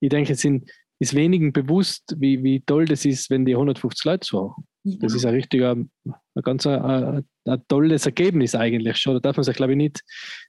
ich 0.00 0.10
denke, 0.10 0.34
es 0.34 0.40
sind, 0.40 0.70
ist 0.98 1.14
wenigen 1.14 1.52
bewusst, 1.52 2.14
wie, 2.18 2.42
wie 2.42 2.60
toll 2.60 2.84
das 2.84 3.04
ist, 3.04 3.30
wenn 3.30 3.46
die 3.46 3.54
150 3.54 4.04
Leute 4.04 4.26
zuhören. 4.26 4.64
Ja. 4.84 4.96
Das 5.00 5.14
ist 5.14 5.24
ein 5.24 5.34
richtiger, 5.34 5.72
ein 5.72 5.88
ganz 6.42 6.66
ein, 6.66 7.24
ein, 7.44 7.62
tolles 7.68 8.06
Ergebnis 8.06 8.54
eigentlich 8.54 8.96
schon. 8.98 9.14
Da 9.14 9.20
darf 9.20 9.36
man 9.36 9.44
sich, 9.44 9.56
glaube 9.56 9.72
ich, 9.72 9.78
nicht, 9.78 10.00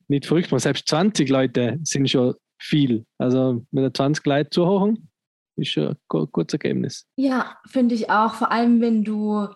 nicht 0.08 0.26
verrückt 0.26 0.52
machen. 0.52 0.60
Selbst 0.60 0.88
20 0.88 1.28
Leute 1.30 1.80
sind 1.84 2.10
schon 2.10 2.36
viel. 2.60 3.06
Also, 3.18 3.66
wenn 3.72 3.84
da 3.84 3.94
20 3.94 4.26
Leute 4.26 4.50
zuhören, 4.50 5.10
ist 5.56 5.70
schon 5.70 5.90
ein 5.90 6.28
gutes 6.32 6.54
Ergebnis. 6.54 7.06
Ja, 7.16 7.58
finde 7.68 7.96
ich 7.96 8.10
auch. 8.10 8.36
Vor 8.36 8.52
allem, 8.52 8.82
wenn 8.82 9.04
du 9.04 9.48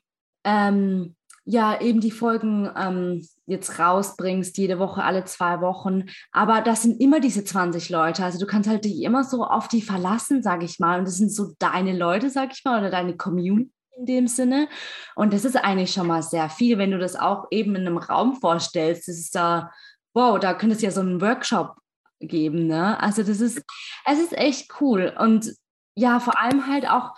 ähm, 0.44 1.16
ja 1.46 1.80
eben 1.80 2.02
die 2.02 2.12
Folgen 2.12 2.70
ähm, 2.76 3.28
jetzt 3.46 3.80
rausbringst, 3.80 4.58
jede 4.58 4.80
Woche, 4.80 5.04
alle 5.04 5.26
zwei 5.26 5.62
Wochen. 5.62 6.06
Aber 6.32 6.62
das 6.62 6.84
sind 6.84 7.00
immer 7.02 7.20
diese 7.20 7.44
20 7.44 7.90
Leute. 7.90 8.24
Also 8.24 8.40
du 8.40 8.46
kannst 8.46 8.70
halt 8.70 8.86
dich 8.86 9.02
immer 9.04 9.24
so 9.24 9.44
auf 9.44 9.68
die 9.68 9.82
verlassen, 9.82 10.42
sage 10.42 10.66
ich 10.66 10.80
mal. 10.80 11.00
Und 11.00 11.08
das 11.08 11.18
sind 11.18 11.32
so 11.32 11.54
deine 11.60 11.98
Leute, 11.98 12.30
sage 12.30 12.52
ich 12.54 12.64
mal, 12.64 12.80
oder 12.80 12.90
deine 12.90 13.16
Community 13.16 13.72
in 13.98 14.06
dem 14.06 14.28
Sinne. 14.28 14.68
Und 15.16 15.34
das 15.34 15.46
ist 15.46 15.56
eigentlich 15.56 15.92
schon 15.92 16.08
mal 16.08 16.24
sehr 16.24 16.50
viel, 16.50 16.78
wenn 16.78 16.92
du 16.92 17.00
das 17.00 17.16
auch 17.16 17.48
eben 17.52 17.76
in 17.76 17.86
einem 17.86 17.98
Raum 17.98 18.36
vorstellst. 18.36 19.08
Das 19.08 19.18
ist 19.18 19.36
da, 19.36 19.72
wow, 20.14 20.40
da 20.40 20.54
könnte 20.54 20.76
es 20.76 20.82
ja 20.82 20.92
so 20.92 21.02
einen 21.02 21.22
Workshop 21.22 21.76
geben. 22.22 22.68
Ne? 22.68 23.00
Also 23.00 23.24
das 23.24 23.42
ist, 23.42 23.62
es 24.06 24.20
ist 24.20 24.38
echt 24.38 24.72
cool. 24.80 25.14
Und 25.20 25.54
ja, 25.96 26.20
vor 26.20 26.40
allem 26.40 26.68
halt 26.68 26.90
auch 26.90 27.14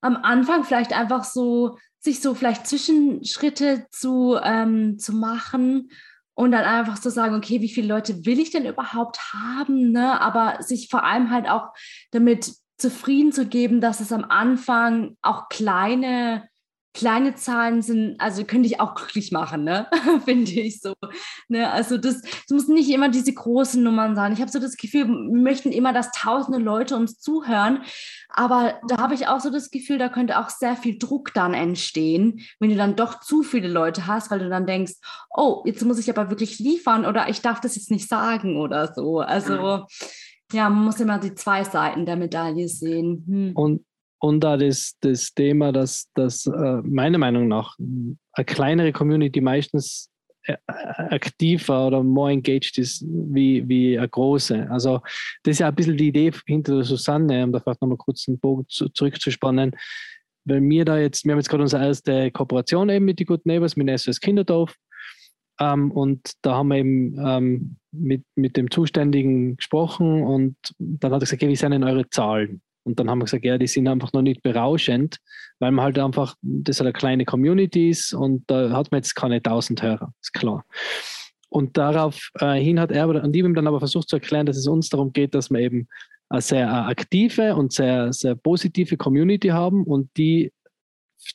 am 0.00 0.16
Anfang 0.16 0.64
vielleicht 0.64 0.92
einfach 0.92 1.24
so, 1.24 1.78
sich 2.00 2.20
so 2.20 2.34
vielleicht 2.34 2.66
Zwischenschritte 2.66 3.86
zu, 3.90 4.38
ähm, 4.42 4.98
zu 4.98 5.12
machen 5.12 5.90
und 6.34 6.52
dann 6.52 6.64
einfach 6.64 7.00
zu 7.00 7.10
sagen, 7.10 7.34
okay, 7.34 7.60
wie 7.60 7.68
viele 7.68 7.88
Leute 7.88 8.24
will 8.24 8.38
ich 8.38 8.50
denn 8.50 8.66
überhaupt 8.66 9.18
haben, 9.32 9.90
ne? 9.90 10.20
aber 10.20 10.62
sich 10.62 10.88
vor 10.88 11.02
allem 11.04 11.30
halt 11.30 11.48
auch 11.48 11.70
damit 12.12 12.52
zufrieden 12.76 13.32
zu 13.32 13.46
geben, 13.46 13.80
dass 13.80 13.98
es 13.98 14.12
am 14.12 14.24
Anfang 14.24 15.16
auch 15.20 15.48
kleine 15.48 16.48
kleine 16.94 17.34
Zahlen 17.34 17.82
sind, 17.82 18.20
also 18.20 18.44
könnte 18.44 18.66
ich 18.66 18.80
auch 18.80 18.94
glücklich 18.94 19.30
machen, 19.30 19.64
ne? 19.64 19.86
finde 20.24 20.50
ich 20.50 20.80
so. 20.80 20.94
Ne? 21.48 21.70
Also 21.70 21.96
das, 21.98 22.22
das 22.22 22.48
müssen 22.50 22.74
nicht 22.74 22.90
immer 22.90 23.08
diese 23.08 23.32
großen 23.32 23.82
Nummern 23.82 24.16
sein. 24.16 24.32
Ich 24.32 24.40
habe 24.40 24.50
so 24.50 24.58
das 24.58 24.76
Gefühl, 24.76 25.06
wir 25.06 25.40
möchten 25.42 25.70
immer, 25.70 25.92
dass 25.92 26.10
tausende 26.12 26.58
Leute 26.58 26.96
uns 26.96 27.20
zuhören, 27.20 27.82
aber 28.30 28.80
da 28.88 28.98
habe 28.98 29.14
ich 29.14 29.28
auch 29.28 29.40
so 29.40 29.50
das 29.50 29.70
Gefühl, 29.70 29.98
da 29.98 30.08
könnte 30.08 30.38
auch 30.38 30.48
sehr 30.50 30.76
viel 30.76 30.98
Druck 30.98 31.32
dann 31.34 31.54
entstehen, 31.54 32.40
wenn 32.58 32.70
du 32.70 32.76
dann 32.76 32.96
doch 32.96 33.20
zu 33.20 33.42
viele 33.42 33.68
Leute 33.68 34.06
hast, 34.06 34.30
weil 34.30 34.40
du 34.40 34.48
dann 34.48 34.66
denkst, 34.66 34.94
oh, 35.30 35.62
jetzt 35.66 35.84
muss 35.84 35.98
ich 35.98 36.10
aber 36.10 36.30
wirklich 36.30 36.58
liefern 36.58 37.06
oder 37.06 37.28
ich 37.28 37.42
darf 37.42 37.60
das 37.60 37.76
jetzt 37.76 37.90
nicht 37.90 38.08
sagen 38.08 38.56
oder 38.56 38.92
so. 38.94 39.20
Also 39.20 39.86
ja, 40.52 40.70
man 40.70 40.84
muss 40.84 41.00
immer 41.00 41.18
die 41.18 41.34
zwei 41.34 41.64
Seiten 41.64 42.06
der 42.06 42.16
Medaille 42.16 42.68
sehen. 42.68 43.24
Hm. 43.26 43.52
Und 43.54 43.84
und 44.20 44.40
da 44.40 44.56
das, 44.56 44.96
das 45.00 45.32
Thema, 45.32 45.72
dass, 45.72 46.08
dass 46.14 46.46
äh, 46.46 46.82
meiner 46.82 47.18
Meinung 47.18 47.48
nach 47.48 47.76
eine 47.78 48.44
kleinere 48.44 48.92
Community 48.92 49.40
meistens 49.40 50.10
äh, 50.44 50.56
aktiver 50.66 51.86
oder 51.86 52.02
more 52.02 52.32
engaged 52.32 52.78
ist 52.78 53.04
wie, 53.06 53.68
wie 53.68 53.98
eine 53.98 54.08
große. 54.08 54.68
Also 54.70 55.00
das 55.42 55.52
ist 55.52 55.58
ja 55.60 55.68
ein 55.68 55.74
bisschen 55.74 55.96
die 55.96 56.08
Idee 56.08 56.32
hinter 56.46 56.76
der 56.76 56.84
Susanne, 56.84 57.44
um 57.44 57.52
da 57.52 57.60
vielleicht 57.60 57.80
nochmal 57.80 57.98
kurz 57.98 58.26
einen 58.26 58.38
Bogen 58.38 58.64
zu, 58.68 58.88
zurückzuspannen. 58.88 59.76
Weil 60.44 60.62
wir 60.62 60.84
da 60.84 60.98
jetzt, 60.98 61.24
wir 61.24 61.32
haben 61.32 61.38
jetzt 61.38 61.48
gerade 61.48 61.62
unsere 61.62 61.84
erste 61.84 62.30
Kooperation 62.30 62.88
eben 62.88 63.04
mit 63.04 63.18
die 63.18 63.24
Good 63.24 63.46
Neighbors, 63.46 63.76
mit 63.76 64.00
SOS 64.00 64.20
Kinderdorf. 64.20 64.74
Ähm, 65.60 65.90
und 65.92 66.32
da 66.42 66.56
haben 66.56 66.68
wir 66.68 66.76
eben 66.76 67.16
ähm, 67.24 67.76
mit, 67.92 68.24
mit 68.34 68.56
dem 68.56 68.70
Zuständigen 68.70 69.56
gesprochen 69.56 70.22
und 70.22 70.56
dann 70.78 71.12
hat 71.12 71.18
er 71.18 71.24
gesagt, 71.24 71.42
okay, 71.42 71.50
wie 71.50 71.56
sind 71.56 71.72
denn 71.72 71.84
eure 71.84 72.08
Zahlen? 72.08 72.62
Und 72.84 72.98
dann 72.98 73.10
haben 73.10 73.18
wir 73.18 73.24
gesagt, 73.24 73.44
ja, 73.44 73.58
die 73.58 73.66
sind 73.66 73.88
einfach 73.88 74.12
noch 74.12 74.22
nicht 74.22 74.42
berauschend, 74.42 75.18
weil 75.58 75.72
man 75.72 75.84
halt 75.84 75.98
einfach, 75.98 76.34
das 76.42 76.80
halt 76.80 76.86
eine 76.86 76.92
kleine 76.92 77.24
Community 77.24 77.90
ist 77.90 78.14
und 78.14 78.44
da 78.46 78.70
hat 78.70 78.90
man 78.90 78.98
jetzt 78.98 79.14
keine 79.14 79.36
1000 79.36 79.82
Hörer, 79.82 80.12
ist 80.20 80.32
klar. 80.32 80.64
Und 81.50 81.76
darauf 81.76 82.30
äh, 82.40 82.76
hat 82.76 82.92
er 82.92 83.08
und 83.08 83.34
ich 83.34 83.42
ihm 83.42 83.54
dann 83.54 83.66
aber 83.66 83.78
versucht 83.78 84.08
zu 84.08 84.16
erklären, 84.16 84.46
dass 84.46 84.56
es 84.56 84.66
uns 84.66 84.88
darum 84.88 85.12
geht, 85.12 85.34
dass 85.34 85.50
wir 85.50 85.60
eben 85.60 85.88
eine 86.28 86.42
sehr 86.42 86.70
aktive 86.86 87.56
und 87.56 87.72
sehr, 87.72 88.12
sehr 88.12 88.34
positive 88.34 88.96
Community 88.96 89.48
haben 89.48 89.84
und 89.84 90.10
die 90.16 90.52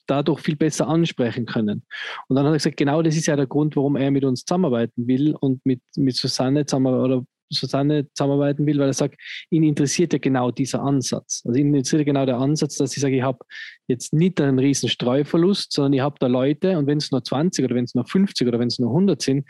dadurch 0.07 0.41
viel 0.41 0.55
besser 0.55 0.87
ansprechen 0.87 1.45
können. 1.45 1.83
Und 2.27 2.35
dann 2.35 2.45
hat 2.45 2.53
er 2.53 2.57
gesagt, 2.57 2.77
genau 2.77 3.01
das 3.01 3.15
ist 3.15 3.25
ja 3.25 3.35
der 3.35 3.47
Grund, 3.47 3.75
warum 3.75 3.95
er 3.95 4.11
mit 4.11 4.23
uns 4.23 4.45
zusammenarbeiten 4.45 5.07
will 5.07 5.35
und 5.39 5.65
mit, 5.65 5.81
mit 5.95 6.15
Susanne 6.15 6.65
zusammen 6.65 6.93
oder 6.93 7.23
Susanne 7.53 8.07
zusammenarbeiten 8.13 8.65
will, 8.65 8.79
weil 8.79 8.87
er 8.87 8.93
sagt, 8.93 9.19
ihn 9.49 9.63
interessiert 9.63 10.13
ja 10.13 10.19
genau 10.19 10.51
dieser 10.51 10.81
Ansatz. 10.81 11.41
Also 11.45 11.59
ihn 11.59 11.73
interessiert 11.73 12.05
genau 12.05 12.25
der 12.25 12.37
Ansatz, 12.37 12.77
dass 12.77 12.95
ich 12.95 13.01
sage, 13.01 13.17
ich 13.17 13.23
habe 13.23 13.39
jetzt 13.87 14.13
nicht 14.13 14.39
einen 14.41 14.59
riesen 14.59 14.89
Streuverlust, 14.89 15.71
sondern 15.71 15.93
ich 15.93 16.01
habe 16.01 16.15
da 16.19 16.27
Leute 16.27 16.77
und 16.77 16.87
wenn 16.87 16.97
es 16.97 17.11
nur 17.11 17.23
20 17.23 17.65
oder 17.65 17.75
wenn 17.75 17.85
es 17.85 17.95
nur 17.95 18.05
50 18.05 18.47
oder 18.47 18.59
wenn 18.59 18.67
es 18.67 18.79
nur 18.79 18.89
100 18.89 19.21
sind, 19.21 19.47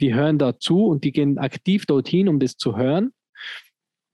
die 0.00 0.14
hören 0.14 0.38
da 0.38 0.58
zu 0.58 0.86
und 0.86 1.04
die 1.04 1.12
gehen 1.12 1.38
aktiv 1.38 1.86
dorthin, 1.86 2.28
um 2.28 2.38
das 2.38 2.56
zu 2.56 2.76
hören. 2.76 3.12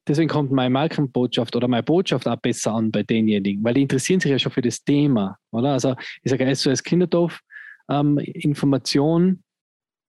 Deswegen 0.08 0.28
kommt 0.28 0.50
meine 0.50 0.70
Markenbotschaft 0.70 1.54
oder 1.54 1.68
meine 1.68 1.84
Botschaft 1.84 2.26
auch 2.26 2.36
besser 2.36 2.72
an 2.72 2.90
bei 2.90 3.04
denjenigen, 3.04 3.62
weil 3.62 3.74
die 3.74 3.82
interessieren 3.82 4.18
sich 4.18 4.32
ja 4.32 4.38
schon 4.38 4.50
für 4.50 4.62
das 4.62 4.82
Thema. 4.82 5.36
Oder? 5.52 5.74
Also 5.74 5.94
ich 6.22 6.30
sage 6.30 6.52
SOS 6.54 6.82
Kinderdorf, 6.82 7.40
ähm, 7.88 8.18
Information 8.18 9.44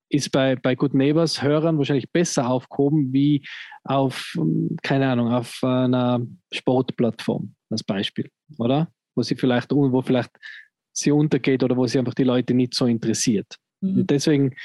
ist 0.10 0.32
bei, 0.32 0.56
bei 0.56 0.76
Good 0.76 0.94
Neighbors 0.94 1.42
Hörern 1.42 1.78
wahrscheinlich 1.78 2.12
besser 2.12 2.50
aufgehoben 2.50 3.12
wie 3.14 3.44
auf, 3.84 4.36
keine 4.82 5.10
Ahnung, 5.10 5.32
auf 5.32 5.60
einer 5.64 6.26
Sportplattform 6.52 7.56
als 7.70 7.84
Beispiel, 7.84 8.30
oder? 8.58 8.90
Wo 9.16 9.24
sie 9.24 9.36
vielleicht, 9.36 9.72
wo 9.72 10.02
vielleicht 10.02 10.32
sie 10.92 11.12
untergeht 11.12 11.64
oder 11.64 11.76
wo 11.76 11.88
sie 11.88 12.00
einfach 12.00 12.14
die 12.14 12.24
Leute 12.24 12.54
nicht 12.54 12.74
so 12.74 12.86
interessiert. 12.86 13.56
Mhm. 13.82 14.00
Und 14.00 14.10
deswegen 14.10 14.56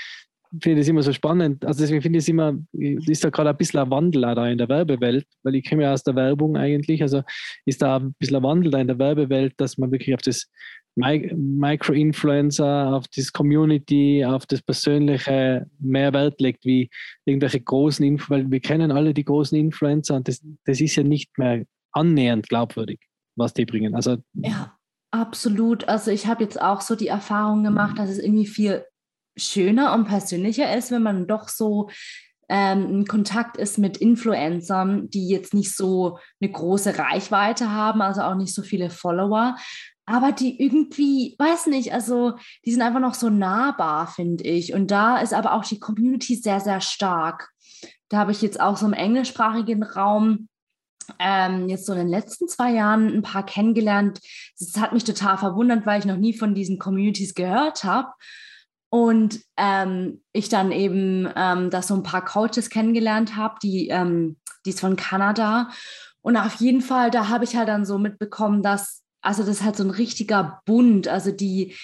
finde 0.63 0.81
ich 0.81 0.87
es 0.87 0.89
immer 0.89 1.03
so 1.03 1.13
spannend. 1.13 1.65
Also 1.65 1.81
deswegen 1.81 2.01
finde 2.01 2.19
ich 2.19 2.25
es 2.25 2.29
immer, 2.29 2.57
ist 2.73 3.25
da 3.25 3.31
gerade 3.31 3.51
ein 3.51 3.57
bisschen 3.57 3.81
ein 3.81 3.91
Wandel 3.91 4.23
da 4.23 4.49
in 4.49 4.59
der 4.59 4.69
Werbewelt, 4.69 5.27
weil 5.43 5.55
ich 5.55 5.69
komme 5.69 5.83
ja 5.83 5.93
aus 5.93 6.05
der 6.05 6.15
Werbung 6.15 6.57
eigentlich. 6.57 7.03
Also 7.03 7.23
ist 7.67 7.83
da 7.83 7.99
ein 7.99 8.15
bisschen 8.19 8.37
ein 8.37 8.43
Wandel 8.43 8.71
da 8.71 8.81
in 8.81 8.87
der 8.87 8.99
Werbewelt, 8.99 9.55
dass 9.59 9.77
man 9.77 9.91
wirklich 9.93 10.15
auf 10.15 10.23
das 10.23 10.51
Micro-Influencer, 10.99 12.95
auf 12.95 13.07
das 13.15 13.33
Community, 13.33 14.25
auf 14.25 14.47
das 14.47 14.63
Persönliche 14.63 15.67
mehr 15.79 16.13
Wert 16.13 16.41
legt, 16.41 16.65
wie 16.65 16.91
irgendwelche 17.25 17.61
großen 17.61 18.05
Influencer, 18.05 18.45
weil 18.45 18.51
wir 18.51 18.61
kennen 18.61 18.91
alle 18.91 19.15
die 19.15 19.25
großen 19.25 19.57
Influencer 19.57 20.17
und 20.17 20.29
das, 20.29 20.41
das 20.65 20.81
ist 20.81 20.97
ja 20.97 21.03
nicht 21.03 21.39
mehr 21.39 21.65
annähernd 21.93 22.49
glaubwürdig, 22.49 23.01
was 23.37 23.55
die 23.55 23.65
bringen. 23.65 23.95
Also 23.95 24.17
ja, 24.35 24.77
absolut. 25.11 25.89
Also 25.89 26.11
ich 26.11 26.27
habe 26.27 26.43
jetzt 26.45 26.61
auch 26.61 26.81
so 26.81 26.97
die 26.97 27.09
Erfahrung 27.09 27.63
gemacht, 27.63 27.99
dass 27.99 28.11
es 28.11 28.19
irgendwie 28.19 28.47
viel 28.47 28.85
schöner 29.37 29.95
und 29.95 30.07
persönlicher 30.07 30.77
ist, 30.77 30.91
wenn 30.91 31.03
man 31.03 31.27
doch 31.27 31.49
so 31.49 31.89
ähm, 32.49 32.89
in 32.89 33.07
Kontakt 33.07 33.57
ist 33.57 33.79
mit 33.79 33.99
Influencern, 33.99 35.11
die 35.11 35.29
jetzt 35.29 35.55
nicht 35.55 35.77
so 35.77 36.19
eine 36.41 36.51
große 36.51 36.99
Reichweite 36.99 37.71
haben, 37.71 38.01
also 38.01 38.23
auch 38.23 38.35
nicht 38.35 38.55
so 38.55 38.63
viele 38.63 38.91
Follower, 38.91 39.57
aber 40.09 40.33
die 40.33 40.61
irgendwie, 40.61 41.37
weiß 41.39 41.67
nicht, 41.67 41.93
also 41.93 42.33
die 42.65 42.73
sind 42.73 42.81
einfach 42.81 43.01
noch 43.01 43.13
so 43.13 43.29
nahbar, 43.29 44.07
finde 44.07 44.45
ich. 44.45 44.73
Und 44.73 44.91
da 44.91 45.19
ist 45.19 45.35
aber 45.35 45.53
auch 45.53 45.65
die 45.65 45.79
Community 45.79 46.35
sehr, 46.35 46.61
sehr 46.61 46.81
stark. 46.81 47.51
Da 48.09 48.17
habe 48.17 48.33
ich 48.33 48.41
jetzt 48.41 48.59
auch 48.59 48.79
so 48.79 48.87
im 48.87 48.95
englischsprachigen 48.95 49.83
Raum 49.83 50.49
ähm, 51.19 51.69
jetzt 51.69 51.85
so 51.85 51.93
in 51.93 51.99
den 51.99 52.09
letzten 52.09 52.49
zwei 52.49 52.73
Jahren 52.73 53.09
ein 53.09 53.23
paar 53.23 53.45
kennengelernt. 53.45 54.21
Das 54.59 54.81
hat 54.81 54.95
mich 54.95 55.05
total 55.05 55.37
verwundert, 55.37 55.85
weil 55.85 55.99
ich 55.99 56.07
noch 56.07 56.17
nie 56.17 56.33
von 56.33 56.55
diesen 56.55 56.79
Communities 56.79 57.35
gehört 57.35 57.85
habe. 57.85 58.09
Und 58.91 59.41
ähm, 59.59 60.23
ich 60.33 60.49
dann 60.49 60.73
eben 60.73 61.29
ähm, 61.37 61.69
da 61.69 61.83
so 61.83 61.95
ein 61.95 62.03
paar 62.03 62.25
Coaches 62.25 62.71
kennengelernt 62.71 63.37
habe, 63.37 63.57
die, 63.63 63.89
ähm, 63.89 64.39
die 64.65 64.71
ist 64.71 64.81
von 64.81 64.97
Kanada. 64.97 65.69
Und 66.23 66.39
auf 66.39 66.55
jeden 66.55 66.81
Fall, 66.81 67.11
da 67.11 67.29
habe 67.29 67.45
ich 67.45 67.57
halt 67.57 67.69
dann 67.69 67.85
so 67.85 67.99
mitbekommen, 67.99 68.63
dass 68.63 69.03
also 69.21 69.43
das 69.43 69.57
ist 69.57 69.65
halt 69.65 69.77
so 69.77 69.85
ein 69.85 69.91
richtiger 69.91 70.63
Bund. 70.65 71.09
Also 71.09 71.31
die, 71.31 71.75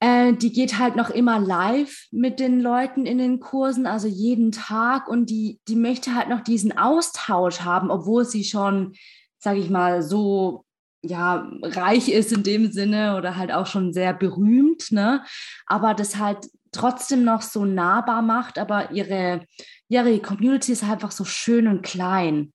äh, 0.00 0.32
die 0.32 0.52
geht 0.52 0.78
halt 0.78 0.96
noch 0.96 1.10
immer 1.10 1.38
live 1.38 2.06
mit 2.10 2.40
den 2.40 2.60
Leuten 2.60 3.06
in 3.06 3.18
den 3.18 3.40
Kursen, 3.40 3.86
also 3.86 4.08
jeden 4.08 4.52
Tag. 4.52 5.08
Und 5.08 5.30
die, 5.30 5.60
die 5.68 5.76
möchte 5.76 6.14
halt 6.14 6.28
noch 6.28 6.42
diesen 6.42 6.76
Austausch 6.76 7.60
haben, 7.60 7.90
obwohl 7.90 8.24
sie 8.24 8.44
schon, 8.44 8.94
sage 9.38 9.60
ich 9.60 9.70
mal, 9.70 10.02
so 10.02 10.64
ja, 11.02 11.46
reich 11.62 12.08
ist 12.08 12.32
in 12.32 12.42
dem 12.42 12.72
Sinne 12.72 13.16
oder 13.16 13.36
halt 13.36 13.52
auch 13.52 13.66
schon 13.66 13.92
sehr 13.92 14.14
berühmt, 14.14 14.90
ne? 14.90 15.22
Aber 15.66 15.92
das 15.92 16.16
halt 16.16 16.48
trotzdem 16.72 17.24
noch 17.24 17.42
so 17.42 17.64
nahbar 17.64 18.22
macht, 18.22 18.58
aber 18.58 18.90
ihre, 18.90 19.46
ihre 19.88 20.18
Community 20.20 20.72
ist 20.72 20.82
einfach 20.82 21.10
so 21.10 21.24
schön 21.24 21.68
und 21.68 21.82
klein. 21.82 22.52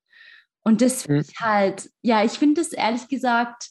Und 0.61 0.81
das 0.81 1.07
mhm. 1.07 1.23
halt, 1.39 1.89
ja, 2.01 2.23
ich 2.23 2.33
finde 2.33 2.61
das 2.61 2.73
ehrlich 2.73 3.07
gesagt 3.07 3.69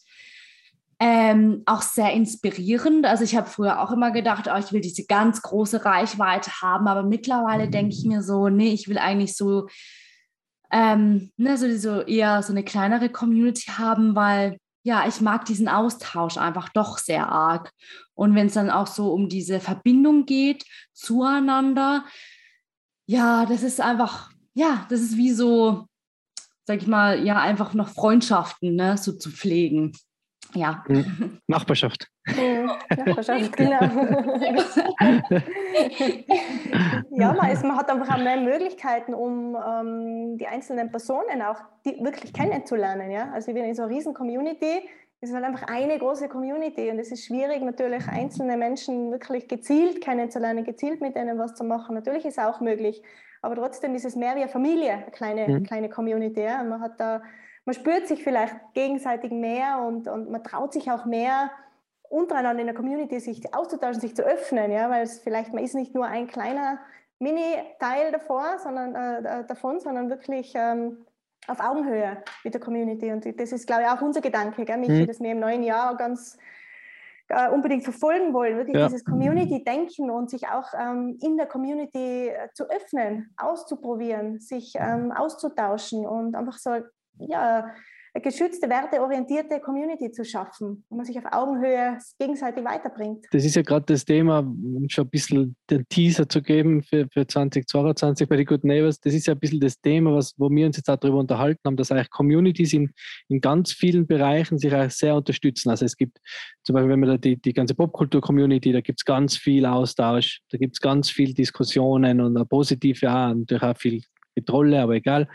Ähm, 1.00 1.62
auch 1.66 1.82
sehr 1.82 2.12
inspirierend. 2.12 3.06
Also 3.06 3.22
ich 3.22 3.36
habe 3.36 3.48
früher 3.48 3.80
auch 3.80 3.92
immer 3.92 4.10
gedacht, 4.10 4.48
oh, 4.52 4.58
ich 4.58 4.72
will 4.72 4.80
diese 4.80 5.06
ganz 5.06 5.42
große 5.42 5.84
Reichweite 5.84 6.60
haben, 6.60 6.88
aber 6.88 7.04
mittlerweile 7.04 7.70
denke 7.70 7.94
ich 7.94 8.04
mir 8.04 8.22
so, 8.22 8.48
nee, 8.48 8.72
ich 8.72 8.88
will 8.88 8.98
eigentlich 8.98 9.36
so, 9.36 9.68
ähm, 10.72 11.30
ne, 11.36 11.56
so, 11.56 11.70
so 11.76 12.00
eher 12.00 12.42
so 12.42 12.52
eine 12.52 12.64
kleinere 12.64 13.10
Community 13.10 13.70
haben, 13.70 14.16
weil 14.16 14.58
ja, 14.82 15.06
ich 15.06 15.20
mag 15.20 15.44
diesen 15.44 15.68
Austausch 15.68 16.38
einfach 16.38 16.68
doch 16.70 16.98
sehr 16.98 17.28
arg. 17.28 17.72
Und 18.14 18.34
wenn 18.34 18.46
es 18.46 18.54
dann 18.54 18.70
auch 18.70 18.86
so 18.86 19.12
um 19.12 19.28
diese 19.28 19.60
Verbindung 19.60 20.24
geht 20.26 20.64
zueinander, 20.94 22.04
ja, 23.06 23.46
das 23.46 23.62
ist 23.62 23.80
einfach, 23.80 24.30
ja, 24.54 24.86
das 24.88 25.00
ist 25.00 25.16
wie 25.16 25.32
so, 25.32 25.86
sag 26.64 26.80
ich 26.82 26.86
mal, 26.86 27.24
ja, 27.24 27.40
einfach 27.40 27.74
noch 27.74 27.88
Freundschaften 27.88 28.76
ne, 28.76 28.96
so 28.98 29.12
zu 29.12 29.30
pflegen. 29.30 29.92
Ja. 30.54 30.82
Hm. 30.86 31.38
Nachbarschaft. 31.46 32.08
Nachbarschaft, 32.26 33.56
genau. 33.56 33.80
ja, 37.10 37.32
man, 37.32 37.50
ist, 37.50 37.64
man 37.64 37.76
hat 37.76 37.90
einfach 37.90 38.14
auch 38.14 38.22
mehr 38.22 38.38
Möglichkeiten, 38.38 39.12
um 39.14 39.56
ähm, 39.56 40.38
die 40.38 40.46
einzelnen 40.46 40.90
Personen 40.90 41.42
auch 41.42 41.60
die 41.84 42.02
wirklich 42.02 42.32
kennenzulernen. 42.32 43.10
Ja? 43.10 43.30
Also 43.32 43.54
wir 43.54 43.64
in 43.64 43.74
so 43.74 43.82
einer 43.82 43.92
riesen 43.92 44.14
Community, 44.14 44.88
es 45.20 45.28
ist 45.30 45.34
halt 45.34 45.44
einfach 45.44 45.68
eine 45.68 45.98
große 45.98 46.28
Community 46.28 46.90
und 46.90 46.98
es 46.98 47.12
ist 47.12 47.26
schwierig, 47.26 47.62
natürlich 47.62 48.06
einzelne 48.08 48.56
Menschen 48.56 49.10
wirklich 49.10 49.48
gezielt 49.48 50.00
kennenzulernen, 50.00 50.64
gezielt 50.64 51.00
mit 51.00 51.14
denen 51.16 51.38
was 51.38 51.54
zu 51.54 51.64
machen. 51.64 51.94
Natürlich 51.94 52.24
ist 52.24 52.38
es 52.38 52.44
auch 52.44 52.60
möglich, 52.60 53.02
aber 53.42 53.56
trotzdem 53.56 53.94
ist 53.94 54.04
es 54.04 54.16
mehr 54.16 54.34
wie 54.36 54.42
eine 54.42 54.48
Familie, 54.48 54.92
eine 54.92 55.10
kleine, 55.10 55.48
mhm. 55.48 55.64
kleine 55.64 55.90
Community. 55.90 56.40
Ja? 56.40 56.62
Und 56.62 56.70
man 56.70 56.80
hat 56.80 56.98
da 56.98 57.20
man 57.68 57.74
spürt 57.74 58.08
sich 58.08 58.24
vielleicht 58.24 58.56
gegenseitig 58.72 59.30
mehr 59.30 59.84
und, 59.86 60.08
und 60.08 60.30
man 60.30 60.42
traut 60.42 60.72
sich 60.72 60.90
auch 60.90 61.04
mehr, 61.04 61.50
untereinander 62.08 62.62
in 62.62 62.66
der 62.66 62.74
Community 62.74 63.20
sich 63.20 63.54
auszutauschen, 63.54 64.00
sich 64.00 64.16
zu 64.16 64.22
öffnen, 64.22 64.70
ja, 64.72 64.88
weil 64.88 65.02
es 65.02 65.18
vielleicht, 65.18 65.52
man 65.52 65.62
ist 65.62 65.74
nicht 65.74 65.94
nur 65.94 66.06
ein 66.06 66.28
kleiner 66.28 66.78
Mini-Teil 67.18 68.10
davor, 68.10 68.58
sondern, 68.58 68.94
äh, 68.94 69.44
davon, 69.46 69.80
sondern 69.80 70.08
wirklich 70.08 70.54
ähm, 70.54 71.04
auf 71.46 71.60
Augenhöhe 71.60 72.16
mit 72.42 72.54
der 72.54 72.60
Community. 72.62 73.12
Und 73.12 73.38
das 73.38 73.52
ist, 73.52 73.66
glaube 73.66 73.82
ich, 73.82 73.88
auch 73.88 74.00
unser 74.00 74.22
Gedanke, 74.22 74.64
gell, 74.64 74.78
Michi, 74.78 75.02
mhm. 75.02 75.06
dass 75.06 75.20
wir 75.20 75.32
im 75.32 75.40
neuen 75.40 75.62
Jahr 75.62 75.94
ganz 75.98 76.38
äh, 77.28 77.50
unbedingt 77.50 77.84
verfolgen 77.84 78.32
wollen, 78.32 78.56
wirklich 78.56 78.78
ja. 78.78 78.86
dieses 78.86 79.04
Community-Denken 79.04 80.08
und 80.08 80.30
sich 80.30 80.48
auch 80.48 80.72
ähm, 80.72 81.18
in 81.20 81.36
der 81.36 81.44
Community 81.44 82.28
äh, 82.28 82.48
zu 82.54 82.64
öffnen, 82.70 83.34
auszuprobieren, 83.36 84.40
sich 84.40 84.72
ähm, 84.78 85.12
auszutauschen 85.12 86.06
und 86.06 86.34
einfach 86.34 86.56
so 86.56 86.70
ja, 87.20 87.64
geschützte, 88.20 88.68
werteorientierte 88.68 89.60
Community 89.60 90.10
zu 90.10 90.24
schaffen, 90.24 90.84
wo 90.88 90.96
man 90.96 91.04
sich 91.04 91.18
auf 91.18 91.24
Augenhöhe 91.30 91.98
gegenseitig 92.18 92.64
weiterbringt. 92.64 93.26
Das 93.30 93.44
ist 93.44 93.54
ja 93.54 93.62
gerade 93.62 93.86
das 93.86 94.04
Thema, 94.04 94.40
um 94.40 94.86
schon 94.88 95.06
ein 95.06 95.10
bisschen 95.10 95.56
den 95.70 95.86
Teaser 95.88 96.28
zu 96.28 96.42
geben 96.42 96.82
für, 96.82 97.06
für 97.12 97.26
2022 97.26 98.28
bei 98.28 98.36
den 98.36 98.46
Good 98.46 98.64
Neighbors. 98.64 99.00
Das 99.00 99.14
ist 99.14 99.26
ja 99.26 99.34
ein 99.34 99.40
bisschen 99.40 99.60
das 99.60 99.80
Thema, 99.80 100.14
was, 100.14 100.34
wo 100.36 100.50
wir 100.50 100.66
uns 100.66 100.76
jetzt 100.76 100.88
darüber 100.88 101.18
unterhalten 101.18 101.60
haben, 101.64 101.76
dass 101.76 101.92
eigentlich 101.92 102.10
Communities 102.10 102.72
in, 102.72 102.92
in 103.28 103.40
ganz 103.40 103.72
vielen 103.72 104.06
Bereichen 104.06 104.58
sich 104.58 104.74
auch 104.74 104.90
sehr 104.90 105.14
unterstützen. 105.14 105.70
Also 105.70 105.84
es 105.84 105.96
gibt 105.96 106.18
zum 106.64 106.74
Beispiel, 106.74 106.90
wenn 106.90 107.00
man 107.00 107.10
da 107.10 107.16
die, 107.18 107.36
die 107.36 107.52
ganze 107.52 107.74
Popkultur-Community, 107.74 108.72
da 108.72 108.80
gibt 108.80 109.00
es 109.00 109.04
ganz 109.04 109.36
viel 109.36 109.66
Austausch, 109.66 110.40
da 110.50 110.58
gibt 110.58 110.76
es 110.76 110.80
ganz 110.80 111.10
viel 111.10 111.34
Diskussionen 111.34 112.20
und 112.20 112.48
positive 112.48 113.08
auch, 113.08 113.34
natürlich 113.34 113.62
auch 113.62 113.76
viel 113.76 114.02
Trolle, 114.44 114.80
aber 114.80 114.94
egal 114.94 115.28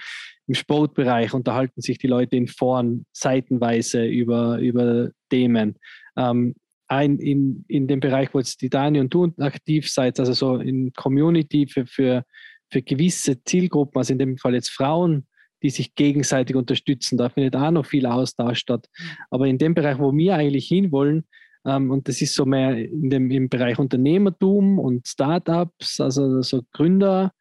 im 0.47 0.55
Sportbereich 0.55 1.33
unterhalten 1.33 1.81
sich 1.81 1.97
die 1.97 2.07
Leute 2.07 2.35
in 2.35 2.47
Foren 2.47 3.05
seitenweise 3.13 4.05
über, 4.05 4.59
über 4.59 5.09
Themen. 5.29 5.77
Ähm, 6.17 6.55
ein, 6.87 7.17
in, 7.17 7.65
in 7.67 7.87
dem 7.87 7.99
Bereich, 7.99 8.33
wo 8.33 8.39
jetzt 8.39 8.61
die 8.61 8.69
Dani 8.69 8.99
und 8.99 9.13
du 9.13 9.33
aktiv 9.39 9.89
seid, 9.89 10.19
also 10.19 10.33
so 10.33 10.57
in 10.57 10.91
Community 10.93 11.65
für, 11.67 11.85
für, 11.85 12.23
für 12.69 12.81
gewisse 12.81 13.41
Zielgruppen, 13.43 13.97
also 13.97 14.13
in 14.13 14.19
dem 14.19 14.37
Fall 14.37 14.53
jetzt 14.53 14.69
Frauen, 14.69 15.25
die 15.63 15.69
sich 15.69 15.95
gegenseitig 15.95 16.55
unterstützen, 16.55 17.17
da 17.17 17.29
findet 17.29 17.55
auch 17.55 17.71
noch 17.71 17.85
viel 17.85 18.05
Austausch 18.05 18.59
statt. 18.59 18.87
Aber 19.29 19.47
in 19.47 19.57
dem 19.57 19.73
Bereich, 19.73 19.97
wo 19.97 20.13
wir 20.13 20.35
eigentlich 20.35 20.67
hinwollen, 20.67 21.23
ähm, 21.65 21.89
und 21.89 22.09
das 22.09 22.21
ist 22.21 22.35
so 22.35 22.45
mehr 22.45 22.77
in 22.77 23.09
dem, 23.09 23.31
im 23.31 23.47
Bereich 23.47 23.79
Unternehmertum 23.79 24.77
und 24.77 25.07
Startups, 25.07 26.01
also 26.01 26.41
so 26.41 26.63
Gründer, 26.73 27.31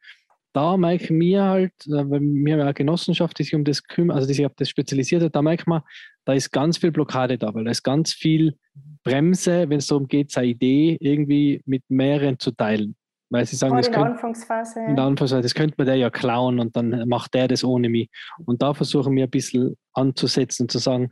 da 0.53 0.77
merken 0.77 1.19
wir 1.19 1.43
halt, 1.43 1.73
äh, 1.87 1.91
weil 1.91 2.21
wir 2.21 2.53
haben 2.53 2.59
ja 2.59 2.65
eine 2.65 2.73
Genossenschaft, 2.73 3.37
die 3.39 3.43
sich 3.43 3.55
um 3.55 3.63
das 3.63 3.83
kümmert, 3.83 4.15
also 4.15 4.27
die 4.27 4.35
sich 4.35 4.45
auf 4.45 4.53
das 4.55 4.69
spezialisiert 4.69 5.23
hat, 5.23 5.35
da 5.35 5.41
merkt 5.41 5.67
man, 5.67 5.81
da 6.25 6.33
ist 6.33 6.51
ganz 6.51 6.77
viel 6.77 6.91
Blockade 6.91 7.37
da, 7.37 7.53
weil 7.53 7.65
da 7.65 7.71
ist 7.71 7.83
ganz 7.83 8.13
viel 8.13 8.55
Bremse, 9.03 9.69
wenn 9.69 9.79
es 9.79 9.87
darum 9.87 10.07
geht, 10.07 10.31
seine 10.31 10.47
Idee 10.47 10.97
irgendwie 10.99 11.61
mit 11.65 11.83
mehreren 11.89 12.39
zu 12.39 12.51
teilen. 12.51 12.95
Weil 13.29 13.47
sie 13.47 13.55
sagen, 13.55 13.75
das 13.75 13.87
in 13.87 13.93
der 13.93 14.05
Anfangsphase. 14.05 14.79
In 14.87 14.95
der 14.95 15.05
Anfangsphase, 15.05 15.41
das 15.41 15.55
könnte 15.55 15.73
man 15.77 15.87
der 15.87 15.95
ja 15.95 16.11
klauen 16.11 16.59
und 16.59 16.75
dann 16.75 17.09
macht 17.09 17.33
der 17.33 17.47
das 17.47 17.63
ohne 17.63 17.89
mich. 17.89 18.09
Und 18.45 18.61
da 18.61 18.75
versuchen 18.75 19.15
wir 19.15 19.23
ein 19.23 19.29
bisschen 19.29 19.75
anzusetzen, 19.93 20.69
zu 20.69 20.77
sagen, 20.77 21.09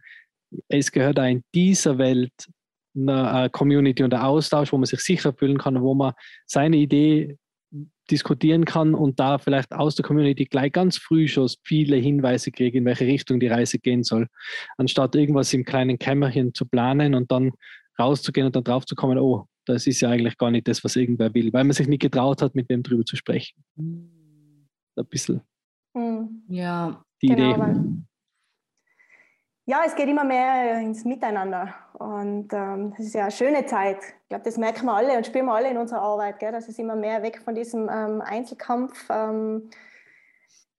es 0.68 0.92
gehört 0.92 1.20
auch 1.20 1.26
in 1.26 1.44
dieser 1.56 1.98
Welt 1.98 2.32
eine 2.96 3.50
Community 3.50 4.04
und 4.04 4.14
ein 4.14 4.22
Austausch, 4.22 4.72
wo 4.72 4.78
man 4.78 4.86
sich 4.86 5.00
sicher 5.00 5.34
fühlen 5.34 5.58
kann, 5.58 5.82
wo 5.82 5.94
man 5.96 6.14
seine 6.46 6.78
Idee 6.78 7.38
diskutieren 8.12 8.66
kann 8.66 8.94
und 8.94 9.20
da 9.20 9.38
vielleicht 9.38 9.72
aus 9.72 9.96
der 9.96 10.06
Community 10.06 10.46
gleich 10.46 10.72
ganz 10.72 10.98
früh 10.98 11.28
schon 11.28 11.50
viele 11.64 11.96
Hinweise 11.96 12.52
kriege, 12.52 12.78
in 12.78 12.86
welche 12.86 13.06
Richtung 13.06 13.40
die 13.40 13.48
Reise 13.48 13.80
gehen 13.80 14.04
soll, 14.04 14.28
anstatt 14.78 15.16
irgendwas 15.16 15.54
im 15.54 15.64
kleinen 15.64 15.98
Kämmerchen 15.98 16.54
zu 16.54 16.66
planen 16.66 17.16
und 17.16 17.32
dann 17.32 17.52
rauszugehen 18.00 18.48
und 18.48 18.56
dann 18.56 18.64
drauf 18.64 18.86
zu 18.86 18.96
kommen, 18.96 19.18
oh, 19.18 19.46
das 19.66 19.88
ist 19.88 20.02
ja 20.02 20.10
eigentlich 20.10 20.38
gar 20.38 20.52
nicht 20.52 20.68
das, 20.68 20.84
was 20.84 20.96
irgendwer 20.96 21.34
will, 21.34 21.54
weil 21.54 21.64
man 21.64 21.74
sich 21.74 21.88
nicht 21.88 22.02
getraut 22.02 22.42
hat, 22.42 22.56
mit 22.56 22.70
dem 22.70 22.84
drüber 22.84 23.06
zu 23.06 23.16
sprechen. 23.16 23.64
Ein 23.78 25.06
bisschen. 25.10 25.42
Hm. 25.96 26.44
Ja, 26.48 27.04
die 27.22 27.28
genau, 27.28 27.56
Idee 27.56 28.04
ja, 29.72 29.84
es 29.86 29.96
geht 29.96 30.10
immer 30.10 30.26
mehr 30.26 30.80
ins 30.82 31.06
Miteinander. 31.06 31.74
Und 31.94 32.52
ähm, 32.52 32.94
das 32.98 33.06
ist 33.06 33.14
ja 33.14 33.22
eine 33.22 33.32
schöne 33.32 33.66
Zeit. 33.66 34.00
Ich 34.24 34.28
glaube, 34.28 34.44
das 34.44 34.58
merken 34.58 34.86
wir 34.86 34.94
alle 34.94 35.16
und 35.16 35.26
spüren 35.26 35.46
wir 35.46 35.54
alle 35.54 35.70
in 35.70 35.78
unserer 35.78 36.02
Arbeit, 36.02 36.40
gell? 36.40 36.52
dass 36.52 36.68
es 36.68 36.78
immer 36.78 36.98
mehr 36.98 37.24
weg 37.24 37.42
von 37.42 37.56
diesem 37.56 37.88
ähm, 37.90 38.22
Einzelkampf 38.22 39.08
ähm, 39.10 39.70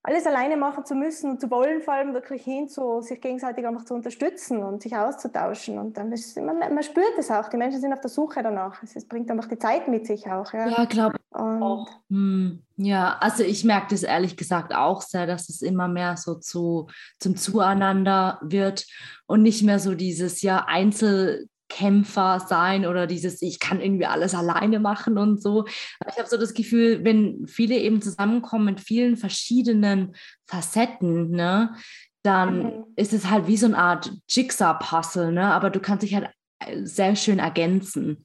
alles 0.03 0.27
alleine 0.27 0.59
machen 0.59 0.85
zu 0.85 0.95
müssen 0.95 1.31
und 1.31 1.41
zu 1.41 1.51
wollen, 1.51 1.81
vor 1.81 1.95
allem 1.95 2.13
wirklich 2.13 2.43
hin 2.43 2.69
zu 2.69 3.01
sich 3.01 3.19
gegenseitig 3.19 3.67
einfach 3.67 3.87
zu 3.87 3.95
unterstützen 3.95 4.63
und 4.63 4.83
sich 4.83 4.95
auszutauschen. 4.95 5.79
Und 5.79 5.97
dann 5.97 6.13
ist 6.13 6.37
immer, 6.37 6.53
man 6.53 6.83
spürt 6.83 7.17
es 7.19 7.31
auch, 7.31 7.49
die 7.49 7.57
Menschen 7.57 7.81
sind 7.81 7.95
auf 7.95 8.01
der 8.01 8.11
Suche 8.11 8.43
danach. 8.43 8.83
Es, 8.83 9.07
bringt 9.07 9.31
einfach 9.31 9.49
die 9.49 9.59
Zeit 9.59 9.89
mit 9.89 10.07
sich 10.07 10.27
auch. 10.27 10.53
Ja, 10.53 10.69
ja 10.69 10.85
glaube 10.85 11.17
auch. 11.31 11.89
Hm, 12.11 12.63
ja, 12.85 13.19
also 13.19 13.43
ich 13.45 13.65
merke 13.65 13.89
das 13.91 14.03
ehrlich 14.03 14.37
gesagt 14.37 14.75
auch 14.75 15.03
sehr, 15.03 15.27
dass 15.27 15.49
es 15.49 15.63
immer 15.63 15.89
mehr 15.89 16.17
so 16.17 16.35
zu, 16.35 16.89
zum 17.19 17.37
Zueinander 17.37 18.41
wird 18.43 18.87
und 19.27 19.43
nicht 19.43 19.63
mehr 19.63 19.79
so 19.79 19.95
dieses 19.95 20.43
ja 20.43 20.65
Einzel 20.67 21.49
Kämpfer 21.69 22.39
sein 22.47 22.85
oder 22.85 23.07
dieses, 23.07 23.41
ich 23.41 23.59
kann 23.59 23.81
irgendwie 23.81 24.05
alles 24.05 24.35
alleine 24.35 24.79
machen 24.79 25.17
und 25.17 25.43
so. 25.43 25.65
Ich 25.67 26.19
habe 26.19 26.29
so 26.29 26.37
das 26.37 26.53
Gefühl, 26.53 27.03
wenn 27.03 27.47
viele 27.47 27.79
eben 27.79 28.03
zusammenkommen 28.03 28.67
mit 28.67 28.81
vielen 28.81 29.17
verschiedenen 29.17 30.15
Facetten, 30.47 31.31
ne, 31.31 31.75
dann 32.23 32.63
mhm. 32.63 32.85
ist 32.97 33.13
es 33.13 33.31
halt 33.31 33.47
wie 33.47 33.57
so 33.57 33.67
eine 33.67 33.79
Art 33.79 34.13
Jigsaw-Puzzle, 34.29 35.33
ne? 35.33 35.53
aber 35.53 35.71
du 35.71 35.81
kannst 35.81 36.03
dich 36.03 36.15
halt 36.15 36.29
äh, 36.61 36.85
sehr 36.85 37.17
schön 37.17 37.39
ergänzen. 37.39 38.25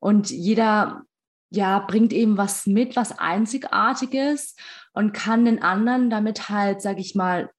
Und 0.00 0.30
jeder 0.30 1.02
ja, 1.50 1.78
bringt 1.80 2.12
eben 2.12 2.36
was 2.36 2.66
mit, 2.66 2.96
was 2.96 3.18
Einzigartiges 3.18 4.56
und 4.92 5.12
kann 5.12 5.44
den 5.44 5.62
anderen 5.62 6.10
damit 6.10 6.48
halt, 6.48 6.82
sag 6.82 6.98
ich 6.98 7.14
mal, 7.14 7.50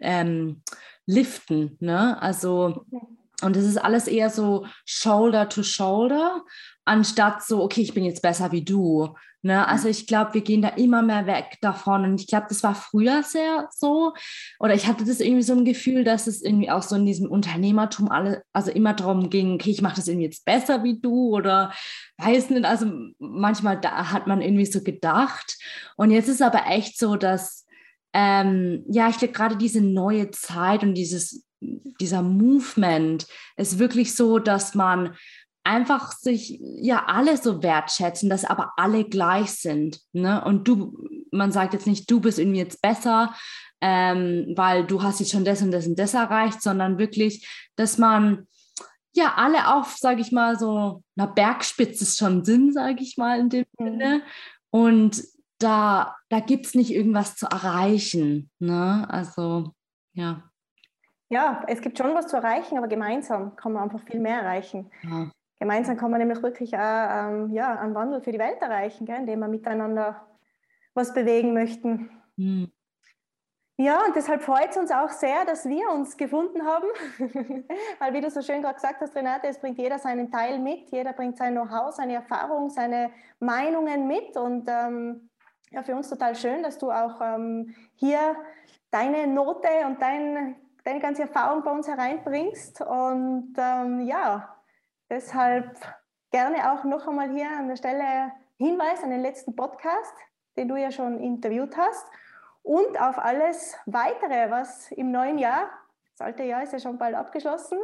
ähm, 0.00 0.62
liften. 1.06 1.76
Ne? 1.80 2.20
Also 2.20 2.86
und 3.42 3.56
es 3.56 3.66
ist 3.66 3.76
alles 3.76 4.08
eher 4.08 4.30
so 4.30 4.66
Shoulder 4.86 5.48
to 5.48 5.62
Shoulder, 5.62 6.44
anstatt 6.84 7.42
so, 7.42 7.62
okay, 7.62 7.82
ich 7.82 7.94
bin 7.94 8.04
jetzt 8.04 8.22
besser 8.22 8.52
wie 8.52 8.64
du. 8.64 9.14
Ne? 9.44 9.68
Also 9.68 9.88
ich 9.88 10.06
glaube, 10.06 10.32
wir 10.34 10.40
gehen 10.40 10.62
da 10.62 10.68
immer 10.70 11.02
mehr 11.02 11.26
weg 11.26 11.58
davon. 11.60 12.04
Und 12.04 12.20
ich 12.20 12.26
glaube, 12.26 12.46
das 12.48 12.62
war 12.62 12.74
früher 12.74 13.22
sehr 13.22 13.68
so. 13.70 14.14
Oder 14.58 14.74
ich 14.74 14.86
hatte 14.86 15.04
das 15.04 15.20
irgendwie 15.20 15.42
so 15.42 15.52
ein 15.52 15.66
Gefühl, 15.66 16.02
dass 16.02 16.26
es 16.26 16.40
irgendwie 16.40 16.70
auch 16.70 16.82
so 16.82 16.96
in 16.96 17.04
diesem 17.04 17.30
Unternehmertum 17.30 18.10
alle, 18.10 18.42
also 18.54 18.70
immer 18.70 18.94
darum 18.94 19.28
ging, 19.28 19.54
okay, 19.54 19.70
ich 19.70 19.82
mache 19.82 19.96
das 19.96 20.08
irgendwie 20.08 20.26
jetzt 20.26 20.46
besser 20.46 20.82
wie 20.82 20.98
du 20.98 21.36
oder 21.36 21.72
weiß 22.16 22.50
nicht. 22.50 22.64
Also 22.64 22.86
manchmal 23.18 23.78
da 23.78 24.10
hat 24.12 24.26
man 24.26 24.40
irgendwie 24.40 24.66
so 24.66 24.82
gedacht. 24.82 25.58
Und 25.96 26.10
jetzt 26.10 26.28
ist 26.28 26.40
aber 26.40 26.66
echt 26.68 26.98
so, 26.98 27.16
dass 27.16 27.66
ähm, 28.14 28.84
ja, 28.88 29.08
ich 29.08 29.18
glaube, 29.18 29.34
gerade 29.34 29.56
diese 29.56 29.82
neue 29.82 30.30
Zeit 30.30 30.82
und 30.82 30.94
dieses 30.94 31.44
dieser 32.00 32.22
Movement 32.22 33.26
ist 33.56 33.78
wirklich 33.78 34.14
so, 34.14 34.38
dass 34.38 34.74
man 34.74 35.14
einfach 35.64 36.12
sich 36.12 36.60
ja 36.60 37.04
alle 37.06 37.36
so 37.36 37.62
wertschätzen, 37.62 38.28
dass 38.30 38.44
aber 38.44 38.72
alle 38.76 39.04
gleich 39.04 39.50
sind. 39.52 40.00
Ne? 40.12 40.44
Und 40.44 40.68
du, 40.68 40.96
man 41.32 41.52
sagt 41.52 41.72
jetzt 41.72 41.86
nicht, 41.86 42.10
du 42.10 42.20
bist 42.20 42.38
irgendwie 42.38 42.58
jetzt 42.60 42.82
besser, 42.82 43.34
ähm, 43.80 44.52
weil 44.56 44.86
du 44.86 45.02
hast 45.02 45.20
jetzt 45.20 45.32
schon 45.32 45.44
das 45.44 45.62
und 45.62 45.70
das 45.72 45.86
und 45.86 45.98
das 45.98 46.14
erreicht, 46.14 46.62
sondern 46.62 46.98
wirklich, 46.98 47.48
dass 47.76 47.98
man 47.98 48.46
ja 49.14 49.34
alle 49.36 49.74
auf, 49.74 49.96
sage 49.96 50.20
ich 50.20 50.32
mal, 50.32 50.58
so 50.58 51.02
einer 51.16 51.28
Bergspitze 51.28 52.04
schon 52.06 52.44
sind, 52.44 52.72
sage 52.74 53.02
ich 53.02 53.16
mal 53.16 53.38
in 53.40 53.48
dem 53.48 53.64
Mhm. 53.78 53.84
Sinne. 53.84 54.22
Und 54.70 55.22
da, 55.58 56.16
da 56.28 56.40
gibt 56.40 56.66
es 56.66 56.74
nicht 56.74 56.90
irgendwas 56.90 57.36
zu 57.36 57.46
erreichen. 57.46 58.50
Ne? 58.58 59.06
Also, 59.08 59.72
ja. 60.12 60.42
Ja, 61.30 61.62
es 61.68 61.80
gibt 61.80 61.96
schon 61.96 62.14
was 62.14 62.26
zu 62.26 62.36
erreichen, 62.36 62.76
aber 62.76 62.86
gemeinsam 62.88 63.56
kann 63.56 63.72
man 63.72 63.84
einfach 63.84 64.06
viel 64.06 64.20
mehr 64.20 64.40
erreichen. 64.42 64.90
ja. 65.02 65.30
Gemeinsam 65.60 65.96
kann 65.96 66.10
man 66.10 66.20
nämlich 66.20 66.42
wirklich 66.42 66.76
auch, 66.76 66.78
ähm, 66.80 67.52
ja, 67.52 67.78
einen 67.78 67.94
Wandel 67.94 68.20
für 68.20 68.32
die 68.32 68.38
Welt 68.38 68.60
erreichen, 68.60 69.06
gell, 69.06 69.20
indem 69.20 69.40
wir 69.40 69.48
miteinander 69.48 70.26
was 70.94 71.12
bewegen 71.14 71.54
möchten. 71.54 72.10
Hm. 72.36 72.70
Ja, 73.76 74.04
und 74.06 74.14
deshalb 74.14 74.42
freut 74.42 74.70
es 74.70 74.76
uns 74.76 74.92
auch 74.92 75.10
sehr, 75.10 75.44
dass 75.44 75.68
wir 75.68 75.90
uns 75.90 76.16
gefunden 76.16 76.64
haben. 76.64 76.86
Weil, 77.98 78.14
wie 78.14 78.20
du 78.20 78.30
so 78.30 78.40
schön 78.40 78.62
gerade 78.62 78.76
gesagt 78.76 79.00
hast, 79.00 79.16
Renate, 79.16 79.48
es 79.48 79.58
bringt 79.58 79.78
jeder 79.78 79.98
seinen 79.98 80.30
Teil 80.30 80.60
mit, 80.60 80.90
jeder 80.92 81.12
bringt 81.12 81.36
sein 81.36 81.54
Know-how, 81.54 81.92
seine 81.92 82.14
Erfahrung, 82.14 82.70
seine 82.70 83.10
Meinungen 83.40 84.06
mit. 84.06 84.36
Und 84.36 84.68
ähm, 84.68 85.28
ja, 85.72 85.82
für 85.82 85.96
uns 85.96 86.08
total 86.08 86.36
schön, 86.36 86.62
dass 86.62 86.78
du 86.78 86.92
auch 86.92 87.20
ähm, 87.20 87.74
hier 87.96 88.36
deine 88.92 89.26
Note 89.26 89.68
und 89.86 90.00
dein, 90.00 90.54
deine 90.84 91.00
ganze 91.00 91.22
Erfahrung 91.22 91.64
bei 91.64 91.72
uns 91.72 91.88
hereinbringst. 91.88 92.80
Und 92.80 93.54
ähm, 93.58 94.02
ja, 94.02 94.53
deshalb 95.10 95.76
gerne 96.30 96.72
auch 96.72 96.84
noch 96.84 97.06
einmal 97.06 97.30
hier 97.30 97.48
an 97.50 97.68
der 97.68 97.76
Stelle 97.76 98.32
Hinweis 98.58 99.02
an 99.02 99.10
den 99.10 99.20
letzten 99.20 99.56
Podcast, 99.56 100.14
den 100.56 100.68
du 100.68 100.76
ja 100.76 100.90
schon 100.90 101.20
interviewt 101.20 101.76
hast 101.76 102.06
und 102.62 103.00
auf 103.00 103.18
alles 103.18 103.76
weitere, 103.86 104.50
was 104.50 104.90
im 104.92 105.10
neuen 105.10 105.38
Jahr, 105.38 105.68
das 106.16 106.26
alte 106.26 106.44
Jahr 106.44 106.62
ist 106.62 106.72
ja 106.72 106.78
schon 106.78 106.98
bald 106.98 107.14
abgeschlossen, 107.14 107.78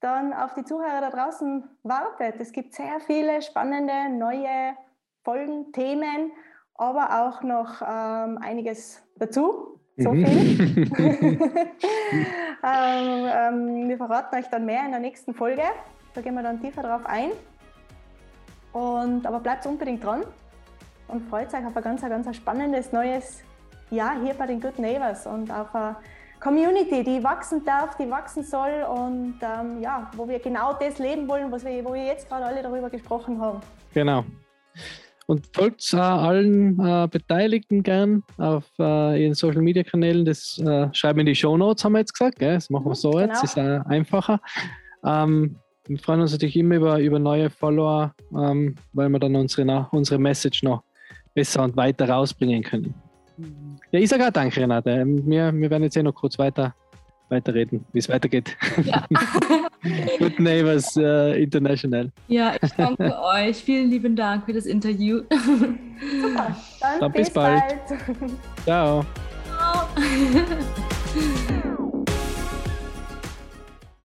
dann 0.00 0.32
auf 0.32 0.54
die 0.54 0.64
Zuhörer 0.64 1.00
da 1.00 1.10
draußen 1.10 1.68
wartet. 1.82 2.40
Es 2.40 2.52
gibt 2.52 2.74
sehr 2.74 3.00
viele 3.00 3.42
spannende 3.42 4.08
neue 4.10 4.76
Folgen, 5.24 5.72
Themen, 5.72 6.32
aber 6.74 7.22
auch 7.26 7.42
noch 7.42 7.82
ähm, 7.82 8.38
einiges 8.38 9.02
dazu. 9.16 9.80
So 9.96 10.12
Mhm. 10.12 10.26
viel. 10.26 10.92
ähm, 12.62 13.26
ähm, 13.26 13.88
wir 13.88 13.96
verraten 13.96 14.36
euch 14.36 14.48
dann 14.48 14.64
mehr 14.64 14.84
in 14.84 14.92
der 14.92 15.00
nächsten 15.00 15.34
Folge. 15.34 15.62
Da 16.18 16.22
gehen 16.22 16.34
wir 16.34 16.42
dann 16.42 16.60
tiefer 16.60 16.82
drauf 16.82 17.02
ein. 17.06 17.30
Und, 18.72 19.24
aber 19.24 19.38
bleibt 19.38 19.64
unbedingt 19.66 20.02
dran 20.02 20.24
und 21.06 21.22
freut 21.30 21.54
euch 21.54 21.64
auf 21.64 21.76
ein 21.76 21.82
ganz, 21.84 22.00
ganz 22.00 22.34
spannendes 22.34 22.90
neues 22.90 23.44
Jahr 23.92 24.20
hier 24.20 24.34
bei 24.34 24.48
den 24.48 24.60
Good 24.60 24.80
Neighbors 24.80 25.28
und 25.28 25.48
auf 25.48 25.72
eine 25.72 25.94
Community, 26.40 27.04
die 27.04 27.22
wachsen 27.22 27.64
darf, 27.64 27.96
die 27.98 28.10
wachsen 28.10 28.42
soll 28.42 28.84
und 28.92 29.36
ähm, 29.42 29.80
ja, 29.80 30.10
wo 30.16 30.28
wir 30.28 30.40
genau 30.40 30.72
das 30.72 30.98
leben 30.98 31.28
wollen, 31.28 31.52
was 31.52 31.64
wir, 31.64 31.84
wo 31.84 31.94
wir 31.94 32.06
jetzt 32.06 32.28
gerade 32.28 32.46
alle 32.46 32.64
darüber 32.64 32.90
gesprochen 32.90 33.40
haben. 33.40 33.60
Genau. 33.94 34.24
Und 35.26 35.46
folgt 35.54 35.92
äh, 35.92 35.98
allen 35.98 36.84
äh, 36.84 37.06
Beteiligten 37.08 37.84
gern 37.84 38.24
auf 38.38 38.64
äh, 38.80 39.22
ihren 39.22 39.34
Social 39.34 39.62
Media 39.62 39.84
Kanälen. 39.84 40.24
Das 40.24 40.58
äh, 40.58 40.92
schreiben 40.92 41.18
wir 41.18 41.20
in 41.20 41.26
die 41.26 41.36
Show 41.36 41.56
Notes, 41.56 41.84
haben 41.84 41.92
wir 41.92 42.00
jetzt 42.00 42.12
gesagt. 42.12 42.40
Gell? 42.40 42.54
Das 42.54 42.70
machen 42.70 42.86
wir 42.86 42.90
Mhm, 42.90 42.94
so 42.96 43.10
genau. 43.12 43.22
jetzt, 43.22 43.44
ist 43.44 43.56
einfacher. 43.56 44.40
Ähm, 45.04 45.60
wir 45.88 45.98
freuen 45.98 46.20
uns 46.20 46.32
natürlich 46.32 46.56
immer 46.56 46.76
über, 46.76 47.00
über 47.00 47.18
neue 47.18 47.50
Follower, 47.50 48.14
ähm, 48.36 48.74
weil 48.92 49.08
wir 49.08 49.18
dann 49.18 49.34
unsere, 49.36 49.88
unsere 49.90 50.18
Message 50.18 50.62
noch 50.62 50.82
besser 51.34 51.62
und 51.64 51.76
weiter 51.76 52.08
rausbringen 52.08 52.62
können. 52.62 52.94
Ja, 53.92 54.00
ich 54.00 54.08
sage 54.08 54.26
auch 54.26 54.30
danke, 54.30 54.60
Renate. 54.60 54.90
Ähm, 54.90 55.22
Wir, 55.26 55.52
wir 55.54 55.70
werden 55.70 55.84
jetzt 55.84 55.96
eh 55.96 56.02
noch 56.02 56.14
kurz 56.14 56.38
weiter, 56.38 56.74
weiterreden, 57.28 57.84
wie 57.92 58.00
es 58.00 58.08
weitergeht. 58.08 58.56
Ja. 58.84 59.06
Good 60.18 60.40
Neighbors 60.40 60.96
äh, 60.96 61.40
International. 61.42 62.10
ja, 62.26 62.54
ich 62.60 62.72
danke 62.72 63.16
euch. 63.22 63.56
Vielen 63.58 63.90
lieben 63.90 64.16
Dank 64.16 64.44
für 64.44 64.52
das 64.52 64.66
Interview. 64.66 65.22
Super, 66.20 66.56
dann, 66.80 67.00
Dann 67.00 67.12
bis 67.12 67.26
bis, 67.26 67.34
bald. 67.34 67.62
bald. 67.62 68.00
Ciao. 68.64 69.04
Ciao. 69.56 69.88